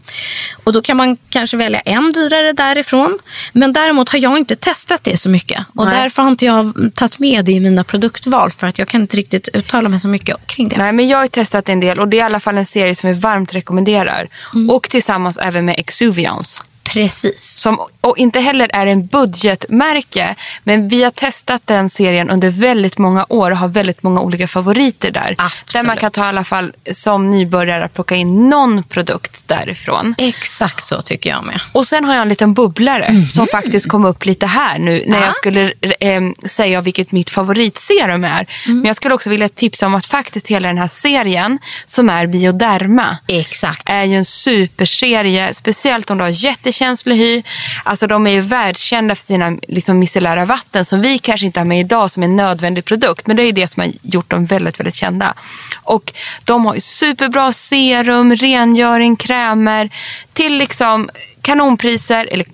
Och 0.65 0.73
då 0.73 0.83
kan 0.83 0.97
man 0.97 1.17
kanske 1.31 1.57
välja 1.57 1.81
en 1.81 2.13
dyrare 2.13 2.53
därifrån. 2.53 3.19
Men 3.53 3.73
däremot 3.73 4.09
har 4.09 4.19
jag 4.19 4.39
inte 4.39 4.57
testat 4.57 5.05
det 5.05 5.17
så 5.17 5.29
mycket. 5.29 5.61
Och 5.75 5.85
Nej. 5.87 5.95
därför 6.03 6.23
har 6.23 6.31
inte 6.31 6.45
jag 6.45 6.73
tagit 6.95 7.19
med 7.19 7.45
det 7.45 7.53
i 7.53 7.61
mina 7.61 7.85
produktval. 7.85 8.51
För 8.53 8.67
att 8.67 8.79
jag 8.79 8.89
kan 8.89 9.01
inte 9.01 9.17
riktigt 9.17 9.49
uttala 9.53 9.89
mig 9.89 10.01
så 10.01 10.09
mycket 10.09 10.47
kring 10.47 10.69
det. 10.69 10.77
Nej, 10.77 10.93
men 10.93 11.09
jag 11.09 11.19
har 11.19 11.27
testat 11.27 11.69
en 11.69 11.81
del 11.81 12.01
och 12.01 12.09
det 12.09 12.17
är 12.17 12.19
i 12.19 12.23
alla 12.23 12.41
fall 12.41 12.59
en 12.59 12.67
serie 12.67 12.95
som 12.95 13.11
vi 13.13 13.19
varmt 13.19 13.55
rekommenderar. 13.55 14.29
Mm. 14.55 14.71
Och 14.71 14.89
tillsammans 14.91 15.39
även 15.39 15.65
med 15.65 15.75
Exuviance. 15.79 16.63
Precis. 16.97 17.43
Som 17.61 17.81
och 18.01 18.19
inte 18.19 18.41
heller 18.41 18.71
är 18.73 18.87
en 18.87 19.07
budgetmärke. 19.07 20.35
Men 20.65 20.89
vi 20.89 21.03
har 21.03 21.11
testat 21.11 21.63
den 21.65 21.91
serien 21.91 22.31
under 22.31 22.51
väldigt 22.51 22.99
många 22.99 23.27
år 23.29 23.51
och 23.51 23.57
har 23.57 23.69
väldigt 23.69 24.03
många 24.03 24.21
olika 24.21 24.49
favoriter 24.49 25.11
där. 25.11 25.35
Absolut. 25.39 25.73
Där 25.73 25.83
man 25.87 25.97
kan 25.97 26.11
ta 26.11 26.25
i 26.25 26.29
alla 26.29 26.45
fall 26.45 26.73
som 26.93 27.31
nybörjare 27.31 27.89
plocka 27.89 28.15
in 28.15 28.49
någon 28.49 28.83
produkt 28.83 29.49
därifrån. 29.49 30.15
Exakt 30.19 30.85
så 30.85 31.03
tycker 31.03 31.31
jag 31.31 31.45
med. 31.45 31.61
Och 31.73 31.87
sen 31.87 32.05
har 32.05 32.15
jag 32.15 32.23
en 32.23 32.29
liten 32.29 32.55
bubblare 32.55 33.27
som 33.33 33.47
faktiskt 33.47 33.89
kom 33.89 34.05
upp 34.05 34.25
lite 34.25 34.47
här 34.47 34.79
nu 34.79 35.05
när 35.07 35.19
Ja. 35.19 35.25
jag 35.25 35.35
skulle 35.35 35.73
eh, 36.01 36.21
säga 36.47 36.81
vilket 36.81 37.13
mitt 37.13 37.31
favoritserum 37.31 38.25
är. 38.25 38.47
Men 38.67 38.85
jag 38.85 38.97
skulle 38.97 39.15
också 39.15 39.31
vilja 39.31 39.49
tipsa 39.49 39.87
om 39.87 39.95
att 39.95 40.07
faktiskt 40.07 40.49
hela 40.49 40.69
den 40.69 40.79
här 40.79 40.89
serien 40.89 41.59
som 41.87 42.09
är 42.11 42.27
Bioderma 42.27 43.17
Exakt. 43.29 43.83
är 43.87 44.05
ju 44.05 44.17
en 44.17 44.25
superserie, 44.25 45.55
speciellt 45.55 46.11
om 46.11 46.19
du 46.19 46.25
har 46.25 46.31
jättekänslig 46.31 46.86
hy. 47.15 47.43
Alltså 47.85 48.07
de 48.07 48.27
är 48.27 48.31
ju 48.31 48.41
världskända 48.41 49.15
för 49.15 49.25
sina 49.25 49.57
liksom, 49.69 49.99
micellära 49.99 50.45
vatten 50.45 50.85
som 50.85 51.01
vi 51.01 51.19
kanske 51.19 51.47
inte 51.47 51.61
har 51.61 51.65
med 51.65 51.81
idag 51.81 52.11
som 52.11 52.23
en 52.23 52.37
nödvändig 52.37 52.85
produkt. 52.85 53.27
Men 53.27 53.37
det 53.37 53.43
är 53.43 53.47
ju 53.47 53.53
det 53.53 53.69
som 53.69 53.81
har 53.83 53.93
gjort 54.03 54.31
dem 54.31 54.47
väldigt, 54.47 54.81
väldigt 54.81 54.95
kända. 54.95 55.35
Och 55.83 56.13
de 56.45 56.67
har 56.67 56.75
ju 56.75 56.81
superbra 56.81 57.53
serum, 57.53 58.37
rengöring, 58.37 59.17
krämer 59.17 59.91
till 60.37 60.59
liksom 60.59 61.11
kanonpriser, 61.43 62.29
eller 62.33 62.47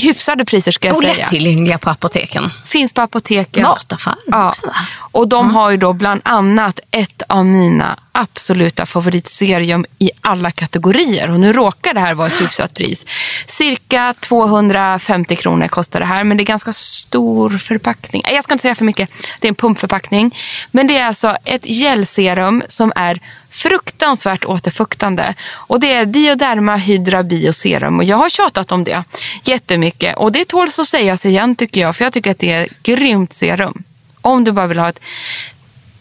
hyfsade 0.00 0.44
priser 0.44 0.72
ska 0.72 0.88
jag 0.88 0.96
Och 0.96 1.02
säga. 1.02 1.14
lättillgängliga 1.14 1.78
på 1.78 1.90
apoteken. 1.90 2.50
Finns 2.66 2.92
på 2.92 3.00
apoteken. 3.00 3.62
Mataffären 3.62 4.16
Ja. 4.26 4.48
också 4.48 4.66
va? 4.66 4.74
Och 4.98 5.28
de 5.28 5.50
har 5.54 5.70
ju 5.70 5.76
då 5.76 5.92
bland 5.92 6.20
annat 6.24 6.80
ett 6.90 7.22
av 7.28 7.46
mina 7.46 7.98
absoluta 8.12 8.86
favoritserum 8.86 9.86
i 9.98 10.10
alla 10.20 10.50
kategorier. 10.50 11.30
Och 11.30 11.40
nu 11.40 11.52
råkar 11.52 11.94
det 11.94 12.00
här 12.00 12.14
vara 12.14 12.26
ett 12.28 12.40
hyfsat 12.42 12.74
pris. 12.74 13.06
Cirka 13.46 14.14
250 14.20 15.36
kronor 15.36 15.68
kostar 15.68 16.00
det 16.00 16.06
här, 16.06 16.24
men 16.24 16.36
det 16.36 16.42
är 16.42 16.44
ganska 16.46 16.72
stor 16.72 17.58
förpackning. 17.58 18.22
Jag 18.24 18.44
ska 18.44 18.54
inte 18.54 18.62
säga 18.62 18.74
för 18.74 18.84
mycket. 18.84 19.10
Det 19.40 19.46
är 19.46 19.48
en 19.50 19.54
pumpförpackning. 19.54 20.36
Men 20.70 20.86
det 20.86 20.98
är 20.98 21.06
alltså 21.06 21.36
ett 21.44 21.62
gelserum 21.66 22.62
som 22.68 22.92
är 22.96 23.20
fruktansvärt 23.58 24.44
återfuktande. 24.44 25.34
Och 25.52 25.80
det 25.80 25.92
är 25.92 26.06
Bioderma 26.06 26.76
Hydra 26.76 27.22
Bio 27.22 27.52
Serum 27.52 27.98
och 27.98 28.04
jag 28.04 28.16
har 28.16 28.30
tjatat 28.30 28.72
om 28.72 28.84
det 28.84 29.04
jättemycket. 29.44 30.16
Och 30.16 30.32
det 30.32 30.44
tåls 30.44 30.78
att 30.78 30.88
sägas 30.88 31.26
igen 31.26 31.56
tycker 31.56 31.80
jag, 31.80 31.96
för 31.96 32.04
jag 32.04 32.12
tycker 32.12 32.30
att 32.30 32.38
det 32.38 32.52
är 32.52 32.64
ett 32.64 32.82
grymt 32.82 33.32
serum. 33.32 33.82
Om 34.20 34.44
du 34.44 34.52
bara 34.52 34.66
vill 34.66 34.78
ha 34.78 34.88
ett 34.88 35.00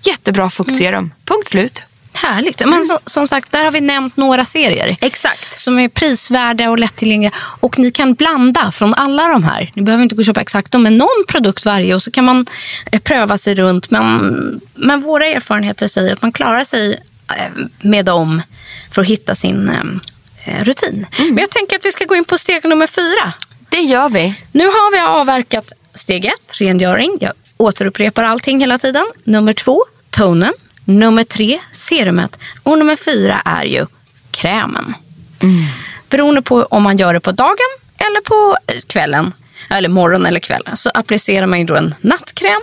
jättebra 0.01 0.49
fuktserum. 0.49 1.13
Punkt 1.25 1.47
slut. 1.47 1.81
Härligt. 2.13 2.65
Men 2.65 2.83
så, 2.83 2.99
som 3.05 3.27
sagt, 3.27 3.51
där 3.51 3.63
har 3.63 3.71
vi 3.71 3.81
nämnt 3.81 4.17
några 4.17 4.45
serier. 4.45 4.97
Exakt. 5.01 5.59
Som 5.59 5.79
är 5.79 5.89
prisvärda 5.89 6.69
och 6.69 6.79
lättillgängliga. 6.79 7.31
Och 7.59 7.79
ni 7.79 7.91
kan 7.91 8.13
blanda 8.13 8.71
från 8.71 8.93
alla 8.93 9.27
de 9.27 9.43
här. 9.43 9.71
Ni 9.73 9.81
behöver 9.81 10.03
inte 10.03 10.15
gå 10.15 10.19
och 10.19 10.25
köpa 10.25 10.41
exakt 10.41 10.71
dem, 10.71 10.83
men 10.83 10.97
någon 10.97 11.25
produkt 11.27 11.65
varje. 11.65 11.95
Och 11.95 12.03
så 12.03 12.11
kan 12.11 12.25
man 12.25 12.45
eh, 12.91 12.99
pröva 12.99 13.37
sig 13.37 13.55
runt. 13.55 13.89
Men, 13.89 14.61
men 14.73 15.01
våra 15.01 15.25
erfarenheter 15.25 15.87
säger 15.87 16.13
att 16.13 16.21
man 16.21 16.31
klarar 16.31 16.63
sig 16.63 16.99
med 17.82 18.05
dem 18.05 18.41
för 18.91 19.01
att 19.01 19.07
hitta 19.07 19.36
sin 19.36 19.69
eh, 20.43 20.63
rutin. 20.63 21.05
Men 21.17 21.38
jag 21.38 21.49
tänker 21.49 21.75
att 21.75 21.86
vi 21.86 21.91
ska 21.91 22.05
gå 22.05 22.15
in 22.15 22.25
på 22.25 22.38
steg 22.38 22.65
nummer 22.65 22.88
fyra. 22.88 23.34
Det 23.69 23.80
gör 23.80 24.09
vi. 24.09 24.36
Nu 24.51 24.65
har 24.65 24.91
vi 24.91 24.99
avverkat 24.99 25.71
steg 25.93 26.25
ett, 26.25 26.61
rengöring. 26.61 27.17
Jag 27.19 27.34
återupprepar 27.57 28.23
allting 28.23 28.59
hela 28.59 28.78
tiden. 28.78 29.05
Nummer 29.23 29.53
två, 29.53 29.86
tonen. 30.09 30.53
Nummer 30.86 31.23
tre, 31.23 31.59
serumet. 31.71 32.39
Och 32.63 32.78
nummer 32.78 32.95
fyra 32.95 33.41
är 33.45 33.63
ju 33.63 33.86
krämen. 34.32 34.93
Beroende 36.09 36.41
på 36.41 36.63
om 36.63 36.84
man 36.84 36.97
gör 36.97 37.13
det 37.13 37.19
på 37.19 37.32
dagen 37.32 37.69
eller 37.97 38.21
på 38.21 38.57
eh, 38.67 38.80
kvällen, 38.88 39.34
eller 39.69 39.89
morgon 39.89 40.25
eller 40.25 40.39
kvällen, 40.39 40.78
så 40.78 40.89
applicerar 40.93 41.47
man 41.47 41.59
ju 41.59 41.65
då 41.65 41.75
en 41.75 41.95
nattkräm 42.01 42.61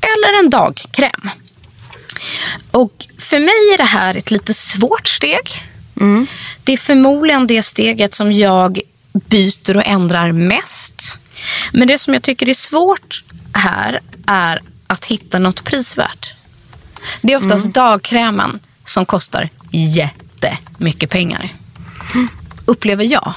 eller 0.00 0.38
en 0.38 0.50
dagkräm. 0.50 1.30
Och 2.70 3.06
för 3.18 3.38
mig 3.38 3.74
är 3.74 3.78
det 3.78 3.84
här 3.84 4.16
ett 4.16 4.30
lite 4.30 4.54
svårt 4.54 5.08
steg. 5.08 5.64
Det 6.64 6.72
är 6.72 6.76
förmodligen 6.76 7.46
det 7.46 7.62
steget 7.62 8.14
som 8.14 8.32
jag 8.32 8.80
byter 9.12 9.76
och 9.76 9.86
ändrar 9.86 10.32
mest. 10.32 11.14
Men 11.72 11.88
det 11.88 11.98
som 11.98 12.14
jag 12.14 12.22
tycker 12.22 12.48
är 12.48 12.54
svårt 12.54 13.24
här 13.52 14.00
är 14.26 14.60
att 14.86 15.04
hitta 15.04 15.38
något 15.38 15.64
prisvärt. 15.64 16.34
Det 17.20 17.32
är 17.32 17.36
oftast 17.36 17.72
dagkrämen 17.74 18.60
som 18.84 19.06
kostar 19.06 19.48
jättemycket 19.70 21.10
pengar. 21.10 21.48
Upplever 22.64 23.04
jag. 23.04 23.34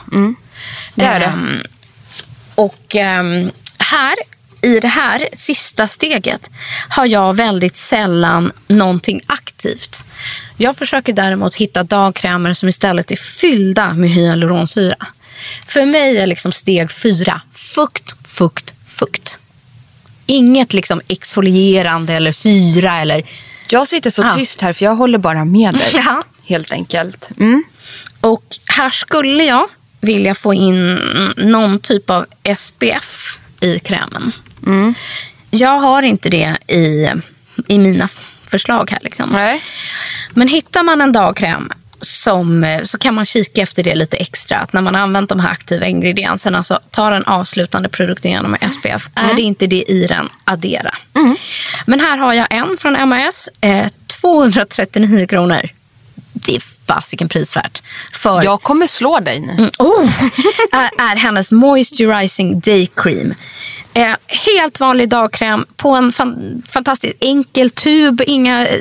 Det 0.95 1.05
är 1.05 1.19
det. 1.19 1.25
Ehm, 1.25 1.61
och 2.55 2.95
ehm, 2.95 3.51
här, 3.77 4.15
i 4.61 4.79
det 4.79 4.87
här 4.87 5.29
sista 5.33 5.87
steget 5.87 6.49
har 6.89 7.05
jag 7.05 7.33
väldigt 7.35 7.75
sällan 7.75 8.51
någonting 8.67 9.21
aktivt. 9.27 10.05
Jag 10.57 10.77
försöker 10.77 11.13
däremot 11.13 11.55
hitta 11.55 11.83
dagkrämer 11.83 12.53
som 12.53 12.69
istället 12.69 13.11
är 13.11 13.15
fyllda 13.15 13.93
med 13.93 14.09
hyaluronsyra. 14.09 15.07
För 15.67 15.85
mig 15.85 16.17
är 16.17 16.27
liksom 16.27 16.51
steg 16.51 16.91
fyra 16.91 17.41
fukt, 17.53 18.15
fukt, 18.27 18.73
fukt. 18.87 19.37
Inget 20.25 20.73
liksom 20.73 21.01
exfolierande 21.07 22.13
eller 22.13 22.31
syra 22.31 23.01
eller... 23.01 23.29
Jag 23.69 23.87
sitter 23.87 24.09
så 24.09 24.21
Ja. 24.21 24.35
tyst 24.35 24.61
här 24.61 24.73
för 24.73 24.85
jag 24.85 24.95
håller 24.95 25.17
bara 25.17 25.45
med 25.45 25.73
dig. 25.73 25.91
Ja. 26.05 26.21
Helt 26.45 26.71
enkelt. 26.71 27.29
Mm. 27.39 27.63
Och 28.21 28.43
här 28.65 28.89
skulle 28.89 29.43
jag 29.43 29.67
vilja 30.01 30.35
få 30.35 30.53
in 30.53 30.95
någon 31.37 31.79
typ 31.79 32.09
av 32.09 32.25
SPF 32.57 33.37
i 33.59 33.79
krämen. 33.79 34.31
Jag 35.49 35.79
har 35.79 36.03
inte 36.03 36.29
det 36.29 36.57
i, 36.67 37.09
i 37.67 37.77
mina 37.77 38.09
förslag 38.43 38.91
här. 38.91 38.99
Liksom. 39.01 39.29
Nej. 39.29 39.61
Men 40.33 40.47
hittar 40.47 40.83
man 40.83 41.01
en 41.01 41.11
dagkräm 41.11 41.71
som, 42.01 42.79
så 42.83 42.97
kan 42.97 43.13
man 43.13 43.25
kika 43.25 43.61
efter 43.61 43.83
det 43.83 43.95
lite 43.95 44.17
extra. 44.17 44.57
Att 44.57 44.73
när 44.73 44.81
man 44.81 44.95
har 44.95 45.01
använt 45.01 45.29
de 45.29 45.39
här 45.39 45.49
aktiva 45.49 45.85
ingredienserna 45.85 46.63
så 46.63 46.79
ta 46.91 47.09
den 47.09 47.23
avslutande 47.23 47.89
produkten 47.89 48.31
genom 48.31 48.57
SPF. 48.71 49.09
Är 49.15 49.33
det 49.33 49.41
inte 49.41 49.67
det 49.67 49.83
i 49.91 50.07
den, 50.07 50.29
addera. 50.43 50.97
Men 51.85 51.99
här 51.99 52.17
har 52.17 52.33
jag 52.33 52.47
en 52.49 52.77
från 52.77 53.09
MAS. 53.09 53.49
Eh, 53.61 53.87
239 54.07 55.27
kronor. 55.27 55.69
Det 56.33 56.55
är 56.55 56.61
fasiken 56.85 57.29
prisvärt. 57.29 57.81
För 58.13 58.43
Jag 58.43 58.61
kommer 58.61 58.87
slå 58.87 59.19
dig 59.19 59.39
nu. 59.39 59.51
Mm, 59.51 59.69
oh, 59.79 60.09
är, 60.71 61.11
är 61.11 61.15
hennes 61.15 61.51
Moisturizing 61.51 62.59
Day 62.59 62.89
Cream. 62.95 63.33
Eh, 63.93 64.15
helt 64.27 64.79
vanlig 64.79 65.09
dagkräm 65.09 65.65
på 65.75 65.89
en 65.89 66.13
fan, 66.13 66.63
fantastiskt 66.67 67.17
enkel 67.19 67.69
tub. 67.69 68.21
Inga 68.27 68.67
eh, 68.67 68.79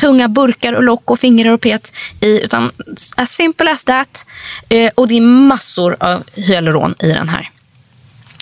tunga 0.00 0.28
burkar 0.28 0.72
och 0.72 0.82
lock 0.82 1.10
och 1.10 1.20
fingrar 1.20 1.50
och 1.52 1.60
pet 1.60 1.92
i. 2.20 2.40
Utan 2.44 2.72
as 3.16 3.30
simple 3.30 3.72
as 3.72 3.84
that. 3.84 4.24
Eh, 4.68 4.90
och 4.94 5.08
det 5.08 5.16
är 5.16 5.20
massor 5.20 5.96
av 6.00 6.22
hyaluron 6.34 6.94
i 6.98 7.06
den 7.06 7.28
här. 7.28 7.50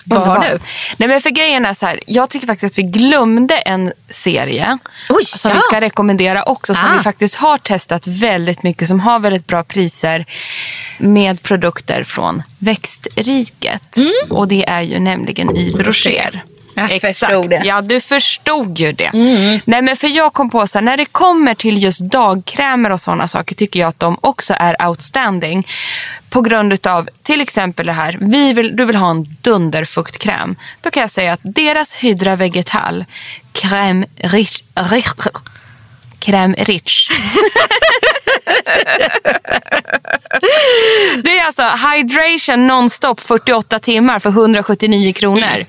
Vad 0.08 0.26
har 0.26 0.40
du? 0.40 0.58
Nej, 0.96 1.08
men 1.08 1.20
för 1.20 1.30
grejen 1.30 1.66
är 1.66 1.74
så 1.74 1.86
här, 1.86 2.00
jag 2.06 2.30
tycker 2.30 2.46
faktiskt 2.46 2.74
att 2.74 2.78
vi 2.78 2.82
glömde 2.82 3.58
en 3.58 3.92
serie 4.10 4.78
Oj, 5.08 5.24
som 5.24 5.50
ja. 5.50 5.54
vi 5.54 5.60
ska 5.60 5.80
rekommendera 5.80 6.42
också. 6.42 6.74
Som 6.74 6.84
Ah. 6.84 6.96
vi 6.96 7.02
faktiskt 7.02 7.34
har 7.34 7.58
testat 7.58 8.06
väldigt 8.06 8.62
mycket. 8.62 8.88
Som 8.88 9.00
har 9.00 9.18
väldigt 9.18 9.46
bra 9.46 9.64
priser 9.64 10.26
med 10.99 11.42
produkter 11.42 12.05
från 12.05 12.42
växtriket. 12.59 13.97
Och 14.30 14.49
det 14.49 14.68
är 14.68 14.82
ju 14.82 14.99
nämligen 14.99 15.57
Yves 15.57 15.86
Rocher. 15.86 16.30
Mm. 16.32 16.49
Jag. 16.76 17.53
Mm. 17.53 17.66
Ja, 17.66 17.80
du 17.80 18.01
förstod 18.01 18.78
ju 18.78 18.92
det. 18.92 19.11
Nej, 19.64 19.82
men 19.82 19.97
för 19.97 20.09
jag 20.09 20.32
kom 20.32 20.51
på 20.51 20.66
så 20.66 20.78
här, 20.78 20.84
när 20.84 20.97
det 20.97 21.05
kommer 21.05 21.55
till 21.55 21.82
just 21.82 22.01
dagkrämer 22.01 22.92
och 22.92 23.01
sådana 23.01 23.28
saker 23.28 23.55
tycker 23.55 23.80
jag 23.80 23.88
att 23.88 23.99
de 23.99 24.18
också 24.20 24.55
är 24.59 24.86
outstanding. 24.88 25.66
På 26.30 26.40
grund 26.40 26.86
av 26.86 27.09
till 27.22 27.40
exempel 27.40 27.86
det 27.86 27.92
här, 27.92 28.18
vi 28.20 28.53
vill, 28.53 28.76
du 28.76 28.84
vill 28.84 28.97
ha 28.97 29.11
en 29.11 29.26
dunderfuktkräm. 29.40 30.57
Då 30.80 30.90
kan 30.90 31.01
jag 31.01 31.11
säga 31.11 31.32
att 31.32 31.40
deras 31.42 31.94
Hydra 31.94 32.36
Vegetal 32.36 33.05
Crème 33.53 34.07
Rich, 34.16 34.62
rich, 34.74 35.07
Crème 36.20 36.64
Rich. 36.64 37.11
det 41.22 41.38
är 41.38 41.46
alltså 41.46 41.62
hydration 41.62 42.66
nonstop 42.66 43.20
48 43.20 43.78
timmar 43.78 44.18
för 44.18 44.30
179 44.30 45.12
kronor. 45.12 45.66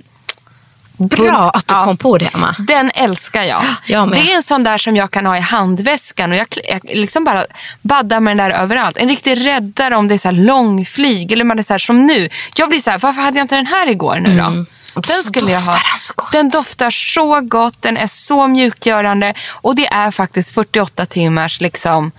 Bra 0.99 1.49
att 1.53 1.67
du 1.67 1.73
Ja. 1.75 1.85
kom 1.85 1.97
på 1.97 2.17
det, 2.17 2.25
Emma. 2.33 2.55
Den 2.67 2.91
älskar 2.95 3.43
jag. 3.43 3.63
Jag. 3.85 4.11
Det 4.11 4.31
är 4.31 4.35
en 4.35 4.43
sån 4.43 4.63
där 4.63 4.77
som 4.77 4.95
jag 4.95 5.11
kan 5.11 5.25
ha 5.25 5.37
i 5.37 5.39
handväskan 5.39 6.31
och 6.31 6.37
jag, 6.37 6.47
jag 6.69 6.81
liksom 6.97 7.23
bara 7.23 7.45
baddar 7.81 8.19
med 8.19 8.37
den 8.37 8.49
där 8.49 8.57
överallt. 8.61 8.97
En 8.97 9.09
riktig 9.09 9.45
räddare 9.45 9.95
om 9.95 10.07
det 10.07 10.13
är 10.13 10.17
så 10.17 10.31
långflyg 10.31 11.31
eller 11.31 11.43
man 11.45 11.59
är 11.59 11.63
så 11.63 11.73
här 11.73 11.77
som 11.79 12.05
nu. 12.05 12.29
Jag 12.55 12.69
blir 12.69 12.81
så 12.81 12.89
här, 12.91 12.97
varför 12.99 13.21
hade 13.21 13.37
jag 13.37 13.43
inte 13.43 13.55
den 13.55 13.65
här 13.67 13.87
igår 13.89 14.19
nu 14.19 14.37
då? 14.37 14.65
Den 15.01 15.23
skulle 15.23 15.51
jag 15.51 15.59
ha. 15.61 15.71
den 15.73 15.99
så 15.99 16.13
gott. 16.15 16.31
Den 16.31 16.49
doftar 16.49 16.91
så 16.91 17.41
gott, 17.41 17.81
den 17.81 17.97
är 17.97 18.07
så 18.07 18.47
mjukgörande 18.47 19.33
och 19.51 19.75
det 19.75 19.87
är 19.87 20.11
faktiskt 20.11 20.53
48 20.53 21.05
timmars 21.05 21.61
liksom 21.61 22.11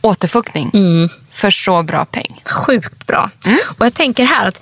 återfuktning 0.00 0.70
Mm. 0.74 1.08
för 1.32 1.50
så 1.50 1.82
bra 1.82 2.04
peng. 2.04 2.42
Sjukt 2.44 3.06
bra. 3.06 3.30
Mm. 3.44 3.58
Och 3.78 3.86
jag 3.86 3.94
tänker 3.94 4.24
här 4.24 4.46
att 4.46 4.60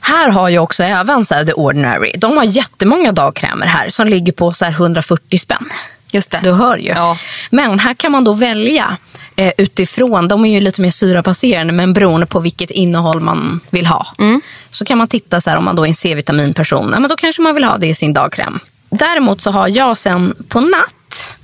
här 0.00 0.28
har 0.30 0.48
ju 0.48 0.58
också 0.58 0.82
även 0.84 1.26
så 1.26 1.34
här, 1.34 1.44
The 1.44 1.52
Ordinary. 1.52 2.12
De 2.18 2.36
har 2.36 2.44
jättemånga 2.44 3.12
dagkrämer 3.12 3.66
här 3.66 3.90
som 3.90 4.06
ligger 4.08 4.32
på 4.32 4.52
så 4.52 4.64
här 4.64 4.72
140 4.72 5.38
spänn. 5.38 5.68
Just 6.12 6.30
det. 6.30 6.40
Du 6.42 6.52
hör 6.52 6.76
ju. 6.76 6.88
Ja. 6.88 7.16
Men 7.50 7.78
här 7.78 7.94
kan 7.94 8.12
man 8.12 8.24
då 8.24 8.32
välja 8.32 8.96
eh, 9.36 9.52
utifrån, 9.56 10.28
de 10.28 10.44
är 10.44 10.50
ju 10.50 10.60
lite 10.60 10.80
mer 10.80 10.90
syrabaserade 10.90 11.72
men 11.72 11.92
beroende 11.92 12.26
på 12.26 12.40
vilket 12.40 12.70
innehåll 12.70 13.20
man 13.20 13.60
vill 13.70 13.86
ha. 13.86 14.06
Mm. 14.18 14.40
Så 14.70 14.84
kan 14.84 14.98
man 14.98 15.08
titta 15.08 15.40
så 15.40 15.50
här, 15.50 15.56
om 15.56 15.64
man 15.64 15.76
då 15.76 15.82
är 15.84 15.88
en 15.88 15.94
C-vitaminperson, 15.94 16.90
ja, 16.92 17.00
men 17.00 17.10
då 17.10 17.16
kanske 17.16 17.42
man 17.42 17.54
vill 17.54 17.64
ha 17.64 17.78
det 17.78 17.86
i 17.86 17.94
sin 17.94 18.12
dagkräm. 18.12 18.60
Däremot 18.90 19.40
så 19.40 19.50
har 19.50 19.68
jag 19.68 19.98
sen 19.98 20.34
på 20.48 20.60
natt, 20.60 21.36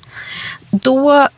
då 0.71 1.29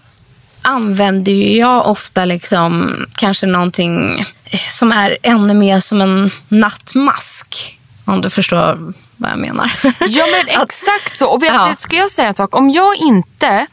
använder 0.63 1.33
ju 1.33 1.57
jag 1.57 1.87
ofta 1.87 2.25
liksom 2.25 2.97
kanske 3.17 3.47
någonting 3.47 4.27
eh, 4.45 4.61
som 4.71 4.93
är 4.93 5.19
ännu 5.23 5.55
mer 5.55 5.81
som 5.81 6.01
en 6.01 6.31
nattmask. 6.49 7.79
Om 8.05 8.21
du 8.21 8.31
förstår 8.31 8.93
vad 9.17 9.31
jag 9.31 9.39
menar. 9.39 9.73
Ja 10.09 10.25
men 10.33 10.63
exakt 10.63 11.19
så. 11.19 11.27
Och 11.27 11.43
vet, 11.43 11.53
Ja. 11.53 11.75
ska 11.79 11.97
jag 11.97 12.11
säga 12.11 12.29
en 12.29 12.35
sak? 12.35 12.57
Om 12.57 12.71
jag 12.71 12.97
inte 12.97 13.67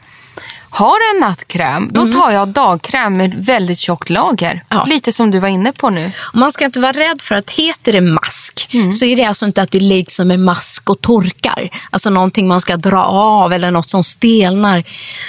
har 0.70 0.96
en 1.14 1.20
nattkräm, 1.20 1.90
då 1.92 2.12
tar 2.12 2.30
jag 2.30 2.48
dagkräm 2.48 3.16
med 3.16 3.34
väldigt 3.34 3.78
tjockt 3.78 4.10
lager. 4.10 4.50
Mm. 4.50 4.62
Ja. 4.68 4.84
Lite 4.84 5.12
som 5.12 5.30
du 5.30 5.38
var 5.38 5.48
inne 5.48 5.72
på 5.72 5.90
nu. 5.90 6.12
Man 6.34 6.52
ska 6.52 6.64
inte 6.64 6.80
vara 6.80 6.92
rädd 6.92 7.22
för 7.22 7.34
att 7.34 7.50
heter 7.50 7.92
det 7.92 8.00
mask 8.00 8.68
Mm. 8.72 8.92
så 8.92 9.04
är 9.04 9.16
det 9.16 9.24
alltså 9.24 9.46
inte 9.46 9.62
att 9.62 9.70
det 9.70 9.80
ligger 9.80 10.10
som 10.10 10.30
en 10.30 10.44
mask 10.44 10.90
och 10.90 11.00
torkar. 11.00 11.70
Alltså 11.90 12.10
någonting 12.10 12.48
man 12.48 12.60
ska 12.60 12.76
dra 12.76 13.04
av 13.04 13.52
eller 13.52 13.70
något 13.70 13.90
som 13.90 14.04
stelnar. 14.04 14.84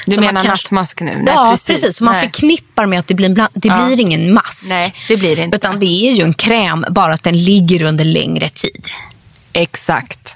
Du 0.05 0.11
Så 0.15 0.21
man 0.21 0.25
menar 0.27 0.41
kanske- 0.43 0.65
nattmask 0.65 1.01
nu? 1.01 1.15
Nej, 1.15 1.33
ja, 1.35 1.51
precis. 1.51 1.67
precis. 1.81 2.01
Man 2.01 2.13
Nej. 2.13 2.23
förknippar 2.23 2.85
med 2.85 2.99
att 2.99 3.07
det 3.07 3.13
blir, 3.13 3.29
bland... 3.29 3.49
det 3.53 3.67
Ja. 3.67 3.85
blir 3.85 3.99
ingen 3.99 4.33
mask. 4.33 4.69
Nej, 4.69 4.93
det 5.07 5.17
blir 5.17 5.35
det 5.35 5.41
inte. 5.43 5.57
Utan 5.57 5.79
det 5.79 6.09
är 6.09 6.11
ju 6.11 6.23
en 6.23 6.33
kräm, 6.33 6.85
bara 6.89 7.13
att 7.13 7.23
den 7.23 7.43
ligger 7.43 7.81
under 7.83 8.05
längre 8.05 8.49
tid. 8.49 8.87
Exakt. 9.53 10.35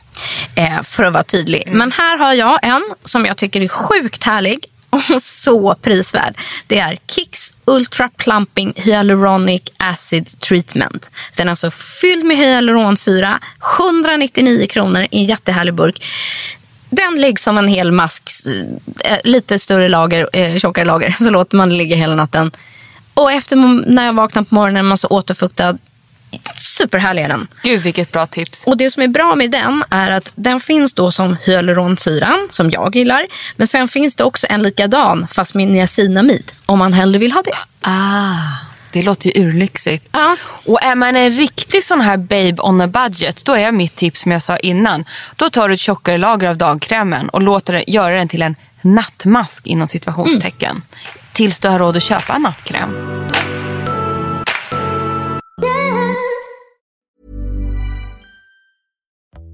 Eh, 0.56 0.82
för 0.84 1.04
att 1.04 1.14
vara 1.14 1.24
tydlig. 1.24 1.64
Mm. 1.66 1.78
Men 1.78 1.92
här 1.92 2.18
har 2.18 2.34
jag 2.34 2.60
en 2.64 2.84
som 3.06 3.26
jag 3.26 3.38
tycker 3.38 3.62
är 3.62 3.68
sjukt 3.68 4.24
härlig 4.24 4.66
och 4.92 5.02
så 5.22 5.76
prisvärd. 5.76 6.38
Det 6.68 6.80
är 6.80 7.00
Kicks 7.08 7.54
Ultra 7.66 8.10
Plumping 8.18 8.74
Hyaluronic 8.76 9.62
Acid 9.78 10.40
Treatment. 10.40 11.12
Den 11.36 11.48
är 11.48 11.52
alltså 11.52 11.72
fylld 11.72 12.26
med 12.26 12.38
hyaluronsyra. 12.38 13.40
199 13.80 14.68
kronor 14.68 15.02
i 15.12 15.18
en 15.20 15.26
jättehärlig 15.26 15.74
burk. 15.74 16.04
Den 16.90 17.22
läggs 17.22 17.44
som 17.44 17.58
en 17.58 17.68
hel 17.68 17.92
mask, 17.92 18.30
eh, 19.04 19.18
lite 19.24 19.60
större 19.60 19.90
lager, 19.90 20.30
eh, 20.34 20.58
tjockare 20.58 20.86
lager. 20.86 21.12
Så 21.24 21.30
låter 21.30 21.58
man 21.58 21.70
det 21.70 21.76
ligga 21.76 21.96
hela 21.96 22.16
natten. 22.16 22.52
Och 23.14 23.32
efter 23.32 23.56
när 23.92 24.06
jag 24.06 24.14
vaknar 24.14 24.44
på 24.44 24.56
morgonen 24.56 24.78
är 24.78 24.90
man 24.90 24.98
så 24.98 25.08
återfuktad. 25.08 25.78
Superhärlig 26.58 27.24
är 27.24 27.30
den. 27.30 27.48
Gud 27.64 27.82
vilket 27.82 28.12
bra 28.12 28.28
tips. 28.28 28.68
Och 28.68 28.78
det 28.78 28.90
som 28.90 29.04
är 29.04 29.08
bra 29.08 29.36
med 29.36 29.52
den 29.52 29.84
är 29.90 30.12
att 30.12 30.32
den 30.36 30.60
finns 30.60 30.94
då 30.94 31.12
som 31.12 31.38
hyaluronsyran, 31.46 32.48
som 32.50 32.72
jag 32.72 32.96
gillar. 32.96 33.28
Men 33.56 33.68
sen 33.68 33.88
finns 33.88 34.16
det 34.16 34.24
också 34.24 34.48
en 34.50 34.64
likadan, 34.64 35.28
fast 35.32 35.54
med 35.54 35.68
niacinamid, 35.68 36.52
om 36.66 36.80
man 36.80 36.94
hellre 36.94 37.20
vill 37.20 37.32
ha 37.32 37.42
det. 37.42 37.58
Ah, 37.82 38.72
det 38.92 39.04
låter 39.04 39.30
ju 39.30 39.44
urlyxigt. 39.46 40.08
Ja. 40.12 40.38
Och 40.66 40.84
är 40.84 40.96
man 40.96 41.16
en 41.16 41.32
riktig 41.32 41.84
sån 41.84 42.02
här 42.02 42.18
babe 42.18 42.56
on 42.62 42.82
a 42.82 42.88
budget, 42.88 43.46
då 43.46 43.54
är 43.56 43.72
mitt 43.72 43.96
tips 43.96 44.22
som 44.22 44.32
jag 44.32 44.44
sa 44.44 44.58
innan. 44.58 45.06
Då 45.36 45.50
tar 45.50 45.68
du 45.68 45.74
ett 45.74 45.80
tjockare 45.80 46.18
lager 46.18 46.48
av 46.48 46.58
dagkrämen 46.58 47.30
och 47.30 47.42
låter 47.42 47.74
den, 47.74 47.84
göra 47.88 48.16
den 48.16 48.28
till 48.28 48.42
en 48.42 48.56
nattmask 48.82 49.68
inom 49.68 49.88
situationstecken. 49.88 50.82
Tills 51.34 51.60
du 51.60 51.68
har 51.68 51.80
råd 51.80 51.98
att 51.98 52.04
köpa 52.04 52.34
en 52.34 52.42
nattkräm. 52.42 52.96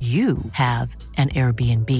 you 0.00 0.36
have 0.52 0.88
an 1.16 1.28
Airbnb. 1.28 1.90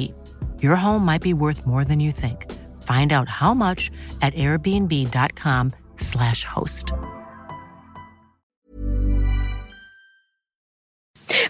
Your 0.60 0.76
home 0.76 1.04
might 1.06 1.22
be 1.22 1.32
worth 1.32 1.66
more 1.66 1.84
than 1.84 2.00
you 2.00 2.12
think. 2.12 2.46
Find 2.82 3.12
out 3.12 3.28
how 3.28 3.54
much 3.54 3.90
at 4.22 4.34
airbnb.com/slash 4.34 6.44
host. 6.44 6.92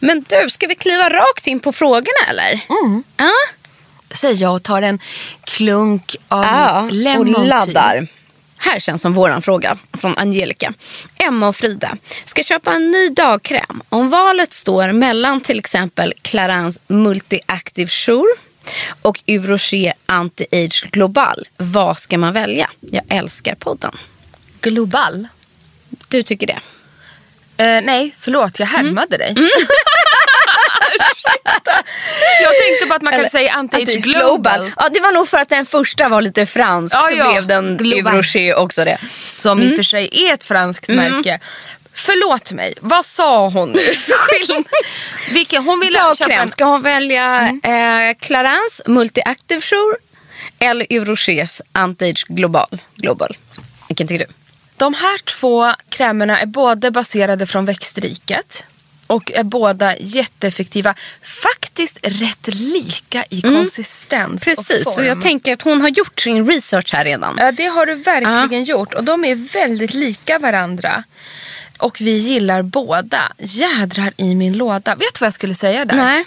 Men 0.01 0.25
du, 0.29 0.51
ska 0.51 0.67
vi 0.67 0.75
kliva 0.75 1.09
rakt 1.09 1.47
in 1.47 1.61
på 1.61 1.73
frågorna 1.73 2.27
eller? 2.29 2.61
Mm. 2.85 3.03
Ja. 3.17 3.31
Säger 4.11 4.43
jag 4.43 4.55
och 4.55 4.63
tar 4.63 4.83
en 4.83 4.99
klunk 5.45 6.17
av 6.29 6.45
Ja, 6.45 6.83
mitt 6.83 6.93
och 6.93 6.97
lemon 6.97 7.35
tea. 7.35 7.43
Här 8.65 8.81
känns 8.81 9.03
som 9.03 9.13
våran 9.13 9.43
fråga 9.43 9.77
från 9.99 10.19
Angelica. 10.19 10.73
Emma 11.19 11.49
och 11.49 11.57
Frida 11.57 11.97
ska 12.25 12.43
köpa 12.43 12.73
en 12.73 12.91
ny 12.91 13.09
dagkräm. 13.09 13.83
Om 13.89 14.11
valet 14.11 14.53
står 14.53 14.93
mellan 14.93 15.41
till 15.41 15.59
exempel 15.59 16.13
Clarins 16.23 16.81
Multi-Active 16.89 17.87
Sure 17.87 18.35
och 19.03 19.23
Yves 19.27 19.49
Rocher 19.49 19.93
Anti-Age 20.07 20.91
Global. 20.91 21.47
Vad 21.57 21.99
ska 21.99 22.19
man 22.19 22.33
välja? 22.33 22.71
Jag 22.81 23.03
älskar 23.09 23.55
podden. 23.55 23.97
Global? 24.61 25.29
Du 26.09 26.23
tycker 26.23 26.47
det? 26.47 26.61
Eh, 27.57 27.83
nej, 27.83 28.15
förlåt. 28.19 28.59
Jag 28.59 28.67
härmade 28.67 29.17
dig. 29.17 29.31
Ursäkta. 29.31 29.75
jag 32.43 32.53
tänkte 32.63 32.87
bara 32.89 32.97
att 32.97 33.03
man 33.03 33.13
kan 33.13 33.21
Eller, 33.21 33.29
säga 33.31 33.53
anti-age 33.53 33.87
Anti-Age 33.87 34.01
global. 34.03 34.73
Ja, 34.77 34.89
det 34.93 35.01
var 35.01 35.13
nog 35.13 35.29
för 35.29 35.39
att 35.39 35.49
den 35.49 35.67
första 35.67 36.09
var 36.09 36.23
lite 36.23 36.47
fransk 36.47 36.95
Ja, 36.95 37.03
så 37.03 37.15
ja. 37.17 37.33
blev 37.33 37.47
den 37.47 37.77
Global. 37.77 38.15
Rocher 38.17 38.55
också 38.55 38.85
det. 38.85 38.99
Som 39.27 39.63
i 39.63 39.73
och 39.73 39.77
för 39.77 39.83
sig 39.83 40.09
är 40.13 40.35
ett 40.35 40.45
franskt 40.45 40.89
Mm. 40.89 41.13
märke. 41.13 41.41
Förlåt 41.97 42.53
mig, 42.53 42.75
vad 42.81 43.07
sa 43.07 43.49
hon 43.49 43.71
nu? 43.73 43.81
Vilken, 45.31 45.65
hon 45.65 45.81
ville 45.81 45.93
köpa 45.99 46.09
Dagkräm, 46.09 46.31
en... 46.31 46.37
Mm. 46.37 46.51
ska 46.51 46.65
hon 46.65 46.83
välja 46.83 47.41
eh, 47.63 48.15
Clarins 48.21 48.83
Multi-Active 48.87 49.61
Sure 49.61 49.97
eller 50.59 50.93
Yves 50.93 51.09
Rochers 51.09 51.61
Anti-Age 51.73 52.25
Global? 52.29 52.79
Global? 52.97 53.37
Vilken 53.89 54.07
tycker 54.07 54.27
du? 54.27 54.33
De 54.77 54.95
här 54.95 55.19
två 55.25 55.73
krämerna 55.89 56.41
är 56.41 56.47
båda 56.47 56.91
baserade 56.91 57.47
från 57.47 57.65
växtriket. 57.65 58.65
Och 59.15 59.33
är 59.33 59.43
båda 59.45 59.97
jätteeffektiva. 59.97 60.95
Faktiskt 61.23 61.99
rätt 62.03 62.49
lika 62.55 63.25
i 63.31 63.43
konsistens 63.43 64.43
och 64.43 64.49
Mm. 64.49 64.57
Precis, 64.57 64.85
form. 64.85 64.95
så 64.95 65.03
jag 65.05 65.23
tänker 65.23 65.53
att 65.53 65.63
hon 65.63 65.81
har 65.81 65.89
gjort 65.89 66.21
sin 66.21 66.47
research 66.51 66.93
här 66.95 67.05
redan. 67.05 67.37
Ja, 67.39 67.53
det 67.53 67.67
har 67.67 67.87
du 67.87 67.95
verkligen 67.95 68.65
gjort. 68.65 68.95
Och 68.95 69.05
de 69.05 69.25
är 69.25 69.35
väldigt 69.35 69.95
lika 69.95 70.39
varandra. 70.39 71.05
Och 71.79 72.01
vi 72.01 72.11
gillar 72.19 72.63
båda. 72.63 73.33
Jädrar 73.39 74.13
i 74.17 74.35
min 74.35 74.53
låda. 74.53 74.95
Vet 74.95 75.15
du 75.15 75.19
vad 75.21 75.27
jag 75.27 75.35
skulle 75.35 75.55
säga 75.55 75.85
där? 75.85 75.97
Nej. 75.97 76.25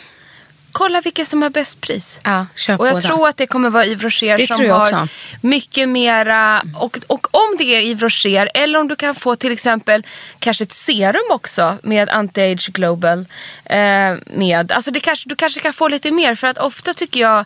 Kolla 0.78 1.02
vilka 1.02 1.26
som 1.26 1.42
har 1.42 1.50
bäst 1.50 1.82
pris. 1.82 2.20
Ja, 2.24 2.46
köp 2.56 2.80
Och 2.80 2.88
jag 2.88 3.04
tror 3.04 3.28
att 3.28 3.38
det 3.38 3.48
kommer 3.48 3.70
vara 3.70 3.86
Yves 3.86 4.04
Rocher 4.04 4.38
Det 4.38 4.48
som 4.48 4.70
har 4.70 4.82
också. 4.82 5.08
mycket 5.42 5.90
mera. 5.90 6.62
Och, 6.76 7.00
och 7.08 7.28
om 7.32 7.56
det 7.58 7.64
är 7.64 7.82
Yves 7.82 8.02
Rocher 8.02 8.52
eller 8.54 8.80
om 8.80 8.88
du 8.88 8.96
kan 8.96 9.16
få 9.16 9.36
till 9.36 9.52
exempel 9.52 10.06
kanske 10.40 10.64
ett 10.64 10.74
serum 10.74 11.32
också 11.32 11.78
med 11.84 12.10
Anti-Age 12.10 12.72
Global. 12.72 13.26
Eh, 13.66 13.78
med. 14.26 14.72
Alltså 14.72 14.92
det 14.92 15.00
kanske, 15.00 15.30
du 15.30 15.36
kanske 15.36 15.60
kan 15.60 15.74
få 15.74 15.88
lite 15.88 16.12
mer 16.12 16.36
för 16.36 16.48
att 16.48 16.58
ofta 16.58 16.94
tycker 16.94 17.20
jag 17.20 17.46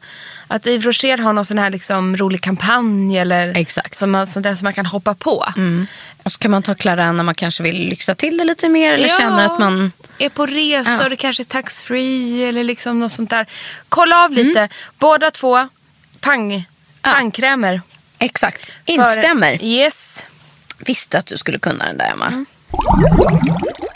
att 0.52 0.68
Yves 0.68 0.86
Rocher 0.86 1.18
har 1.18 1.34
någon 1.34 1.45
sån 1.45 1.58
här 1.58 1.70
liksom 1.70 2.18
rolig 2.18 2.41
kampanj 2.41 3.18
eller 3.18 3.58
Exakt. 3.58 3.95
Som, 3.97 4.12
man, 4.12 4.28
sånt 4.28 4.43
där 4.43 4.56
som 4.56 4.64
man 4.66 4.74
kan 4.74 4.86
hoppa 4.86 5.16
på. 5.16 5.45
Och 6.24 6.32
så 6.32 6.39
kan 6.39 6.52
man 6.52 6.64
ta 6.64 6.76
Clarin 6.76 7.18
när 7.18 7.24
man 7.24 7.36
kanske 7.36 7.64
vill 7.64 7.88
lyxa 7.89 8.16
till 8.16 8.38
det 8.38 8.43
lite 8.43 8.70
mer 8.70 8.93
eller 8.93 9.08
Ja. 9.08 9.18
känner 9.20 9.45
att 9.45 9.60
man... 9.60 9.91
är 10.18 10.30
på 10.30 10.45
resa 10.45 10.89
Ja. 10.91 11.04
och 11.04 11.10
det 11.10 11.16
kanske 11.16 11.43
är 11.43 11.45
taxfree 11.45 12.47
eller 12.49 12.64
liksom 12.64 12.99
något 12.99 13.12
sånt 13.12 13.30
där. 13.30 13.45
Kolla 13.89 14.24
av 14.26 14.32
lite. 14.32 14.60
Mm. 14.60 14.70
Båda 14.97 15.32
två 15.32 15.70
pang, 16.20 16.66
pangkrämer. 17.02 17.82
Exakt, 18.20 18.66
För- 18.66 18.74
instämmer. 18.93 19.64
Yes. 19.64 20.26
Visste 20.78 21.18
att 21.18 21.26
du 21.26 21.38
skulle 21.38 21.60
kunna 21.60 21.86
den 21.86 21.97
där 21.97 22.12
Emma. 22.12 22.45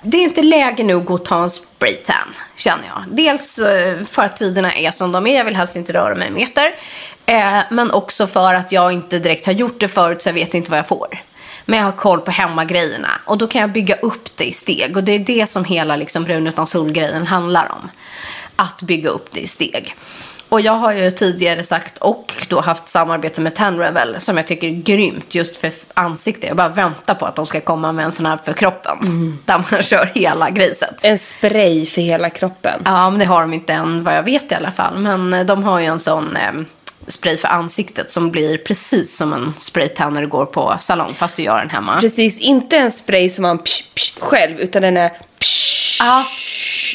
Det 0.03 0.17
är 0.17 0.21
inte 0.21 0.41
läge 0.41 0.83
nu 0.83 0.93
att 0.93 1.05
gå 1.05 1.13
och 1.13 1.25
ta 1.25 1.43
en 1.43 1.49
spraytan, 1.49 2.35
känner 2.55 2.85
jag. 2.87 3.03
Dels 3.07 3.59
eh, 3.59 4.03
för 4.03 4.21
att 4.21 4.37
tiderna 4.37 4.73
är 4.73 4.91
som 4.91 5.11
de 5.11 5.27
är, 5.27 5.37
jag 5.37 5.45
vill 5.45 5.55
helst 5.55 5.75
inte 5.75 5.93
röra 5.93 6.15
mig 6.15 6.27
en 6.27 6.33
meter. 6.33 6.71
Eh, 7.25 7.59
men 7.71 7.91
också 7.91 8.27
för 8.27 8.53
att 8.53 8.71
jag 8.71 8.91
inte 8.91 9.19
direkt 9.19 9.45
har 9.45 9.53
gjort 9.53 9.79
det 9.79 9.87
förut 9.87 10.21
så 10.21 10.29
jag 10.29 10.33
vet 10.33 10.53
inte 10.53 10.71
vad 10.71 10.79
jag 10.79 10.87
får. 10.87 11.07
Men 11.65 11.79
jag 11.79 11.85
har 11.85 11.91
koll 11.91 12.21
på 12.21 12.31
hemmagrejerna 12.31 13.21
och 13.25 13.37
då 13.37 13.47
kan 13.47 13.61
jag 13.61 13.71
bygga 13.71 13.95
upp 13.95 14.37
det 14.37 14.45
i 14.45 14.51
steg. 14.51 14.97
Och 14.97 15.03
det 15.03 15.11
är 15.11 15.19
det 15.19 15.47
som 15.47 15.65
hela 15.65 15.95
liksom, 15.95 16.23
brun 16.23 16.47
utan 16.47 16.67
sol-grejen 16.67 17.27
handlar 17.27 17.71
om. 17.71 17.89
Att 18.55 18.81
bygga 18.81 19.09
upp 19.09 19.31
det 19.31 19.39
i 19.39 19.47
steg. 19.47 19.95
Och 20.55 20.61
jag 20.61 20.73
har 20.73 20.93
ju 20.93 21.11
tidigare 21.11 21.63
sagt 21.63 21.97
och 21.97 22.33
då 22.47 22.61
haft 22.61 22.89
samarbete 22.89 23.41
med 23.41 23.55
Tenrevel 23.55 24.15
som 24.19 24.37
jag 24.37 24.47
tycker 24.47 24.67
är 24.67 24.71
grymt 24.71 25.35
just 25.35 25.57
för 25.57 25.71
ansikte. 25.93 26.47
Jag 26.47 26.57
bara 26.57 26.69
väntar 26.69 27.15
på 27.15 27.25
att 27.25 27.35
de 27.35 27.45
ska 27.45 27.61
komma 27.61 27.91
med 27.91 28.05
en 28.05 28.11
sån 28.11 28.25
här 28.25 28.37
för 28.45 28.53
kroppen. 28.53 28.97
Där 29.45 29.63
man 29.71 29.83
kör 29.83 30.11
hela 30.13 30.49
griset. 30.49 30.99
En 31.03 31.19
spray 31.19 31.85
för 31.85 32.01
hela 32.01 32.29
kroppen. 32.29 32.81
Ja, 32.85 33.09
men 33.09 33.19
det 33.19 33.25
har 33.25 33.41
de 33.41 33.53
inte 33.53 33.73
än 33.73 34.03
vad 34.03 34.15
jag 34.15 34.23
vet 34.23 34.51
i 34.51 34.55
alla 34.55 34.71
fall. 34.71 34.97
Men 34.97 35.33
eh, 35.33 35.45
de 35.45 35.63
har 35.63 35.79
ju 35.79 35.85
en 35.85 35.99
sån 35.99 36.35
eh, 36.35 36.51
spray 37.07 37.37
för 37.37 37.47
ansiktet 37.47 38.11
som 38.11 38.31
blir 38.31 38.57
precis 38.57 39.17
som 39.17 39.33
en 39.33 39.53
spraytan 39.57 40.13
när 40.13 40.21
du 40.21 40.27
går 40.27 40.45
på 40.45 40.77
salong 40.79 41.13
fast 41.13 41.35
du 41.35 41.43
gör 41.43 41.57
den 41.57 41.69
hemma. 41.69 41.97
Precis, 41.99 42.39
inte 42.39 42.77
en 42.77 42.91
spray 42.91 43.29
som 43.29 43.41
man 43.41 43.59
psh, 43.59 43.83
psh, 43.95 44.19
själv 44.19 44.59
utan 44.59 44.81
den 44.81 44.97
är 44.97 45.09
psh. 45.39 45.97
Ja, 45.99 46.25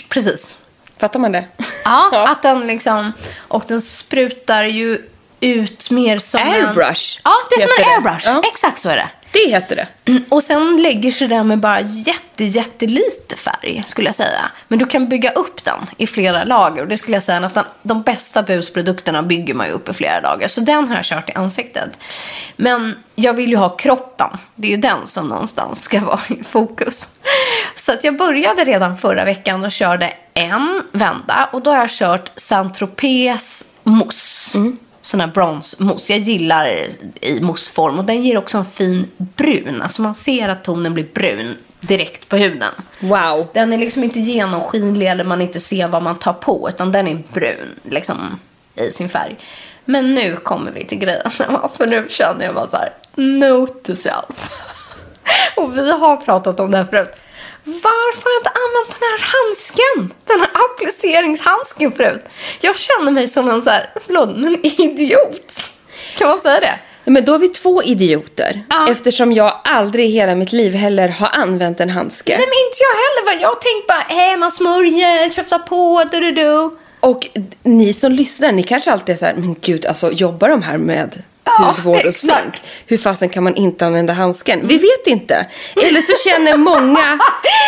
precis. 0.08 0.59
Fattar 1.01 1.18
man 1.20 1.32
det? 1.32 1.44
Ja, 1.84 2.28
att 2.28 2.42
den 2.42 2.66
liksom, 2.66 3.12
och 3.48 3.64
den 3.68 3.80
sprutar 3.80 4.64
ju 4.64 4.98
ut 5.40 5.90
mer 5.90 6.18
som 6.18 6.40
Airbrush 6.40 7.16
En, 7.16 7.20
ja, 7.24 7.32
det 7.51 7.55
är 7.55 7.61
som 7.61 7.70
en 7.78 8.03
det. 8.03 8.09
airbrush. 8.09 8.26
Ja. 8.26 8.42
Exakt 8.53 8.78
så 8.78 8.88
är 8.88 8.96
det. 8.96 9.09
Det 9.32 9.51
heter 9.51 9.76
det. 9.76 9.86
Och 10.28 10.42
sen 10.42 10.82
lägger 10.82 11.11
sig 11.12 11.28
den 11.28 11.46
med 11.48 11.59
bara 11.59 11.80
jätte, 11.80 12.44
jättelite 12.44 13.36
färg, 13.36 13.82
skulle 13.86 14.09
jag 14.09 14.14
säga. 14.14 14.51
Men 14.68 14.78
du 14.78 14.86
kan 14.86 15.09
bygga 15.09 15.30
upp 15.30 15.64
den 15.64 15.78
i 15.96 16.07
flera 16.07 16.44
lager. 16.44 16.82
Och 16.82 16.88
det 16.88 16.98
skulle 16.98 17.16
jag 17.16 17.22
säga 17.22 17.40
nästan, 17.40 17.64
de 17.82 18.03
bästa 18.03 18.42
busprodukterna 18.42 19.22
bygger 19.22 19.55
man 19.55 19.66
ju 19.66 19.72
upp 19.72 19.88
i 19.88 19.92
flera 19.92 20.20
lager. 20.20 20.48
Så 20.48 20.61
den 20.61 20.88
har 20.88 20.96
jag 20.96 21.05
kört 21.05 21.30
i 21.30 21.32
ansiktet. 21.32 21.98
Men 22.57 22.94
jag 23.14 23.32
vill 23.34 23.51
ju 23.51 23.57
ha 23.57 23.68
kroppen. 23.76 24.28
Det 24.55 24.66
är 24.66 24.70
ju 24.70 24.76
den 24.76 25.07
som 25.07 25.28
någonstans 25.28 25.82
ska 25.82 26.01
vara 26.01 26.20
i 26.28 26.44
fokus. 26.44 27.09
Så 27.74 27.92
att 27.92 28.05
jag 28.05 28.16
började 28.16 28.64
redan 28.64 28.98
förra 28.98 29.24
veckan 29.24 29.64
och 29.64 29.72
körde 29.72 30.12
en 30.41 30.82
vända. 30.93 31.49
Och 31.53 31.62
då 31.62 31.70
har 31.70 31.78
jag 31.78 31.91
kört 31.91 32.30
Saint-Tropez 32.36 33.64
mousse. 33.82 34.59
Sån 35.03 35.20
här 35.20 35.26
bronsmousse. 35.26 36.12
Jag 36.12 36.20
gillar 36.20 36.88
i 37.20 37.41
mousseform. 37.41 37.99
Och 37.99 38.05
den 38.05 38.22
ger 38.22 38.38
också 38.38 38.59
en 38.59 38.64
fin 38.64 39.07
brun. 39.18 39.82
Alltså 39.82 40.03
man 40.03 40.14
ser 40.14 40.49
att 40.49 40.64
tonen 40.64 40.95
blir 40.95 41.07
brun 41.14 41.57
direkt 41.80 42.28
på 42.28 42.36
huden. 42.36 42.74
Wow. 43.01 43.49
Den 43.55 43.72
är 43.72 43.78
liksom 43.78 44.05
inte 44.05 44.20
genomskinlig 44.20 45.07
eller 45.07 45.24
man 45.24 45.41
inte 45.41 45.61
ser 45.61 45.88
vad 45.88 46.03
man 46.03 46.18
tar 46.18 46.32
på. 46.32 46.68
Utan 46.68 46.93
den 46.93 47.09
är 47.09 47.22
brun 47.32 47.74
liksom 47.82 48.38
i 48.74 48.91
sin 48.91 49.09
färg. 49.09 49.36
Men 49.84 50.14
nu 50.14 50.36
kommer 50.36 50.70
vi 50.70 50.84
till 50.84 50.99
grejen. 50.99 51.30
För 51.76 51.86
nu 51.86 52.07
känner 52.09 52.45
jag 52.45 52.55
bara 52.55 52.66
så 52.66 52.76
här. 52.76 52.93
Note 53.14 53.74
to 53.82 53.97
self. 53.97 54.51
Och 55.57 55.78
vi 55.78 55.93
har 55.93 56.16
pratat 56.16 56.61
om 56.61 56.70
det 56.70 56.78
här 56.78 56.84
förut. 56.84 57.16
Varför 57.82 58.22
har 58.22 58.30
jag 58.30 58.40
inte 58.40 58.50
använt 58.64 59.00
den 59.00 59.08
här 59.10 59.20
handsken? 59.32 60.14
Den 60.24 60.40
här 60.40 60.50
appliceringshandsken 60.64 61.92
förut. 61.92 62.24
Jag 62.60 62.78
känner 62.78 63.12
mig 63.12 63.28
som 63.28 63.50
en 63.50 63.62
så 63.62 63.70
här, 63.70 63.90
förlåt, 64.06 64.28
en 64.28 64.66
idiot. 64.66 65.72
Kan 66.16 66.28
man 66.28 66.38
säga 66.38 66.60
det? 66.60 66.78
Men 67.04 67.24
då 67.24 67.34
är 67.34 67.38
vi 67.38 67.48
två 67.48 67.82
idioter. 67.82 68.62
Ja. 68.68 68.88
Eftersom 68.90 69.32
jag 69.32 69.60
aldrig 69.64 70.06
i 70.06 70.08
hela 70.08 70.34
mitt 70.34 70.52
liv 70.52 70.74
heller 70.74 71.08
har 71.08 71.28
använt 71.32 71.80
en 71.80 71.90
handske. 71.90 72.36
Nej 72.38 72.46
men 72.46 72.66
inte 72.66 72.78
jag 72.80 73.30
heller. 73.30 73.42
Jag 73.42 73.48
har 73.48 73.54
tänkt 73.54 73.86
bara, 73.86 74.32
eh, 74.32 74.38
man 74.38 74.50
smörjer, 74.50 75.30
tjafsar 75.30 75.58
på, 75.58 76.04
du 76.10 76.20
du 76.20 76.32
du. 76.32 76.76
Och 77.00 77.28
ni 77.62 77.94
som 77.94 78.12
lyssnar, 78.12 78.52
ni 78.52 78.62
kanske 78.62 78.92
alltid 78.92 79.14
är 79.14 79.18
så 79.18 79.24
här, 79.24 79.34
men 79.34 79.56
gud, 79.60 79.86
alltså 79.86 80.12
jobbar 80.12 80.48
de 80.48 80.62
här 80.62 80.78
med 80.78 81.22
Ja, 81.59 81.64
hudvård 81.76 82.07
och 82.07 82.14
smink? 82.14 82.55
Hur 82.86 82.98
fasen 82.98 83.28
kan 83.28 83.44
man 83.44 83.57
inte 83.57 83.86
använda 83.86 84.12
handsken? 84.12 84.61
Vi 84.68 84.78
vet 84.78 85.07
inte. 85.07 85.46
Eller 85.76 86.03
så 86.03 86.28
känner 86.28 86.57
många 86.57 87.18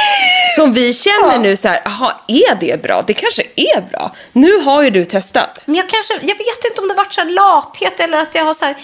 som 0.57 0.73
vi 0.73 0.95
känner 0.95 1.39
nu 1.39 1.57
så 1.57 1.69
här, 1.69 1.81
jaha, 1.85 2.15
är 2.29 2.55
det 2.61 2.83
bra? 2.83 3.03
Det 3.07 3.15
kanske 3.15 3.43
är 3.57 3.81
bra. 3.91 4.15
Nu 4.33 4.59
har 4.59 4.83
ju 4.83 4.91
du 4.91 5.05
testat. 5.05 5.61
Men 5.65 5.75
jag 5.75 5.89
kanske, 5.89 6.15
jag 6.15 6.39
vet 6.39 6.65
inte 6.71 6.81
om 6.83 6.89
det 6.89 6.95
varit 6.95 7.13
så 7.13 7.25
lathet 7.25 8.01
eller 8.01 8.19
att 8.19 8.35
jag 8.35 8.45
har 8.45 8.55
så 8.55 8.65
här, 8.65 8.77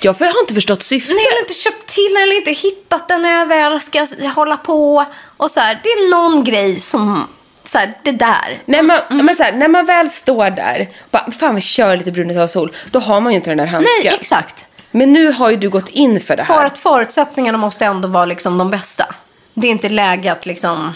Jag 0.00 0.12
har 0.14 0.40
inte 0.40 0.54
förstått 0.54 0.82
syftet. 0.82 1.16
nej, 1.16 1.26
eller 1.30 1.40
inte 1.40 1.54
köpt 1.54 1.86
till 1.86 2.14
den 2.14 2.22
eller 2.22 2.36
inte 2.36 2.50
hittat 2.50 3.08
den 3.08 3.22
när 3.22 3.38
jag 3.38 3.46
väl 3.46 3.80
ska 3.80 4.06
hålla 4.34 4.56
på. 4.56 5.04
Och 5.36 5.50
så 5.50 5.60
här, 5.60 5.80
det 5.82 5.88
är 5.88 6.10
någon 6.10 6.44
grej 6.44 6.80
som, 6.80 7.28
så 7.64 7.78
här, 7.78 7.92
det 8.02 8.12
där. 8.12 8.62
När 8.64 8.82
man, 8.82 9.00
men 9.10 9.36
så 9.36 9.42
här, 9.42 9.52
när 9.52 9.68
man 9.68 9.86
väl 9.86 10.10
står 10.10 10.50
där, 10.50 10.88
bara, 11.10 11.30
fan 11.30 11.54
vi 11.54 11.60
kör 11.60 11.96
lite 11.96 12.12
brunet 12.12 12.36
av 12.36 12.46
sol, 12.46 12.72
då 12.90 12.98
har 12.98 13.20
man 13.20 13.32
ju 13.32 13.36
inte 13.36 13.50
den 13.50 13.58
där 13.58 13.66
handsken. 13.66 14.04
Nej, 14.04 14.18
exakt. 14.20 14.66
Men 14.90 15.12
nu 15.12 15.32
har 15.32 15.50
ju 15.50 15.56
du 15.56 15.70
gått 15.70 15.88
in 15.88 16.20
för 16.20 16.36
det 16.36 16.42
här. 16.42 16.56
För 16.56 16.64
att 16.64 16.78
förutsättningarna 16.78 17.58
måste 17.58 17.84
ändå 17.84 18.08
vara 18.08 18.24
liksom 18.24 18.58
de 18.58 18.70
bästa. 18.70 19.14
Det 19.54 19.66
är 19.66 19.70
inte 19.70 19.88
läge 19.88 20.32
att 20.32 20.46
liksom... 20.46 20.92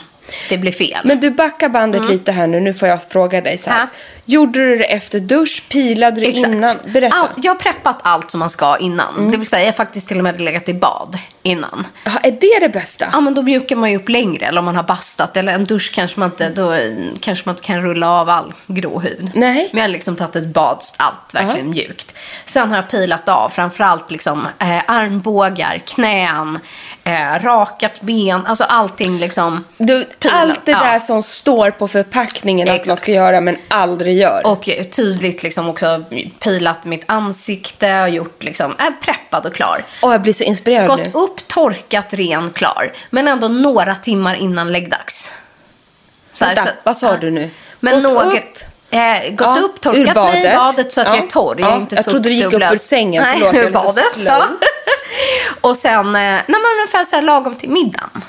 det 0.49 0.59
blir 0.59 0.73
fel. 0.73 1.01
Men 1.05 1.21
du 1.21 1.31
backar 1.31 1.69
bandet 1.69 2.09
lite 2.09 2.33
här 2.33 2.47
nu. 2.47 2.61
Nu 2.61 2.75
får 2.75 2.89
jag 2.89 3.03
fråga 3.03 3.41
dig 3.41 3.59
så 3.59 3.71
här. 3.71 3.81
Ja. 3.81 3.87
Gjorde 4.25 4.59
du 4.59 4.77
det 4.77 4.85
efter 4.85 5.21
dusch? 5.21 5.63
Pilade 5.69 6.21
du 6.21 6.27
innan? 6.27 6.77
Berätta. 6.87 7.17
All, 7.17 7.29
jag 7.37 7.53
har 7.53 7.59
preppat 7.59 7.99
allt 8.03 8.31
som 8.31 8.41
man 8.41 8.51
ska 8.51 8.77
innan. 8.77 9.31
Det 9.31 9.37
vill 9.37 9.47
säga 9.47 9.63
jag 9.63 9.69
har 9.69 9.77
faktiskt 9.77 10.09
till 10.09 10.19
och 10.19 10.25
med 10.25 10.41
legat 10.41 10.69
i 10.69 10.75
bad 10.75 11.19
innan. 11.43 11.87
Ja, 12.05 12.11
är 12.23 12.31
det 12.31 12.59
det 12.61 12.69
bästa? 12.69 13.09
Ja, 13.13 13.21
men 13.21 13.35
då 13.35 13.43
mjukar 13.43 13.77
man 13.77 13.91
ju 13.91 13.97
upp 13.97 14.09
längre. 14.09 14.47
Eller 14.47 14.59
om 14.59 14.65
man 14.65 14.77
har 14.77 14.83
bastat. 14.83 15.37
Eller 15.37 15.53
en 15.53 15.65
dusch 15.65 15.93
kanske 15.95 16.21
man 16.21 16.31
inte, 16.31 16.49
då 16.49 16.75
kanske 17.21 17.49
man 17.49 17.55
inte 17.55 17.67
kan 17.67 17.83
rulla 17.83 18.11
av 18.11 18.29
all 18.29 18.53
grå 18.67 19.01
hud. 19.01 19.31
Nej. 19.35 19.69
Men 19.73 19.79
jag 19.79 19.89
har 19.89 19.93
liksom 19.93 20.17
tagit 20.17 20.37
ett 20.37 20.47
bad, 20.47 20.83
allt 20.97 21.35
verkligen 21.35 21.71
mjukt. 21.71 22.15
Sen 22.45 22.69
har 22.69 22.77
jag 22.77 22.91
pilat 22.91 23.29
av 23.29 23.49
framförallt 23.49 24.11
liksom, 24.11 24.47
eh, 24.59 24.83
armbågar, 24.87 25.83
knän, 25.87 26.59
eh, 27.05 27.43
rakat 27.43 28.01
ben. 28.01 28.47
Alltså 28.47 28.65
allting 28.65 29.19
liksom. 29.19 29.65
Du, 29.79 30.05
allt 30.31 30.67
det 30.67 30.73
Ja. 30.73 30.79
där 30.79 30.99
som 30.99 31.23
står 31.23 31.71
på 31.71 31.89
förpackningen 31.89 32.69
att 32.69 32.73
man 32.73 32.81
Exakt. 32.81 33.03
ska 33.03 33.13
göra 33.13 33.41
men 33.41 33.57
aldrig 33.69 34.17
gör. 34.19 34.47
Och 34.47 34.69
tydligt 34.97 35.43
liksom 35.43 35.69
också 35.69 36.05
pilat 36.41 36.85
mitt 36.85 37.03
ansikte 37.07 38.03
och 38.03 38.09
gjort 38.09 38.43
liksom, 38.43 38.75
är 38.79 38.91
preppad 39.01 39.47
och 39.47 39.55
klar. 39.55 39.85
Åh, 40.03 40.13
jag 40.13 40.23
blir 40.23 40.33
så 40.33 40.45
inspirerad 40.45 40.89
Gått 40.89 40.99
nu. 40.99 41.11
upp, 41.15 41.49
torkat, 41.49 42.07
ren, 42.15 42.51
klar. 42.51 42.93
Men 43.11 43.29
ändå 43.29 43.49
några 43.49 43.95
timmar 43.95 44.35
innan 44.35 44.73
läggdags. 44.73 45.33
Så 46.33 46.45
här, 46.45 46.55
Vänta, 46.55 46.71
så- 46.71 46.77
vad 46.83 46.97
sa 46.97 47.17
du 47.17 47.31
nu? 47.31 47.51
Men 47.81 48.03
Gått 48.03 48.13
något, 48.13 48.35
upp? 48.35 48.59
Eh, 48.91 49.31
gått 49.31 49.41
Ja, 49.41 49.57
upp, 49.63 49.81
torkat 49.81 50.17
mig 50.17 50.53
i 50.53 50.57
badet. 50.57 50.93
så 50.93 51.01
att 51.01 51.07
Ja, 51.07 51.15
jag 51.17 51.25
är 51.25 51.29
torr. 51.29 51.57
Jag, 51.59 51.69
är 51.69 51.73
ja, 51.73 51.79
inte 51.81 51.97
jag 51.97 52.05
trodde 52.05 52.29
du 52.29 52.35
gick 52.35 52.45
upp 52.53 52.63
ur 52.73 52.77
sängen. 52.77 53.23
Nej, 53.23 53.37
Förlåt, 53.39 53.55
är 53.55 53.65
ur 53.65 53.71
badet. 53.71 54.05
Ja. 54.25 54.45
och 55.61 55.77
sen, 55.77 56.07
eh, 56.07 56.13
nej, 56.13 56.45
men 56.47 56.61
ungefär 56.79 57.05
så 57.05 57.17
här 57.17 57.23
lagom 57.23 57.55
till 57.55 57.69
middagen. 57.69 58.23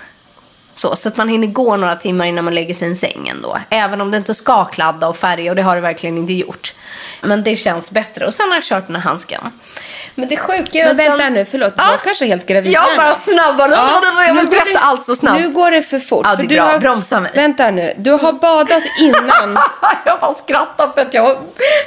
Så, 0.79 0.95
så 0.95 1.07
att 1.09 1.17
man 1.17 1.29
hinner 1.29 1.47
gå 1.47 1.77
några 1.77 1.95
timmar 1.95 2.25
innan 2.25 2.45
man 2.45 2.55
lägger 2.55 2.73
sig 2.73 2.91
i 2.91 2.95
sängen 2.95 3.41
då. 3.41 3.57
Även 3.69 4.01
om 4.01 4.11
det 4.11 4.17
inte 4.17 4.33
ska 4.33 4.65
kladda 4.65 5.07
och 5.07 5.17
färga 5.17 5.51
och 5.51 5.55
det 5.55 5.61
har 5.61 5.75
det 5.75 5.81
verkligen 5.81 6.17
inte 6.17 6.33
gjort. 6.33 6.73
Men 7.21 7.43
det 7.43 7.55
känns 7.55 7.91
bättre. 7.91 8.25
Och 8.27 8.33
sen 8.33 8.47
har 8.49 8.55
jag 8.55 8.63
kört 8.63 8.87
den 8.87 8.95
här 8.95 9.03
handsken. 9.03 9.41
Men 10.15 10.27
det 10.29 10.37
sjuka 10.37 10.79
är 10.79 10.83
Men 10.83 10.91
att 10.91 10.97
vänta 10.97 11.17
den- 11.23 11.33
nu, 11.33 11.45
förlåt. 11.51 11.73
Ja. 11.77 11.91
Jag 11.91 12.01
kanske 12.03 12.25
är 12.25 12.27
helt 12.27 12.45
gravid 12.45 12.71
Jag 12.71 12.97
bara 12.97 13.13
snabbare. 13.13 13.71
Jag 13.71 14.35
nu 14.35 14.41
vill 14.41 14.49
berätta 14.49 14.65
det- 14.71 14.79
allt 14.79 15.05
så 15.05 15.15
snabbt. 15.15 15.39
Nu 15.41 15.49
går 15.49 15.71
det 15.71 15.81
för 15.81 15.99
fort. 15.99 16.25
Ja, 16.29 16.35
det 16.35 16.43
är 16.43 16.47
du 16.47 16.55
bra. 16.55 16.63
Har, 16.63 16.79
Bromsa 16.79 17.19
mig. 17.19 17.31
Vänta 17.35 17.71
nu. 17.71 17.93
Du 17.97 18.11
har 18.11 18.33
badat 18.33 18.83
innan. 18.99 19.57
jag 20.05 20.19
bara 20.19 20.33
skrattar 20.33 20.91
för 20.93 21.01
att 21.01 21.13
jag 21.13 21.37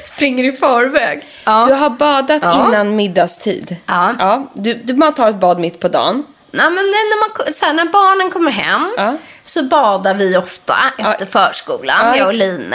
springer 0.03 0.45
i 0.45 0.53
förväg. 0.53 1.23
Du 1.45 1.75
har 1.75 1.91
badat 1.91 2.43
Ja. 2.43 2.67
innan 2.69 2.97
middagstid. 2.97 3.77
Ja. 3.87 4.15
ja 4.19 4.51
du, 4.55 4.75
du, 4.75 4.95
man 4.95 5.15
tar 5.15 5.29
ett 5.29 5.41
bad 5.41 5.59
mitt 5.61 5.81
på 5.81 5.89
dagen. 5.89 6.25
Nej, 6.55 6.67
men 6.71 6.75
när, 6.85 7.21
man, 7.21 7.53
så 7.53 7.65
här, 7.67 7.73
när 7.73 7.85
barnen 7.85 8.31
kommer 8.31 8.51
hem 8.51 8.95
Ja. 8.97 9.17
så 9.43 9.63
badar 9.63 10.15
vi 10.15 10.37
ofta 10.37 10.77
efter 10.99 11.27
förskolan, 11.27 12.07
Ja, 12.09 12.17
jag 12.17 12.27
och 12.27 12.35
Line. 12.35 12.75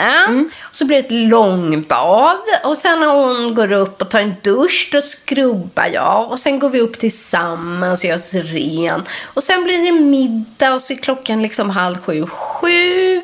Så 0.71 0.85
blir 0.85 1.01
det 1.01 1.07
ett 1.07 1.29
långbad 1.29 2.37
och 2.63 2.77
sen 2.77 2.99
när 2.99 3.07
hon 3.07 3.55
går 3.55 3.71
upp 3.71 4.01
och 4.01 4.09
tar 4.09 4.19
en 4.19 4.35
dusch 4.43 4.89
då 4.91 5.01
skrubbar 5.01 5.85
jag 5.93 6.31
och 6.31 6.39
sen 6.39 6.59
går 6.59 6.69
vi 6.69 6.81
upp 6.81 6.99
tillsammans 6.99 8.03
och 8.03 8.09
gör 8.09 8.15
oss 8.17 8.33
ren. 8.33 9.03
Och 9.23 9.43
sen 9.43 9.63
blir 9.63 9.85
det 9.85 9.91
middag 9.91 10.73
och 10.73 10.81
så 10.81 10.93
är 10.93 10.97
klockan 10.97 11.41
liksom 11.41 11.69
halv 11.69 11.97
sju, 12.01 12.25
sju. 12.27 13.21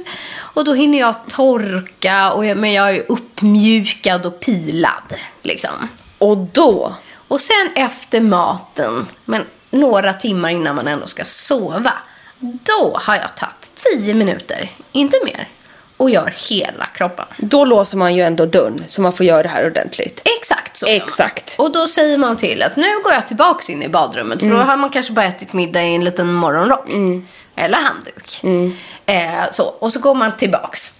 Och 0.55 0.63
då 0.65 0.73
hinner 0.73 0.99
jag 0.99 1.15
torka, 1.29 2.31
och 2.31 2.45
jag, 2.45 2.57
men 2.57 2.73
jag 2.73 2.89
är 2.95 3.03
uppmjukad 3.11 4.25
och 4.25 4.39
pilad. 4.39 5.13
Liksom. 5.41 5.89
Och 6.17 6.37
då? 6.37 6.95
Och 7.27 7.41
sen 7.41 7.69
efter 7.75 8.21
maten, 8.21 9.07
men 9.25 9.43
några 9.73 10.13
timmar 10.13 10.49
innan 10.49 10.75
man 10.75 10.87
ändå 10.87 11.07
ska 11.07 11.23
sova, 11.25 11.93
då 12.39 12.97
har 13.01 13.15
jag 13.15 13.35
tagit 13.35 13.71
10 13.99 14.13
minuter, 14.13 14.71
inte 14.91 15.17
mer, 15.25 15.47
och 15.97 16.09
gör 16.09 16.33
hela 16.49 16.85
kroppen. 16.85 17.25
Då 17.37 17.65
låser 17.65 17.97
man 17.97 18.15
ju 18.15 18.23
ändå 18.23 18.45
dörren 18.45 18.83
så 18.87 19.01
man 19.01 19.13
får 19.13 19.25
göra 19.25 19.43
det 19.43 19.49
här 19.49 19.67
ordentligt. 19.67 20.21
Exakt 20.39 20.77
så. 20.77 20.87
Exakt. 20.87 21.55
Och 21.57 21.71
då 21.71 21.87
säger 21.87 22.17
man 22.17 22.37
till 22.37 22.63
att 22.63 22.75
nu 22.75 22.87
går 23.03 23.13
jag 23.13 23.27
tillbaks 23.27 23.69
in 23.69 23.83
i 23.83 23.89
badrummet. 23.89 24.39
För 24.39 24.49
då 24.49 24.57
har 24.57 24.77
man 24.77 24.89
kanske 24.89 25.13
bara 25.13 25.25
ätit 25.25 25.53
middag 25.53 25.83
i 25.83 25.95
en 25.95 26.03
liten 26.03 26.33
morgonrock. 26.33 26.89
Eller 27.55 27.77
handduk. 27.77 28.43
Eh, 29.05 29.49
så. 29.51 29.63
Och 29.63 29.93
så 29.93 29.99
går 29.99 30.15
man 30.15 30.37
tillbaks. 30.37 30.93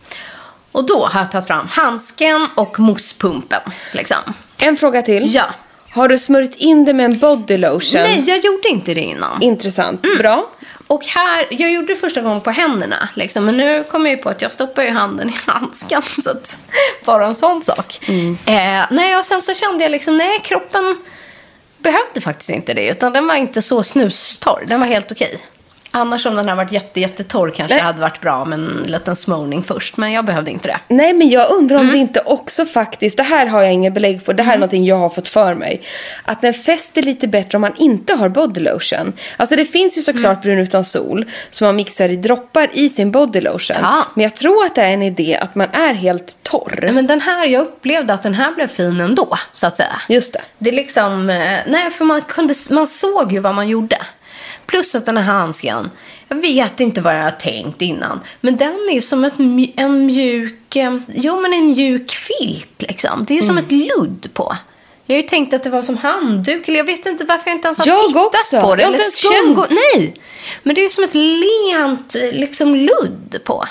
Och 0.71 0.85
då 0.85 1.05
har 1.05 1.19
jag 1.19 1.31
tagit 1.31 1.47
fram 1.47 1.67
handsken 1.67 2.47
och 2.55 2.79
mousspumpen. 2.79 3.61
Liksom. 3.91 4.17
En 4.57 4.77
fråga 4.77 5.01
till. 5.01 5.35
Ja. 5.35 5.45
Har 5.93 6.07
du 6.07 6.17
smörjt 6.17 6.55
in 6.55 6.85
det 6.85 6.93
med 6.93 7.05
en 7.05 7.19
body 7.19 7.57
lotion? 7.57 8.01
Nej, 8.01 8.23
jag 8.27 8.39
gjorde 8.39 8.69
inte 8.69 8.93
det 8.93 9.01
innan. 9.01 9.41
Intressant. 9.41 10.01
Bra. 10.17 10.49
Och 10.87 11.05
här, 11.05 11.47
jag 11.49 11.71
gjorde 11.71 11.87
det 11.87 11.95
första 11.95 12.21
gången 12.21 12.41
på 12.41 12.51
händerna. 12.51 13.09
Liksom, 13.15 13.45
men 13.45 13.57
nu 13.57 13.83
kommer 13.83 14.09
jag 14.09 14.17
ju 14.17 14.23
på 14.23 14.29
att 14.29 14.41
jag 14.41 14.53
stoppar 14.53 14.83
ju 14.83 14.89
handen 14.89 15.29
i 15.29 15.33
handsken. 15.47 16.01
Så 16.01 16.29
att, 16.29 16.57
bara 17.05 17.25
en 17.25 17.35
sån 17.35 17.61
sak. 17.61 17.99
Eh, 18.45 18.85
nej, 18.91 19.17
och 19.17 19.25
sen 19.25 19.41
så 19.41 19.53
kände 19.53 19.83
jag 19.83 19.91
liksom, 19.91 20.17
nej, 20.17 20.39
kroppen 20.43 20.97
behövde 21.77 22.21
faktiskt 22.21 22.49
inte 22.49 22.73
det. 22.73 22.87
Utan 22.87 23.13
den 23.13 23.27
var 23.27 23.35
inte 23.35 23.61
så 23.61 23.83
snustorr. 23.83 24.65
Den 24.67 24.79
var 24.79 24.87
helt 24.87 25.11
okej. 25.11 25.37
Annars 25.95 26.25
om 26.25 26.35
den 26.35 26.49
hade 26.49 26.63
varit 26.63 26.71
jätte, 26.71 26.99
jättetorr 26.99 27.49
kanske 27.49 27.75
Nej. 27.75 27.81
det 27.81 27.85
hade 27.85 28.01
varit 28.01 28.21
bra 28.21 28.45
med 28.45 28.59
en 28.59 28.83
liten 28.87 29.15
smoning 29.15 29.63
först. 29.63 29.97
Men 29.97 30.11
jag 30.11 30.25
behövde 30.25 30.51
inte 30.51 30.67
det. 30.67 30.79
Nej, 30.87 31.13
men 31.13 31.29
jag 31.29 31.51
undrar 31.51 31.77
om 31.79 31.87
det 31.87 31.97
inte 31.97 32.21
också 32.25 32.65
faktiskt, 32.65 33.17
det 33.17 33.23
här 33.23 33.45
har 33.45 33.61
jag 33.61 33.73
inget 33.73 33.93
belägg 33.93 34.25
på, 34.25 34.33
det 34.33 34.43
här 34.43 34.53
är 34.53 34.57
någonting 34.57 34.85
jag 34.85 34.99
har 34.99 35.09
fått 35.09 35.27
för 35.27 35.53
mig. 35.53 35.81
Att 36.23 36.41
den 36.41 36.53
fäster 36.53 37.01
lite 37.01 37.27
bättre 37.27 37.55
om 37.55 37.61
man 37.61 37.75
inte 37.77 38.13
har 38.13 38.29
body 38.29 38.61
lotion. 38.61 39.13
Alltså 39.37 39.55
det 39.55 39.65
finns 39.65 39.97
ju 39.97 40.01
såklart 40.01 40.41
brun 40.41 40.59
utan 40.59 40.83
sol 40.83 41.25
som 41.49 41.65
man 41.65 41.75
mixar 41.75 42.09
i 42.09 42.15
droppar 42.15 42.69
i 42.73 42.89
sin 42.89 43.11
body 43.11 43.41
lotion. 43.41 43.77
Ja. 43.81 44.07
Men 44.13 44.23
jag 44.23 44.35
tror 44.35 44.65
att 44.65 44.75
det 44.75 44.81
är 44.81 44.93
en 44.93 45.03
idé 45.03 45.37
att 45.41 45.55
man 45.55 45.69
är 45.73 45.93
helt 45.93 46.43
torr. 46.43 46.89
Men 46.93 47.07
den 47.07 47.21
här, 47.21 47.45
jag 47.45 47.61
upplevde 47.61 48.13
att 48.13 48.23
den 48.23 48.33
här 48.33 48.51
blev 48.51 48.67
fin 48.67 48.99
ändå, 48.99 49.37
så 49.51 49.67
att 49.67 49.77
säga. 49.77 50.01
Just 50.09 50.33
det. 50.33 50.41
Det 50.57 50.69
är 50.69 50.73
liksom, 50.73 51.29
eh, 51.29 51.59
nej 51.67 51.91
för 51.91 52.05
man, 52.05 52.21
kunde, 52.21 52.53
man 52.69 52.87
såg 52.87 53.31
ju 53.31 53.39
vad 53.39 53.55
man 53.55 53.67
gjorde. 53.67 53.97
Plus 54.73 54.95
att 54.95 55.05
den 55.05 55.17
här 55.17 55.23
handsken, 55.23 55.89
jag 56.27 56.35
vet 56.41 56.79
inte 56.79 57.01
vad 57.01 57.15
jag 57.15 57.23
har 57.23 57.31
tänkt 57.31 57.81
innan. 57.81 58.19
Men 58.41 58.57
den 58.57 58.89
är 58.91 59.01
som 59.01 59.23
ett, 59.23 59.33
en 59.75 60.05
mjuk, 60.05 60.75
eh, 60.75 60.97
jo 61.07 61.41
men 61.41 61.53
en 61.53 61.65
mjuk 61.65 62.11
filt 62.11 62.81
liksom. 62.87 63.25
Det 63.27 63.37
är 63.37 63.41
som 63.41 63.57
ett 63.57 63.71
ludd 63.71 64.27
på. 64.33 64.57
Jag 65.05 65.15
har 65.15 65.21
ju 65.21 65.27
tänkt 65.27 65.53
att 65.53 65.63
det 65.63 65.69
var 65.69 65.81
som 65.81 65.97
handduk, 65.97 66.67
eller 66.67 66.77
jag 66.77 66.85
vet 66.85 67.05
inte 67.05 67.25
varför 67.25 67.49
jag 67.49 67.57
inte 67.57 67.67
ens 67.67 67.77
har 67.79 67.87
Jag 67.87 68.07
tittat 68.07 68.25
också. 68.25 68.61
på 68.61 68.75
det. 68.75 68.81
Jag 68.81 68.87
har 68.87 68.93
inte 68.93 69.03
ens 69.03 69.15
känt. 69.15 69.69
Nej, 69.69 70.15
men 70.63 70.75
det 70.75 70.81
är 70.81 70.83
ju 70.83 70.89
som 70.89 71.03
ett 71.03 71.15
lent 71.15 72.15
eh, 72.15 72.39
liksom 72.39 72.75
ludd 72.75 73.37
på. 73.43 73.65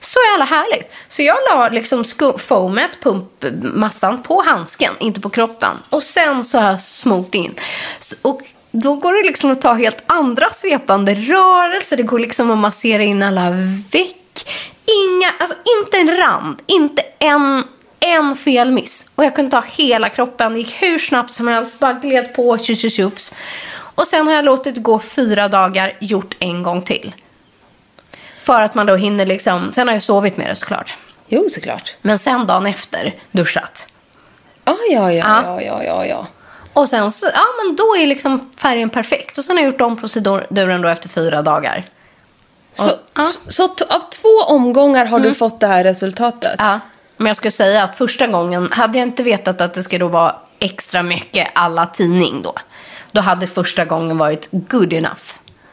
Så 0.00 0.18
jävla 0.32 0.44
härligt. 0.44 0.92
Så 1.08 1.22
jag 1.22 1.36
la 1.50 1.68
liksom 1.68 2.04
foamet, 2.38 2.90
pumpmassan, 3.02 4.22
på 4.22 4.42
handsken, 4.42 4.92
inte 5.00 5.20
på 5.20 5.28
kroppen. 5.28 5.76
Och 5.90 6.02
sen 6.02 6.44
så 6.44 6.58
har 6.58 6.70
jag 6.70 6.80
smort 6.80 7.34
in. 7.34 7.54
Så, 7.98 8.16
och 8.22 8.40
då 8.76 8.94
går 8.94 9.12
det 9.12 9.22
liksom 9.28 9.50
att 9.50 9.60
ta 9.60 9.72
helt 9.72 10.02
andra 10.06 10.50
svepande 10.50 11.14
rörelser. 11.14 11.96
Det 11.96 12.02
går 12.02 12.18
liksom 12.18 12.50
att 12.50 12.58
massera 12.58 13.02
in 13.02 13.22
alla 13.22 13.50
veck. 13.92 14.46
Inga, 14.86 15.32
alltså 15.40 15.56
inte 15.78 15.96
en 15.96 16.16
rand, 16.16 16.62
inte 16.66 17.02
en, 17.18 17.64
en 18.00 18.36
felmiss. 18.36 19.10
Och 19.14 19.24
jag 19.24 19.34
kunde 19.34 19.50
ta 19.50 19.62
hela 19.76 20.08
kroppen, 20.08 20.52
det 20.52 20.58
gick 20.58 20.82
hur 20.82 20.98
snabbt 20.98 21.32
som 21.32 21.48
helst, 21.48 21.80
bara 21.80 21.92
gled 21.92 22.34
på, 22.34 22.58
tjus. 22.58 23.32
Och 23.74 24.06
sen 24.06 24.26
har 24.26 24.34
jag 24.34 24.44
låtit 24.44 24.82
gå 24.82 24.98
fyra 24.98 25.48
dagar, 25.48 25.92
gjort 26.00 26.34
en 26.38 26.62
gång 26.62 26.82
till. 26.82 27.14
För 28.40 28.62
att 28.62 28.74
man 28.74 28.86
då 28.86 28.96
hinner 28.96 29.26
liksom, 29.26 29.72
sen 29.72 29.88
har 29.88 29.94
jag 29.94 30.02
sovit 30.02 30.36
med 30.36 30.46
det 30.48 30.54
såklart. 30.54 30.96
Jo, 31.28 31.48
såklart. 31.50 31.94
Men 32.02 32.18
sen 32.18 32.46
dagen 32.46 32.66
efter, 32.66 33.14
duschat. 33.30 33.86
Ah, 34.64 34.74
ja, 34.90 35.12
ja, 35.12 35.42
Ja. 35.42 35.42
ja, 35.44 35.62
ja, 35.62 35.84
ja, 35.84 36.06
ja. 36.06 36.26
Och 36.74 36.88
sen 36.88 37.10
så, 37.12 37.26
ja 37.34 37.44
men 37.64 37.76
då 37.76 37.96
är 37.96 38.06
liksom 38.06 38.50
färgen 38.56 38.90
perfekt. 38.90 39.38
Och 39.38 39.44
sen 39.44 39.56
har 39.56 39.64
jag 39.64 39.72
gjort 39.72 39.80
om 39.80 39.96
proceduren 39.96 40.82
då 40.82 40.88
efter 40.88 41.08
fyra 41.08 41.42
dagar. 41.42 41.84
Så, 42.72 42.90
Och- 42.90 42.98
ja. 43.14 43.22
så, 43.24 43.38
så 43.48 43.68
t- 43.68 43.84
av 43.88 44.00
två 44.10 44.28
omgångar 44.46 45.04
har 45.04 45.20
du 45.20 45.34
fått 45.34 45.60
det 45.60 45.66
här 45.66 45.84
resultatet? 45.84 46.54
Ja, 46.58 46.80
men 47.16 47.26
jag 47.26 47.36
skulle 47.36 47.50
säga 47.50 47.84
att 47.84 47.96
första 47.98 48.26
gången, 48.26 48.68
hade 48.72 48.98
jag 48.98 49.08
inte 49.08 49.22
vetat 49.22 49.60
att 49.60 49.74
det 49.74 49.98
då 49.98 50.08
vara 50.08 50.36
extra 50.58 51.02
mycket 51.02 51.48
alla 51.54 51.86
tidning 51.86 52.42
då. 52.42 52.54
Då 53.12 53.20
hade 53.20 53.46
första 53.46 53.84
gången 53.84 54.18
varit 54.18 54.48
good 54.50 54.92
enough. 54.92 55.22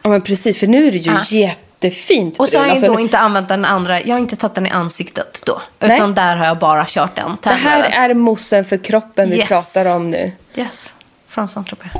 Ja, 0.01 0.09
men 0.09 0.21
precis, 0.21 0.59
för 0.59 0.67
nu 0.67 0.87
är 0.87 0.91
det 0.91 0.97
ju 0.97 1.11
Ja. 1.11 1.51
Jättefint 1.83 2.39
Och 2.39 2.49
så 2.49 2.57
har 2.57 2.65
jag 2.65 2.71
Alltså, 2.71 2.87
då 2.87 2.99
inte 2.99 3.17
använt 3.17 3.47
den 3.49 3.65
andra, 3.65 4.01
jag 4.01 4.15
har 4.15 4.19
inte 4.19 4.35
tagit 4.35 4.55
den 4.55 4.67
i 4.67 4.69
ansiktet 4.69 5.41
då. 5.45 5.61
Nej. 5.79 5.95
Utan 5.95 6.13
där 6.13 6.35
har 6.35 6.45
jag 6.45 6.57
bara 6.59 6.85
kört 6.87 7.15
den. 7.15 7.37
Det 7.43 7.49
här 7.49 8.09
är 8.09 8.13
mossen 8.13 8.65
för 8.65 8.77
kroppen 8.83 9.29
vi 9.29 9.37
Yes. 9.37 9.47
pratar 9.47 9.95
om 9.95 10.11
nu. 10.11 10.31
Yes, 10.55 10.93
från 11.27 11.47
Saint-Tropez. 11.47 11.91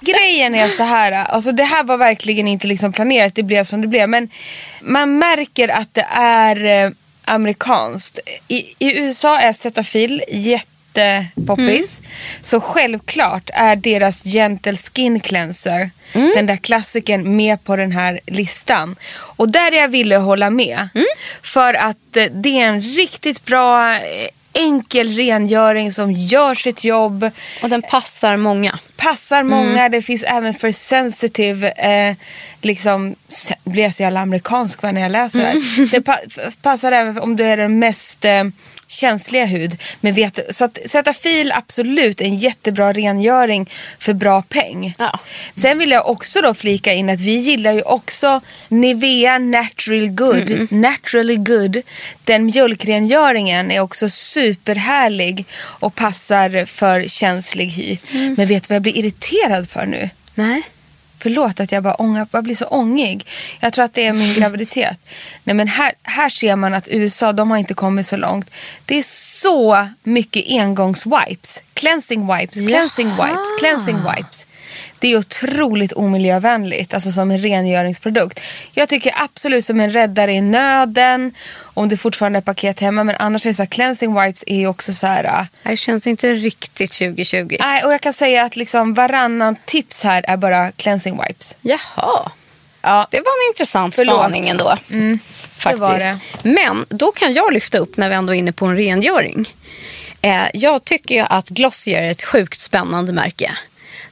Grejen 0.00 0.54
är 0.54 0.68
så 0.68 0.82
här, 0.82 1.12
alltså 1.12 1.52
det 1.52 1.64
här 1.64 1.84
var 1.84 1.96
verkligen 1.96 2.48
inte 2.48 2.66
liksom 2.66 2.92
planerat, 2.92 3.34
det 3.34 3.42
blev 3.42 3.64
som 3.64 3.80
det 3.80 3.86
blev. 3.86 4.08
Men 4.08 4.28
man 4.80 5.18
märker 5.18 5.68
att 5.68 5.94
det 5.94 6.06
är 6.14 6.84
eh, 6.84 6.90
amerikanskt. 7.24 8.18
I, 8.48 8.56
I 8.78 8.98
USA 8.98 9.40
är 9.40 9.52
Cetaphil 9.52 10.22
jättepoppis. 10.94 12.02
Så 12.42 12.60
självklart 12.60 13.50
är 13.54 13.76
deras 13.76 14.22
Gentle 14.24 14.76
Skin 14.76 15.20
Cleanser, 15.20 15.90
den 16.34 16.46
där 16.46 16.56
klassikern, 16.56 17.36
med 17.36 17.64
på 17.64 17.76
den 17.76 17.92
här 17.92 18.20
listan. 18.26 18.96
Och 19.12 19.48
där 19.48 19.72
är 19.72 19.76
jag 19.76 20.12
att 20.12 20.22
hålla 20.22 20.50
med. 20.50 20.88
För 21.42 21.74
att 21.74 22.16
eh, 22.16 22.24
det 22.32 22.60
är 22.60 22.66
en 22.66 22.80
riktigt 22.80 23.44
bra 23.44 23.94
eh, 23.94 24.28
enkel 24.52 25.16
rengöring 25.16 25.92
som 25.92 26.12
gör 26.12 26.54
sitt 26.54 26.84
jobb. 26.84 27.30
Och 27.62 27.68
den 27.68 27.82
passar 27.82 28.36
många. 28.36 28.78
Passar 28.96 29.42
många. 29.42 29.88
Det 29.88 30.02
finns 30.02 30.22
även 30.22 30.54
för 30.54 30.70
sensitive, 30.70 31.70
eh, 31.70 32.16
liksom, 32.62 33.14
blir 33.64 33.82
jag 33.82 33.94
så 33.94 34.02
jävla 34.02 34.20
amerikansk 34.20 34.82
när 34.82 35.00
jag 35.00 35.12
läser 35.12 35.38
det 35.38 35.44
här. 35.44 35.90
Det 35.90 36.00
pa 36.00 36.18
passar 36.62 36.92
även 36.92 37.18
om 37.18 37.36
du 37.36 37.44
är 37.44 37.56
den 37.56 37.78
mest 37.78 38.24
eh, 38.24 38.44
känsliga 38.90 39.44
hud. 39.44 39.82
Men 40.00 40.14
vet, 40.14 40.54
så 40.54 40.64
att 40.64 40.78
Cetaphil 40.86 41.52
absolut 41.52 42.20
en 42.20 42.36
jättebra 42.36 42.92
rengöring 42.92 43.70
för 43.98 44.12
bra 44.12 44.42
peng. 44.42 44.94
Sen 45.54 45.78
vill 45.78 45.90
jag 45.90 46.08
också 46.08 46.40
då 46.40 46.54
flika 46.54 46.92
in 46.92 47.10
att 47.10 47.20
vi 47.20 47.36
gillar 47.36 47.72
ju 47.72 47.82
också 47.82 48.40
Nivea 48.68 49.38
Natural 49.38 50.08
Good. 50.08 50.72
Naturally 50.72 51.36
Good. 51.36 51.82
Den 52.24 52.44
mjölkrengöringen 52.44 53.70
är 53.70 53.80
också 53.80 54.08
superhärlig 54.08 55.46
och 55.56 55.94
passar 55.94 56.66
för 56.66 57.08
känslig 57.08 57.66
hy. 57.66 57.98
Men 58.12 58.46
vet 58.46 58.62
du 58.62 58.66
vad 58.68 58.74
jag 58.74 58.82
blir 58.82 58.98
irriterad 58.98 59.70
för 59.70 59.86
nu? 59.86 60.10
Nej. 60.34 60.62
Förlåt 61.20 61.60
att 61.60 61.72
jag 61.72 61.82
bara, 61.82 61.94
ångar, 61.94 62.26
bara 62.30 62.42
blir 62.42 62.56
så 62.56 62.64
ångig. 62.64 63.26
Jag 63.60 63.72
tror 63.72 63.84
att 63.84 63.94
det 63.94 64.06
är 64.06 64.12
min 64.12 64.34
graviditet. 64.40 64.98
Nej, 65.44 65.54
men 65.56 65.68
här, 65.68 65.92
här 66.02 66.30
ser 66.30 66.56
man 66.56 66.74
att 66.74 66.88
USA 66.88 67.32
de 67.32 67.50
har 67.50 67.58
inte 67.58 67.74
kommit 67.74 68.06
så 68.06 68.16
långt. 68.16 68.50
Det 68.84 68.98
är 68.98 69.02
så 69.42 69.88
mycket 70.02 70.44
engångswipes. 70.48 71.62
Cleansing 71.74 72.34
wipes, 72.34 72.58
cleansing 72.58 73.08
wipes, 73.08 73.58
cleansing 73.58 73.96
wipes. 73.96 74.46
Det 74.98 75.12
är 75.12 75.16
otroligt 75.18 75.92
omiljövänligt, 75.92 76.94
alltså 76.94 77.10
som 77.10 77.30
en 77.30 77.38
rengöringsprodukt. 77.38 78.40
Jag 78.72 78.88
tycker 78.88 79.12
absolut 79.16 79.64
som 79.64 79.80
en 79.80 79.92
räddare 79.92 80.32
i 80.32 80.40
nöden, 80.40 81.34
om 81.62 81.88
du 81.88 81.96
fortfarande 81.96 82.36
har 82.36 82.42
paket 82.42 82.80
hemma. 82.80 83.04
Men 83.04 83.16
annars 83.18 83.46
är 83.46 83.50
det 83.50 83.54
så 83.54 83.62
här, 83.62 83.66
cleansing 83.70 84.20
wipes 84.20 84.44
är 84.46 84.66
också 84.66 84.92
så 84.92 85.06
här... 85.06 85.24
äh, 85.24 85.70
Det 85.70 85.76
känns 85.76 86.06
inte 86.06 86.34
riktigt 86.34 86.92
2020. 86.92 87.56
Nej, 87.60 87.84
och 87.84 87.92
jag 87.92 88.00
kan 88.00 88.12
säga 88.12 88.44
att 88.44 88.56
liksom 88.56 88.94
varannan 88.94 89.56
tips 89.64 90.02
här 90.04 90.24
är 90.28 90.36
bara 90.36 90.72
cleansing 90.72 91.20
wipes. 91.26 91.54
Jaha. 91.62 92.30
Ja. 92.82 93.06
Det 93.10 93.18
var 93.18 93.44
en 93.44 93.48
intressant 93.50 93.94
Förlåt. 93.96 94.14
spaning 94.20 94.48
ändå. 94.48 94.76
Faktiskt. 95.56 95.80
var 95.80 95.98
det. 95.98 96.18
Men 96.42 96.86
då 96.88 97.12
kan 97.12 97.32
jag 97.32 97.52
lyfta 97.52 97.78
upp 97.78 97.96
när 97.96 98.08
vi 98.08 98.14
ändå 98.14 98.34
är 98.34 98.38
inne 98.38 98.52
på 98.52 98.66
en 98.66 98.76
rengöring. 98.76 99.54
Eh, 100.22 100.42
jag 100.54 100.84
tycker 100.84 101.14
ju 101.14 101.20
att 101.20 101.48
Glossier 101.48 102.02
är 102.02 102.10
ett 102.10 102.22
sjukt 102.22 102.60
spännande 102.60 103.12
märke. 103.12 103.52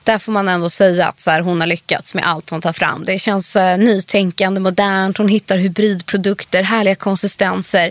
Där 0.09 0.19
får 0.19 0.33
man 0.33 0.49
ändå 0.49 0.71
säga 0.71 1.07
att 1.07 1.21
så 1.21 1.31
här, 1.31 1.41
hon 1.41 1.61
har 1.61 1.67
lyckats 1.67 2.15
med 2.15 2.29
allt 2.29 2.51
hon 2.51 2.61
tar 2.61 2.73
fram. 2.73 3.05
Det 3.05 3.19
känns 3.19 3.57
eh, 3.57 3.79
nytänkande, 3.79 4.61
modernt. 4.61 5.19
Hon 5.19 5.29
hittar 5.29 5.59
hybridprodukter, 5.59 6.63
härliga 6.63 6.95
konsistenser. 6.95 7.91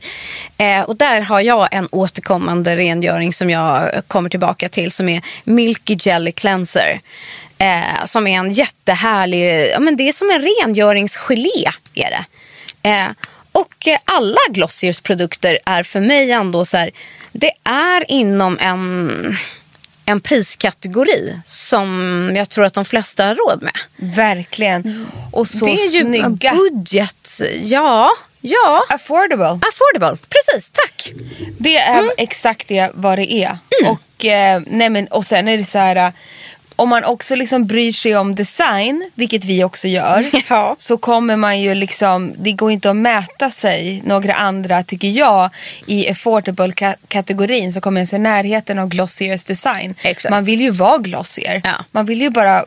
Eh, 0.57 0.81
och 0.81 0.95
där 0.95 1.21
har 1.21 1.41
jag 1.41 1.67
en 1.71 1.87
återkommande 1.91 2.75
rengöring 2.75 3.33
som 3.33 3.49
jag 3.49 4.01
kommer 4.07 4.29
tillbaka 4.29 4.69
till 4.69 4.91
som 4.91 5.09
är 5.09 5.21
Milky 5.43 5.97
Jelly 5.99 6.31
Cleanser. 6.31 7.01
Eh, 7.57 8.05
som 8.05 8.27
är 8.27 8.37
en 8.37 8.51
jättehärlig, 8.51 9.71
ja, 9.73 9.79
men 9.79 9.95
det 9.95 10.09
är 10.09 10.13
som 10.13 10.29
en 10.29 10.41
rengöringsgelé. 10.41 11.71
Är 11.93 12.09
det. 12.09 12.25
Eh, 12.89 13.07
och 13.51 13.87
alla 14.05 14.41
Glossiers 14.49 15.01
produkter 15.01 15.59
är 15.65 15.83
för 15.83 16.01
mig 16.01 16.31
ändå 16.31 16.65
så 16.65 16.77
här, 16.77 16.91
det 17.31 17.51
är 17.63 18.11
inom 18.11 18.57
en, 18.61 19.37
en 20.09 20.21
priskategori 20.21 21.39
som 21.45 22.31
jag 22.35 22.49
tror 22.49 22.65
att 22.65 22.73
de 22.73 22.85
flesta 22.85 23.25
har 23.25 23.35
råd 23.35 23.63
med. 23.63 23.73
Verkligen. 24.15 25.07
Och 25.31 25.47
så 25.47 25.65
det 25.65 25.71
är 25.71 25.89
ju 25.89 26.01
snygga. 26.01 26.53
budget, 26.53 27.41
ja, 27.63 28.09
ja. 28.41 28.83
Affordable. 28.89 29.59
Affordable, 29.69 30.17
precis, 30.29 30.71
tack. 30.71 31.13
Det 31.57 31.77
är 31.77 32.11
exakt 32.17 32.67
det 32.67 32.91
vad 32.93 33.17
det 33.17 33.33
är. 33.33 33.57
Och, 33.87 34.25
eh, 34.25 34.61
nej 34.67 34.89
men, 34.89 35.07
och 35.07 35.25
sen 35.25 35.47
är 35.47 35.57
det 35.57 35.65
så 35.65 35.77
här. 35.77 36.13
Om 36.79 36.89
man 36.89 37.03
också 37.03 37.35
liksom 37.35 37.65
bryr 37.67 37.91
sig 37.91 38.17
om 38.17 38.35
design, 38.35 39.09
vilket 39.15 39.45
vi 39.45 39.63
också 39.63 39.87
gör, 39.87 40.25
Ja. 40.49 40.75
så 40.79 40.97
kommer 40.97 41.35
man 41.35 41.61
ju 41.61 41.75
liksom, 41.75 42.33
det 42.37 42.51
går 42.51 42.71
inte 42.71 42.89
att 42.89 42.95
mäta 42.95 43.49
sig 43.51 44.01
några 44.05 44.33
andra, 44.33 44.83
tycker 44.83 45.07
jag, 45.07 45.49
i 45.85 46.09
affordable-kategorin 46.09 47.73
så 47.73 47.81
kommer 47.81 47.99
ens 48.01 48.13
i 48.13 48.17
närheten 48.17 48.79
av 48.79 48.87
Glossiers 48.89 49.43
design. 49.43 49.95
Exakt. 50.01 50.31
Man 50.31 50.43
vill 50.43 50.61
ju 50.61 50.69
vara 50.71 50.97
Glossier. 50.97 51.61
Ja. 51.63 51.85
Man 51.91 52.05
vill 52.05 52.21
ju 52.21 52.29
bara 52.29 52.65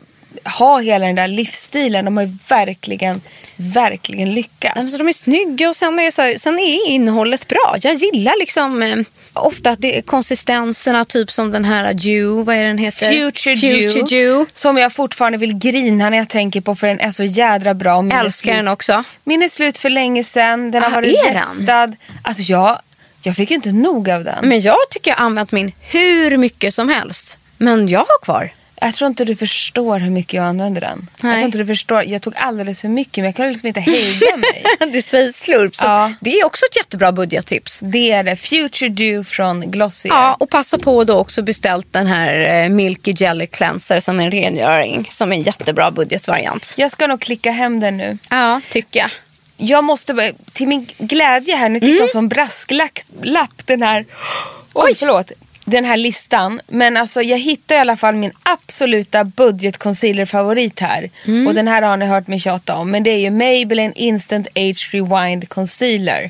ha 0.59 0.79
hela 0.79 1.05
den 1.05 1.15
där 1.15 1.27
livsstilen. 1.27 2.05
De 2.05 2.17
har 2.17 2.23
ju 2.23 2.33
verkligen, 2.47 3.21
verkligen 3.55 4.33
lyckats. 4.33 4.75
Nej, 4.75 4.83
men 4.83 4.91
så 4.91 4.97
de 4.97 5.07
är 5.07 5.13
snygga 5.13 5.69
och 5.69 5.75
sen 5.75 5.99
är, 5.99 6.11
så 6.11 6.21
här, 6.21 6.37
sen 6.37 6.59
är 6.59 6.87
innehållet 6.89 7.47
bra. 7.47 7.77
Jag 7.81 7.93
gillar 7.93 8.39
liksom 8.39 8.81
eh, 8.83 8.97
ofta 9.33 9.69
att 9.69 9.81
det 9.81 9.97
är 9.97 10.01
konsistenserna, 10.01 11.05
typ 11.05 11.31
som 11.31 11.51
den 11.51 11.65
här 11.65 11.93
Dew, 11.93 12.43
vad 12.43 12.55
är 12.55 12.63
den 12.63 12.77
heter? 12.77 13.09
Future, 13.11 13.55
Future 13.55 13.87
Dew, 13.89 14.01
Dew. 14.09 14.45
Som 14.53 14.77
jag 14.77 14.93
fortfarande 14.93 15.37
vill 15.37 15.53
grina 15.57 16.09
när 16.09 16.17
jag 16.17 16.29
tänker 16.29 16.61
på 16.61 16.75
för 16.75 16.87
den 16.87 16.99
är 16.99 17.11
så 17.11 17.23
jädra 17.23 17.73
bra. 17.73 18.01
Min 18.01 18.11
Älskar 18.11 18.55
den 18.55 18.67
också. 18.67 19.03
Min 19.23 19.43
är 19.43 19.49
slut 19.49 19.77
för 19.77 19.89
länge 19.89 20.23
sedan. 20.23 20.71
Den 20.71 20.83
har 20.83 20.91
Ah, 20.91 20.95
varit 20.95 21.19
restad. 21.25 21.95
Alltså 22.21 22.43
jag, 22.43 22.79
jag 23.21 23.35
fick 23.35 23.51
inte 23.51 23.71
nog 23.71 24.09
av 24.09 24.23
den. 24.23 24.47
Men 24.47 24.61
jag 24.61 24.77
tycker 24.89 25.11
jag 25.11 25.17
har 25.17 25.25
använt 25.25 25.51
min 25.51 25.71
hur 25.79 26.37
mycket 26.37 26.73
som 26.73 26.89
helst. 26.89 27.37
Men 27.57 27.87
jag 27.87 27.99
har 27.99 28.19
kvar. 28.23 28.51
Jag 28.83 28.93
tror 28.93 29.07
inte 29.07 29.25
du 29.25 29.35
förstår 29.35 29.99
hur 29.99 30.09
mycket 30.09 30.33
jag 30.33 30.45
använder 30.45 30.81
den. 30.81 31.09
Jag 31.21 31.27
Nej. 31.27 31.35
tror 31.35 31.45
inte 31.45 31.57
du 31.57 31.65
förstår. 31.65 32.03
Jag 32.05 32.21
tog 32.21 32.33
alldeles 32.37 32.81
för 32.81 32.87
mycket 32.87 33.17
men 33.17 33.25
jag 33.25 33.35
kunde 33.35 33.51
liksom 33.51 33.67
inte 33.67 33.79
hejda 33.79 34.37
mig. 34.37 34.63
det 34.93 35.01
säger 35.01 35.31
slurp. 35.31 35.75
Så 35.75 35.85
Ja. 35.85 36.13
Det 36.19 36.39
är 36.39 36.45
också 36.45 36.65
ett 36.65 36.75
jättebra 36.75 37.11
budgettips. 37.11 37.79
Det 37.83 38.11
är 38.11 38.23
det. 38.23 38.35
Future 38.35 38.89
Dew 38.89 39.23
från 39.23 39.71
Glossier. 39.71 40.13
Ja, 40.13 40.33
och 40.39 40.49
passa 40.49 40.77
på 40.77 41.03
då 41.03 41.17
också 41.17 41.41
beställt 41.41 41.93
den 41.93 42.07
här 42.07 42.63
eh, 42.63 42.69
Milky 42.69 43.13
Jelly 43.17 43.47
Cleanser 43.47 43.99
som 43.99 44.19
en 44.19 44.31
rengöring. 44.31 45.07
Som 45.11 45.31
är 45.31 45.35
en 45.35 45.41
jättebra 45.43 45.91
budgetvariant. 45.91 46.73
Jag 46.77 46.91
ska 46.91 47.07
nog 47.07 47.21
klicka 47.21 47.51
hem 47.51 47.79
den 47.79 47.97
nu. 47.97 48.17
Ja, 48.29 48.61
tycker 48.69 48.99
jag. 48.99 49.09
Jag 49.57 49.83
måste, 49.83 50.33
till 50.53 50.67
min 50.67 50.87
glädje 50.97 51.55
här, 51.55 51.69
nu 51.69 51.79
fick 51.79 51.99
jag 52.01 52.09
som 52.09 52.27
brasklapp 52.29 52.99
lapp 53.23 53.65
den 53.65 53.81
här, 53.83 54.05
oj, 54.73 54.95
förlåt, 54.95 55.31
den 55.65 55.85
här 55.85 55.97
listan. 55.97 56.61
Men 56.67 56.97
alltså 56.97 57.21
jag 57.21 57.37
hittar 57.37 57.75
i 57.75 57.79
alla 57.79 57.97
fall 57.97 58.15
min 58.15 58.31
absoluta 58.43 59.23
budget-concealer-favorit 59.23 60.79
här. 60.79 61.09
Och 61.47 61.53
den 61.53 61.67
här 61.67 61.81
har 61.81 61.97
ni 61.97 62.05
hört 62.05 62.27
mig 62.27 62.39
tjata 62.39 62.75
om. 62.75 62.91
Men 62.91 63.03
det 63.03 63.11
är 63.11 63.19
ju 63.19 63.29
Maybelline 63.29 63.93
Instant 63.95 64.47
Age 64.55 64.89
Rewind 64.91 65.49
Concealer. 65.49 66.29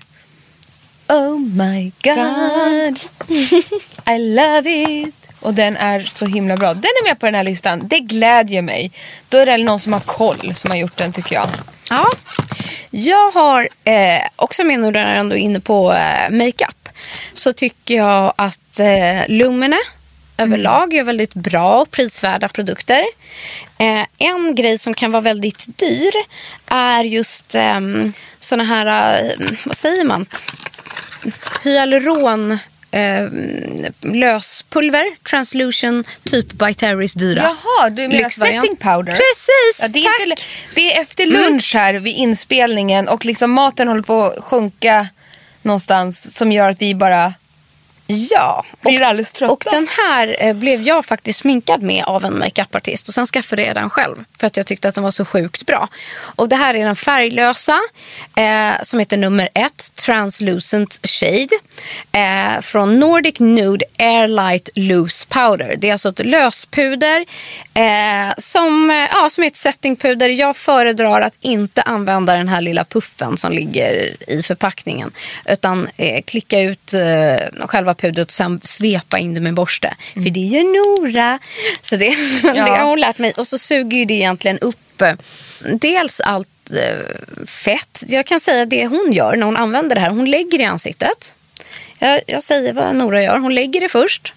Oh 1.09 1.39
my 1.39 1.91
god, 2.03 2.99
I 4.15 4.17
love 4.17 4.69
it. 4.69 5.15
Och 5.39 5.53
den 5.53 5.77
är 5.77 5.99
så 5.99 6.25
himla 6.25 6.57
bra. 6.57 6.73
Den 6.73 6.83
är 6.83 7.09
med 7.09 7.19
på 7.19 7.25
den 7.25 7.35
här 7.35 7.43
listan. 7.43 7.87
Det 7.87 7.99
glädjer 7.99 8.61
mig. 8.61 8.91
Då 9.29 9.37
är 9.37 9.45
det 9.45 9.57
någon 9.57 9.79
som 9.79 9.93
har 9.93 9.99
koll 9.99 10.55
som 10.55 10.71
har 10.71 10.77
gjort 10.77 10.97
den 10.97 11.13
tycker 11.13 11.35
jag. 11.35 11.47
Ja. 11.89 12.09
Jag 12.89 13.31
har 13.31 13.67
eh, 13.83 14.21
också 14.35 14.63
med 14.63 14.79
nu 14.79 14.91
när 14.91 15.09
jag 15.09 15.17
ändå 15.19 15.35
är 15.35 15.39
inne 15.39 15.59
på 15.59 15.93
eh, 15.93 16.29
makeup. 16.29 16.80
Så 17.33 17.53
tycker 17.53 17.95
jag 17.95 18.33
att 18.35 18.79
eh, 18.79 19.27
Lumene 19.27 19.77
överlag 20.37 20.93
gör 20.93 21.03
väldigt 21.03 21.33
bra 21.33 21.81
och 21.81 21.91
prisvärda 21.91 22.47
produkter. 22.47 23.03
Eh, 23.77 24.05
en 24.17 24.55
grej 24.55 24.77
som 24.77 24.93
kan 24.93 25.11
vara 25.11 25.21
väldigt 25.21 25.77
dyr 25.79 26.11
är 26.67 27.03
just 27.03 27.55
eh, 27.55 27.79
såna 28.39 28.63
här, 28.63 29.19
eh, 29.23 29.47
vad 29.63 29.77
säger 29.77 30.03
man? 30.03 30.25
Hyaluron 31.63 32.51
eh, 32.91 33.27
löspulver, 34.01 35.15
translution, 35.29 36.03
typ 36.23 36.51
by 36.53 36.73
Terrys 36.73 37.13
dyra. 37.13 37.41
Jaha, 37.43 37.89
du 37.89 38.07
menar 38.07 38.23
Lyxvariant. 38.23 38.61
setting 38.63 38.77
powder? 38.77 39.11
Precis, 39.11 39.81
Ja, 39.81 39.87
det, 39.87 39.99
är 39.99 40.03
tack. 40.03 40.27
inte, 40.29 40.41
det 40.75 40.95
är 40.95 41.01
efter 41.01 41.25
lunch 41.25 41.71
här 41.75 41.93
vid 41.93 42.15
inspelningen 42.15 43.07
och 43.07 43.25
liksom 43.25 43.51
maten 43.51 43.87
håller 43.87 44.01
på 44.03 44.23
att 44.23 44.43
sjunka 44.43 45.07
någonstans 45.63 46.37
som 46.37 46.51
gör 46.51 46.69
att 46.69 46.81
vi 46.81 46.95
bara 46.95 47.33
Ja, 48.07 48.65
blir 48.81 49.01
alldeles 49.01 49.31
trötta. 49.31 49.53
Och 49.53 49.63
den 49.71 49.87
här 49.97 50.35
eh, 50.39 50.53
blev 50.53 50.81
jag 50.81 51.05
faktiskt 51.05 51.39
sminkad 51.39 51.81
med 51.81 52.03
av 52.03 52.25
en 52.25 52.39
makeupartist 52.39 53.07
och 53.07 53.13
sen 53.13 53.25
skaffade 53.25 53.65
jag 53.65 53.75
den 53.75 53.89
själv. 53.89 54.23
För 54.41 54.47
att 54.47 54.57
jag 54.57 54.65
tyckte 54.65 54.87
att 54.87 54.95
den 54.95 55.03
var 55.03 55.11
så 55.11 55.25
sjukt 55.25 55.65
bra. 55.65 55.87
Och 56.35 56.49
det 56.49 56.55
här 56.55 56.73
är 56.73 56.85
den 56.85 56.95
färglösa 56.95 57.79
eh, 58.35 58.73
som 58.83 58.99
heter 58.99 59.17
nummer 59.17 59.49
ett, 59.53 59.95
Translucent 59.95 60.99
Shade. 61.07 61.49
Eh, 62.11 62.61
från 62.61 62.99
Nordic 62.99 63.39
Nude 63.39 63.85
Airlight 63.99 64.69
Loose 64.75 65.27
Powder. 65.27 65.75
Det 65.77 65.89
är 65.89 65.91
alltså 65.91 66.09
ett 66.09 66.25
löspuder 66.25 67.25
eh, 67.73 68.33
som, 68.37 68.89
eh, 68.89 68.95
ja, 68.95 69.29
som 69.29 69.43
är 69.43 69.47
ett 69.47 69.55
settingpuder. 69.55 70.29
Jag 70.29 70.57
föredrar 70.57 71.21
att 71.21 71.37
inte 71.39 71.81
använda 71.81 72.35
den 72.35 72.47
här 72.47 72.61
lilla 72.61 72.83
puffen 72.83 73.37
som 73.37 73.51
ligger 73.51 74.15
i 74.27 74.43
förpackningen. 74.43 75.11
Utan 75.45 75.89
eh, 75.97 76.21
klicka 76.21 76.59
ut 76.59 76.93
eh, 76.93 77.67
själva 77.67 77.93
pudret 77.93 78.27
och 78.27 78.31
sen 78.31 78.61
svepa 78.63 79.19
in 79.19 79.33
det 79.33 79.41
med 79.41 79.53
borste. 79.53 79.93
Mm. 80.13 80.23
För 80.23 80.29
det 80.29 80.39
gör 80.39 80.63
Nora. 80.63 81.39
Så 81.81 81.95
det, 81.95 82.05
ja. 82.43 82.53
det 82.53 82.61
har 82.61 82.85
hon 82.85 82.99
lärt 82.99 83.17
mig. 83.17 83.33
Och 83.37 83.47
så 83.47 83.57
suger 83.57 84.05
det 84.05 84.30
egentligen 84.31 84.59
upp 84.59 85.01
eh, 85.01 85.13
dels 85.63 86.19
allt 86.19 86.71
eh, 86.71 87.45
fett. 87.45 88.03
Jag 88.07 88.25
kan 88.25 88.39
säga 88.39 88.65
det 88.65 88.87
hon 88.87 89.11
gör 89.13 89.35
när 89.35 89.45
hon 89.45 89.57
använder 89.57 89.95
det 89.95 90.01
här. 90.01 90.09
Hon 90.09 90.31
lägger 90.31 90.57
det 90.57 90.63
i 90.63 90.67
ansiktet. 90.67 91.33
Jag, 91.99 92.21
jag 92.27 92.43
säger 92.43 92.73
vad 92.73 92.95
Nora 92.95 93.23
gör. 93.23 93.37
Hon 93.37 93.55
lägger 93.55 93.81
det 93.81 93.89
först 93.89 94.33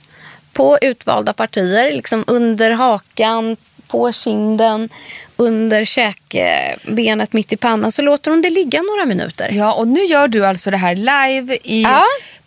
på 0.53 0.78
utvalda 0.82 1.32
partier. 1.32 1.92
Liksom 1.92 2.24
under 2.26 2.70
hakan, 2.70 3.57
på 3.88 4.12
kinden, 4.12 4.88
under 5.36 5.84
käkbenet, 5.84 7.32
mitt 7.32 7.53
i 7.53 7.57
pannan. 7.57 7.92
Så 7.92 8.03
låter 8.03 8.30
hon 8.30 8.42
det 8.42 8.51
ligga 8.51 8.82
några 8.82 9.07
minuter. 9.07 9.51
Ja, 9.53 9.74
och 9.74 9.88
nu 9.88 10.01
gör 10.01 10.28
du 10.28 10.47
alltså 10.47 10.70
det 10.70 10.76
här 10.76 10.95
live 10.95 11.59
i 11.62 11.82
ja 11.82 12.05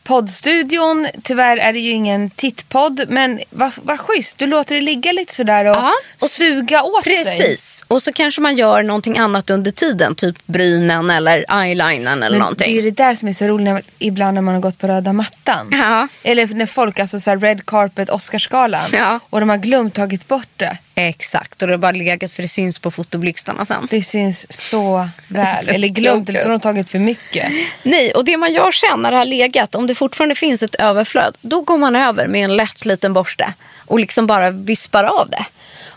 poddstudion. 0.08 1.08
Tyvärr 1.24 1.58
är 1.58 1.74
det 1.74 1.80
ju 1.80 1.91
ingen 1.91 2.30
tittpodd 2.30 3.05
men 3.08 3.39
vad, 3.49 3.74
vad 3.84 3.99
schysst. 3.99 4.38
Du 4.38 4.47
låter 4.47 4.76
det 4.76 4.82
ligga 4.82 5.12
lite 5.12 5.34
sådär 5.34 5.66
och, 5.66 5.76
ja, 5.76 5.93
och 6.22 6.30
suga 6.30 6.84
åt 6.84 7.03
precis. 7.03 7.28
sig. 7.28 7.38
Precis. 7.38 7.86
Och 7.88 8.03
så 8.03 8.14
kanske 8.14 8.41
man 8.41 8.55
gör 8.55 8.84
någonting 8.84 9.18
annat 9.18 9.49
under 9.49 9.72
tiden. 9.72 10.16
Typ 10.16 10.47
brynen 10.47 11.10
eller 11.10 11.45
eyelinern 11.64 12.24
eller 12.24 12.30
men 12.30 12.39
någonting. 12.39 12.74
Det 12.74 12.80
är 12.80 12.84
det 12.84 12.91
där 12.91 13.16
som 13.16 13.28
är 13.28 13.34
så 13.34 13.45
roligt 13.45 13.66
när, 13.66 13.82
ibland 13.99 14.36
när 14.36 14.41
man 14.41 14.53
har 14.53 14.62
gått 14.62 14.78
på 14.78 14.88
röda 14.88 15.14
mattan. 15.14 15.68
Ja. 15.72 16.08
Eller 16.24 16.47
när 16.47 16.66
folk, 16.66 16.99
alltså 16.99 17.20
så 17.20 17.36
red 17.36 17.66
carpet 17.66 18.10
Oscarsgalan. 18.10 18.89
Ja. 18.93 19.20
Och 19.30 19.39
de 19.39 19.49
har 19.49 19.58
glömt 19.58 19.93
tagit 19.93 20.28
bort 20.28 20.49
det. 20.58 20.78
Exakt, 20.99 21.62
och 21.62 21.68
det 21.68 21.74
har 21.74 21.78
bara 21.78 21.91
legat 21.91 22.32
för 22.32 22.41
det 22.41 22.47
syns 22.47 22.80
på 22.80 22.91
fotoblixtarna 22.91 23.66
sen. 23.66 23.88
Det 23.89 24.01
syns 24.01 24.53
så 24.53 25.10
väl. 25.28 25.70
eller 25.76 25.88
glömt 25.88 26.30
eller 26.30 26.39
så 26.39 26.45
har 26.45 26.51
de 26.51 26.60
tagit 26.60 26.89
för 26.89 26.99
mycket. 26.99 27.51
Nej, 27.84 28.12
och 28.12 28.26
det 28.26 28.38
man 28.38 28.53
gör 28.53 28.72
sen 28.72 29.01
när 29.01 29.12
det 29.12 29.18
har 29.18 29.26
legat, 29.26 29.76
om 29.76 29.88
det 29.88 29.95
fortfarande 29.97 30.35
finns 30.35 30.63
ett 30.63 30.75
överflöd, 30.75 31.37
då 31.41 31.61
går 31.61 31.77
man 31.77 31.95
över 31.95 32.27
med 32.27 32.43
en 32.43 32.55
lätt 32.55 32.85
liten 32.85 33.13
borste 33.13 33.53
och 33.85 33.99
liksom 33.99 34.27
bara 34.27 34.49
vispar 34.49 35.03
av 35.03 35.29
det. 35.29 35.45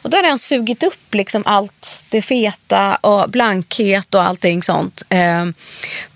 Och 0.03 0.11
då 0.11 0.18
har 0.18 0.22
den 0.22 0.38
sugit 0.38 0.82
upp 0.82 1.14
liksom 1.14 1.42
allt 1.46 2.05
det 2.09 2.22
feta 2.22 2.96
och 2.96 3.30
blankhet 3.30 4.14
och 4.14 4.22
allting 4.22 4.62
sånt. 4.62 5.03
Eh, 5.09 5.46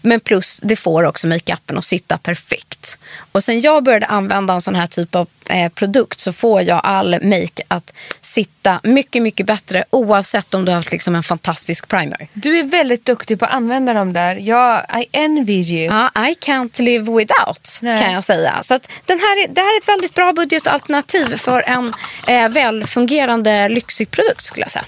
men 0.05 0.21
plus 0.21 0.61
det 0.63 0.77
får 0.77 1.05
också 1.05 1.27
makeupen 1.27 1.79
att 1.79 1.85
sitta 1.85 2.19
perfekt. 2.19 2.99
Och 3.33 3.45
sen 3.45 3.61
jag 3.61 3.83
började 3.85 4.07
använda 4.07 4.55
en 4.55 4.61
sån 4.61 4.75
här 4.75 4.87
typ 4.87 5.15
av 5.15 5.29
eh, 5.47 5.73
produkt 5.73 6.21
så 6.21 6.33
får 6.33 6.63
jag 6.63 6.81
all 6.85 7.11
make 7.23 7.63
att 7.69 7.95
sitta 8.21 8.81
mycket, 8.83 9.23
mycket 9.23 9.47
bättre 9.47 9.85
oavsett 9.91 10.55
om 10.55 10.65
du 10.65 10.73
har 10.73 10.77
haft 10.77 10.93
liksom 10.93 11.15
en 11.15 11.23
fantastisk 11.23 11.89
primer. 11.89 12.29
Du 12.33 12.59
är 12.59 12.63
väldigt 12.63 13.05
duktig 13.05 13.39
på 13.39 13.45
att 13.45 13.53
använda 13.53 13.95
dem 13.95 14.13
där. 14.13 14.37
Jag, 14.37 14.87
I 15.03 15.07
envy 15.13 15.61
you. 15.61 15.95
Ja, 15.95 16.27
I 16.29 16.35
can't 16.35 16.83
live 16.83 17.13
without 17.13 17.79
Nej. 17.83 18.03
kan 18.03 18.13
jag 18.13 18.25
säga. 18.25 18.59
Så 18.63 18.75
att 18.75 18.91
den 19.07 19.19
här 19.19 19.45
är, 19.45 19.49
det 19.49 19.61
här 19.61 19.77
är 19.77 19.81
ett 19.81 19.89
väldigt 19.89 20.15
bra 20.15 20.33
budgetalternativ 20.33 21.37
för 21.37 21.63
en 21.63 21.95
eh, 22.27 22.49
välfungerande 22.49 23.69
lyxig 23.69 24.11
produkt 24.11 24.45
skulle 24.45 24.65
jag 24.65 24.73
säga. 24.73 24.85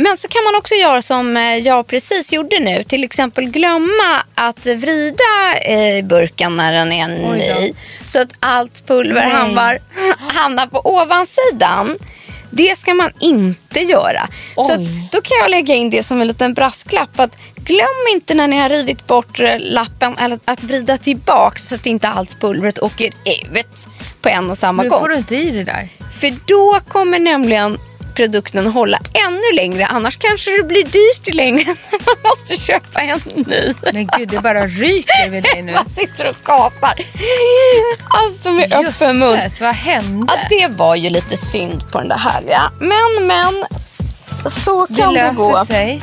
Men 0.00 0.16
så 0.16 0.28
kan 0.28 0.44
man 0.44 0.54
också 0.54 0.74
göra 0.74 1.02
som 1.02 1.36
eh, 1.36 1.56
jag 1.56 1.86
precis 1.86 2.32
gjorde 2.32 2.58
nu. 2.58 2.84
Till 2.84 3.04
exempel 3.04 3.44
glömma 3.44 4.22
att 4.34 4.66
vrida 4.66 5.64
i 5.66 6.02
burken 6.02 6.56
när 6.56 6.72
den 6.72 6.92
är 6.92 7.08
ny. 7.08 7.72
Så 8.04 8.20
att 8.20 8.32
allt 8.40 8.86
pulver 8.86 9.28
hamnar, 9.28 9.78
hamnar 10.18 10.66
på 10.66 10.80
ovansidan. 10.84 11.98
Det 12.50 12.78
ska 12.78 12.94
man 12.94 13.10
inte 13.20 13.80
göra. 13.80 14.28
Oj. 14.56 14.64
Så 14.66 14.74
då 15.12 15.20
kan 15.20 15.38
jag 15.40 15.50
lägga 15.50 15.74
in 15.74 15.90
det 15.90 16.02
som 16.02 16.20
en 16.20 16.28
liten 16.28 16.54
brasklapp. 16.54 17.20
Att 17.20 17.36
glöm 17.54 18.06
inte 18.12 18.34
när 18.34 18.48
ni 18.48 18.58
har 18.58 18.68
rivit 18.68 19.06
bort 19.06 19.40
eh, 19.40 19.54
lappen 19.58 20.18
eller 20.18 20.38
att 20.44 20.62
vrida 20.62 20.98
tillbaka 20.98 21.58
så 21.58 21.74
att 21.74 21.86
inte 21.86 22.08
allt 22.08 22.40
pulvret 22.40 22.78
åker 22.78 23.06
ut 23.06 23.88
på 24.22 24.28
en 24.28 24.50
och 24.50 24.58
samma 24.58 24.82
nu 24.82 24.88
gång. 24.88 24.98
Nu 24.98 25.02
får 25.02 25.08
du 25.08 25.16
inte 25.16 25.36
i 25.36 25.50
det 25.50 25.64
där. 25.64 25.88
För 26.20 26.34
då 26.46 26.80
kommer 26.88 27.18
nämligen 27.18 27.78
produkten 28.18 28.66
hålla 28.66 28.98
ännu 29.28 29.56
längre. 29.56 29.86
Annars 29.86 30.16
kanske 30.16 30.50
det 30.50 30.62
blir 30.62 30.84
dyrt 30.84 31.34
längre 31.34 31.64
när 31.64 32.06
man 32.06 32.16
måste 32.30 32.56
köpa 32.56 33.00
en 33.00 33.20
ny. 33.34 33.74
Men 33.92 34.06
gud, 34.18 34.28
det 34.28 34.40
bara 34.40 34.66
ryker 34.66 35.30
vid 35.30 35.42
dig 35.42 35.62
nu. 35.62 35.72
man 35.74 35.88
sitter 35.88 36.28
och 36.28 36.42
kapar. 36.42 36.94
Alltså 38.08 38.52
med 38.52 38.70
Jösses, 38.70 39.02
öppen 39.02 39.18
mun. 39.18 39.38
vad 39.60 39.74
hände? 39.74 40.32
Ja, 40.36 40.68
det 40.68 40.76
var 40.76 40.96
ju 40.96 41.10
lite 41.10 41.36
synd 41.36 41.90
på 41.90 41.98
den 41.98 42.08
där 42.08 42.18
härliga. 42.18 42.72
Men, 42.80 43.26
men. 43.26 43.64
Så 44.50 44.86
kan 44.86 45.14
det, 45.14 45.20
det 45.20 45.34
gå. 45.36 45.64
Sig. 45.64 46.02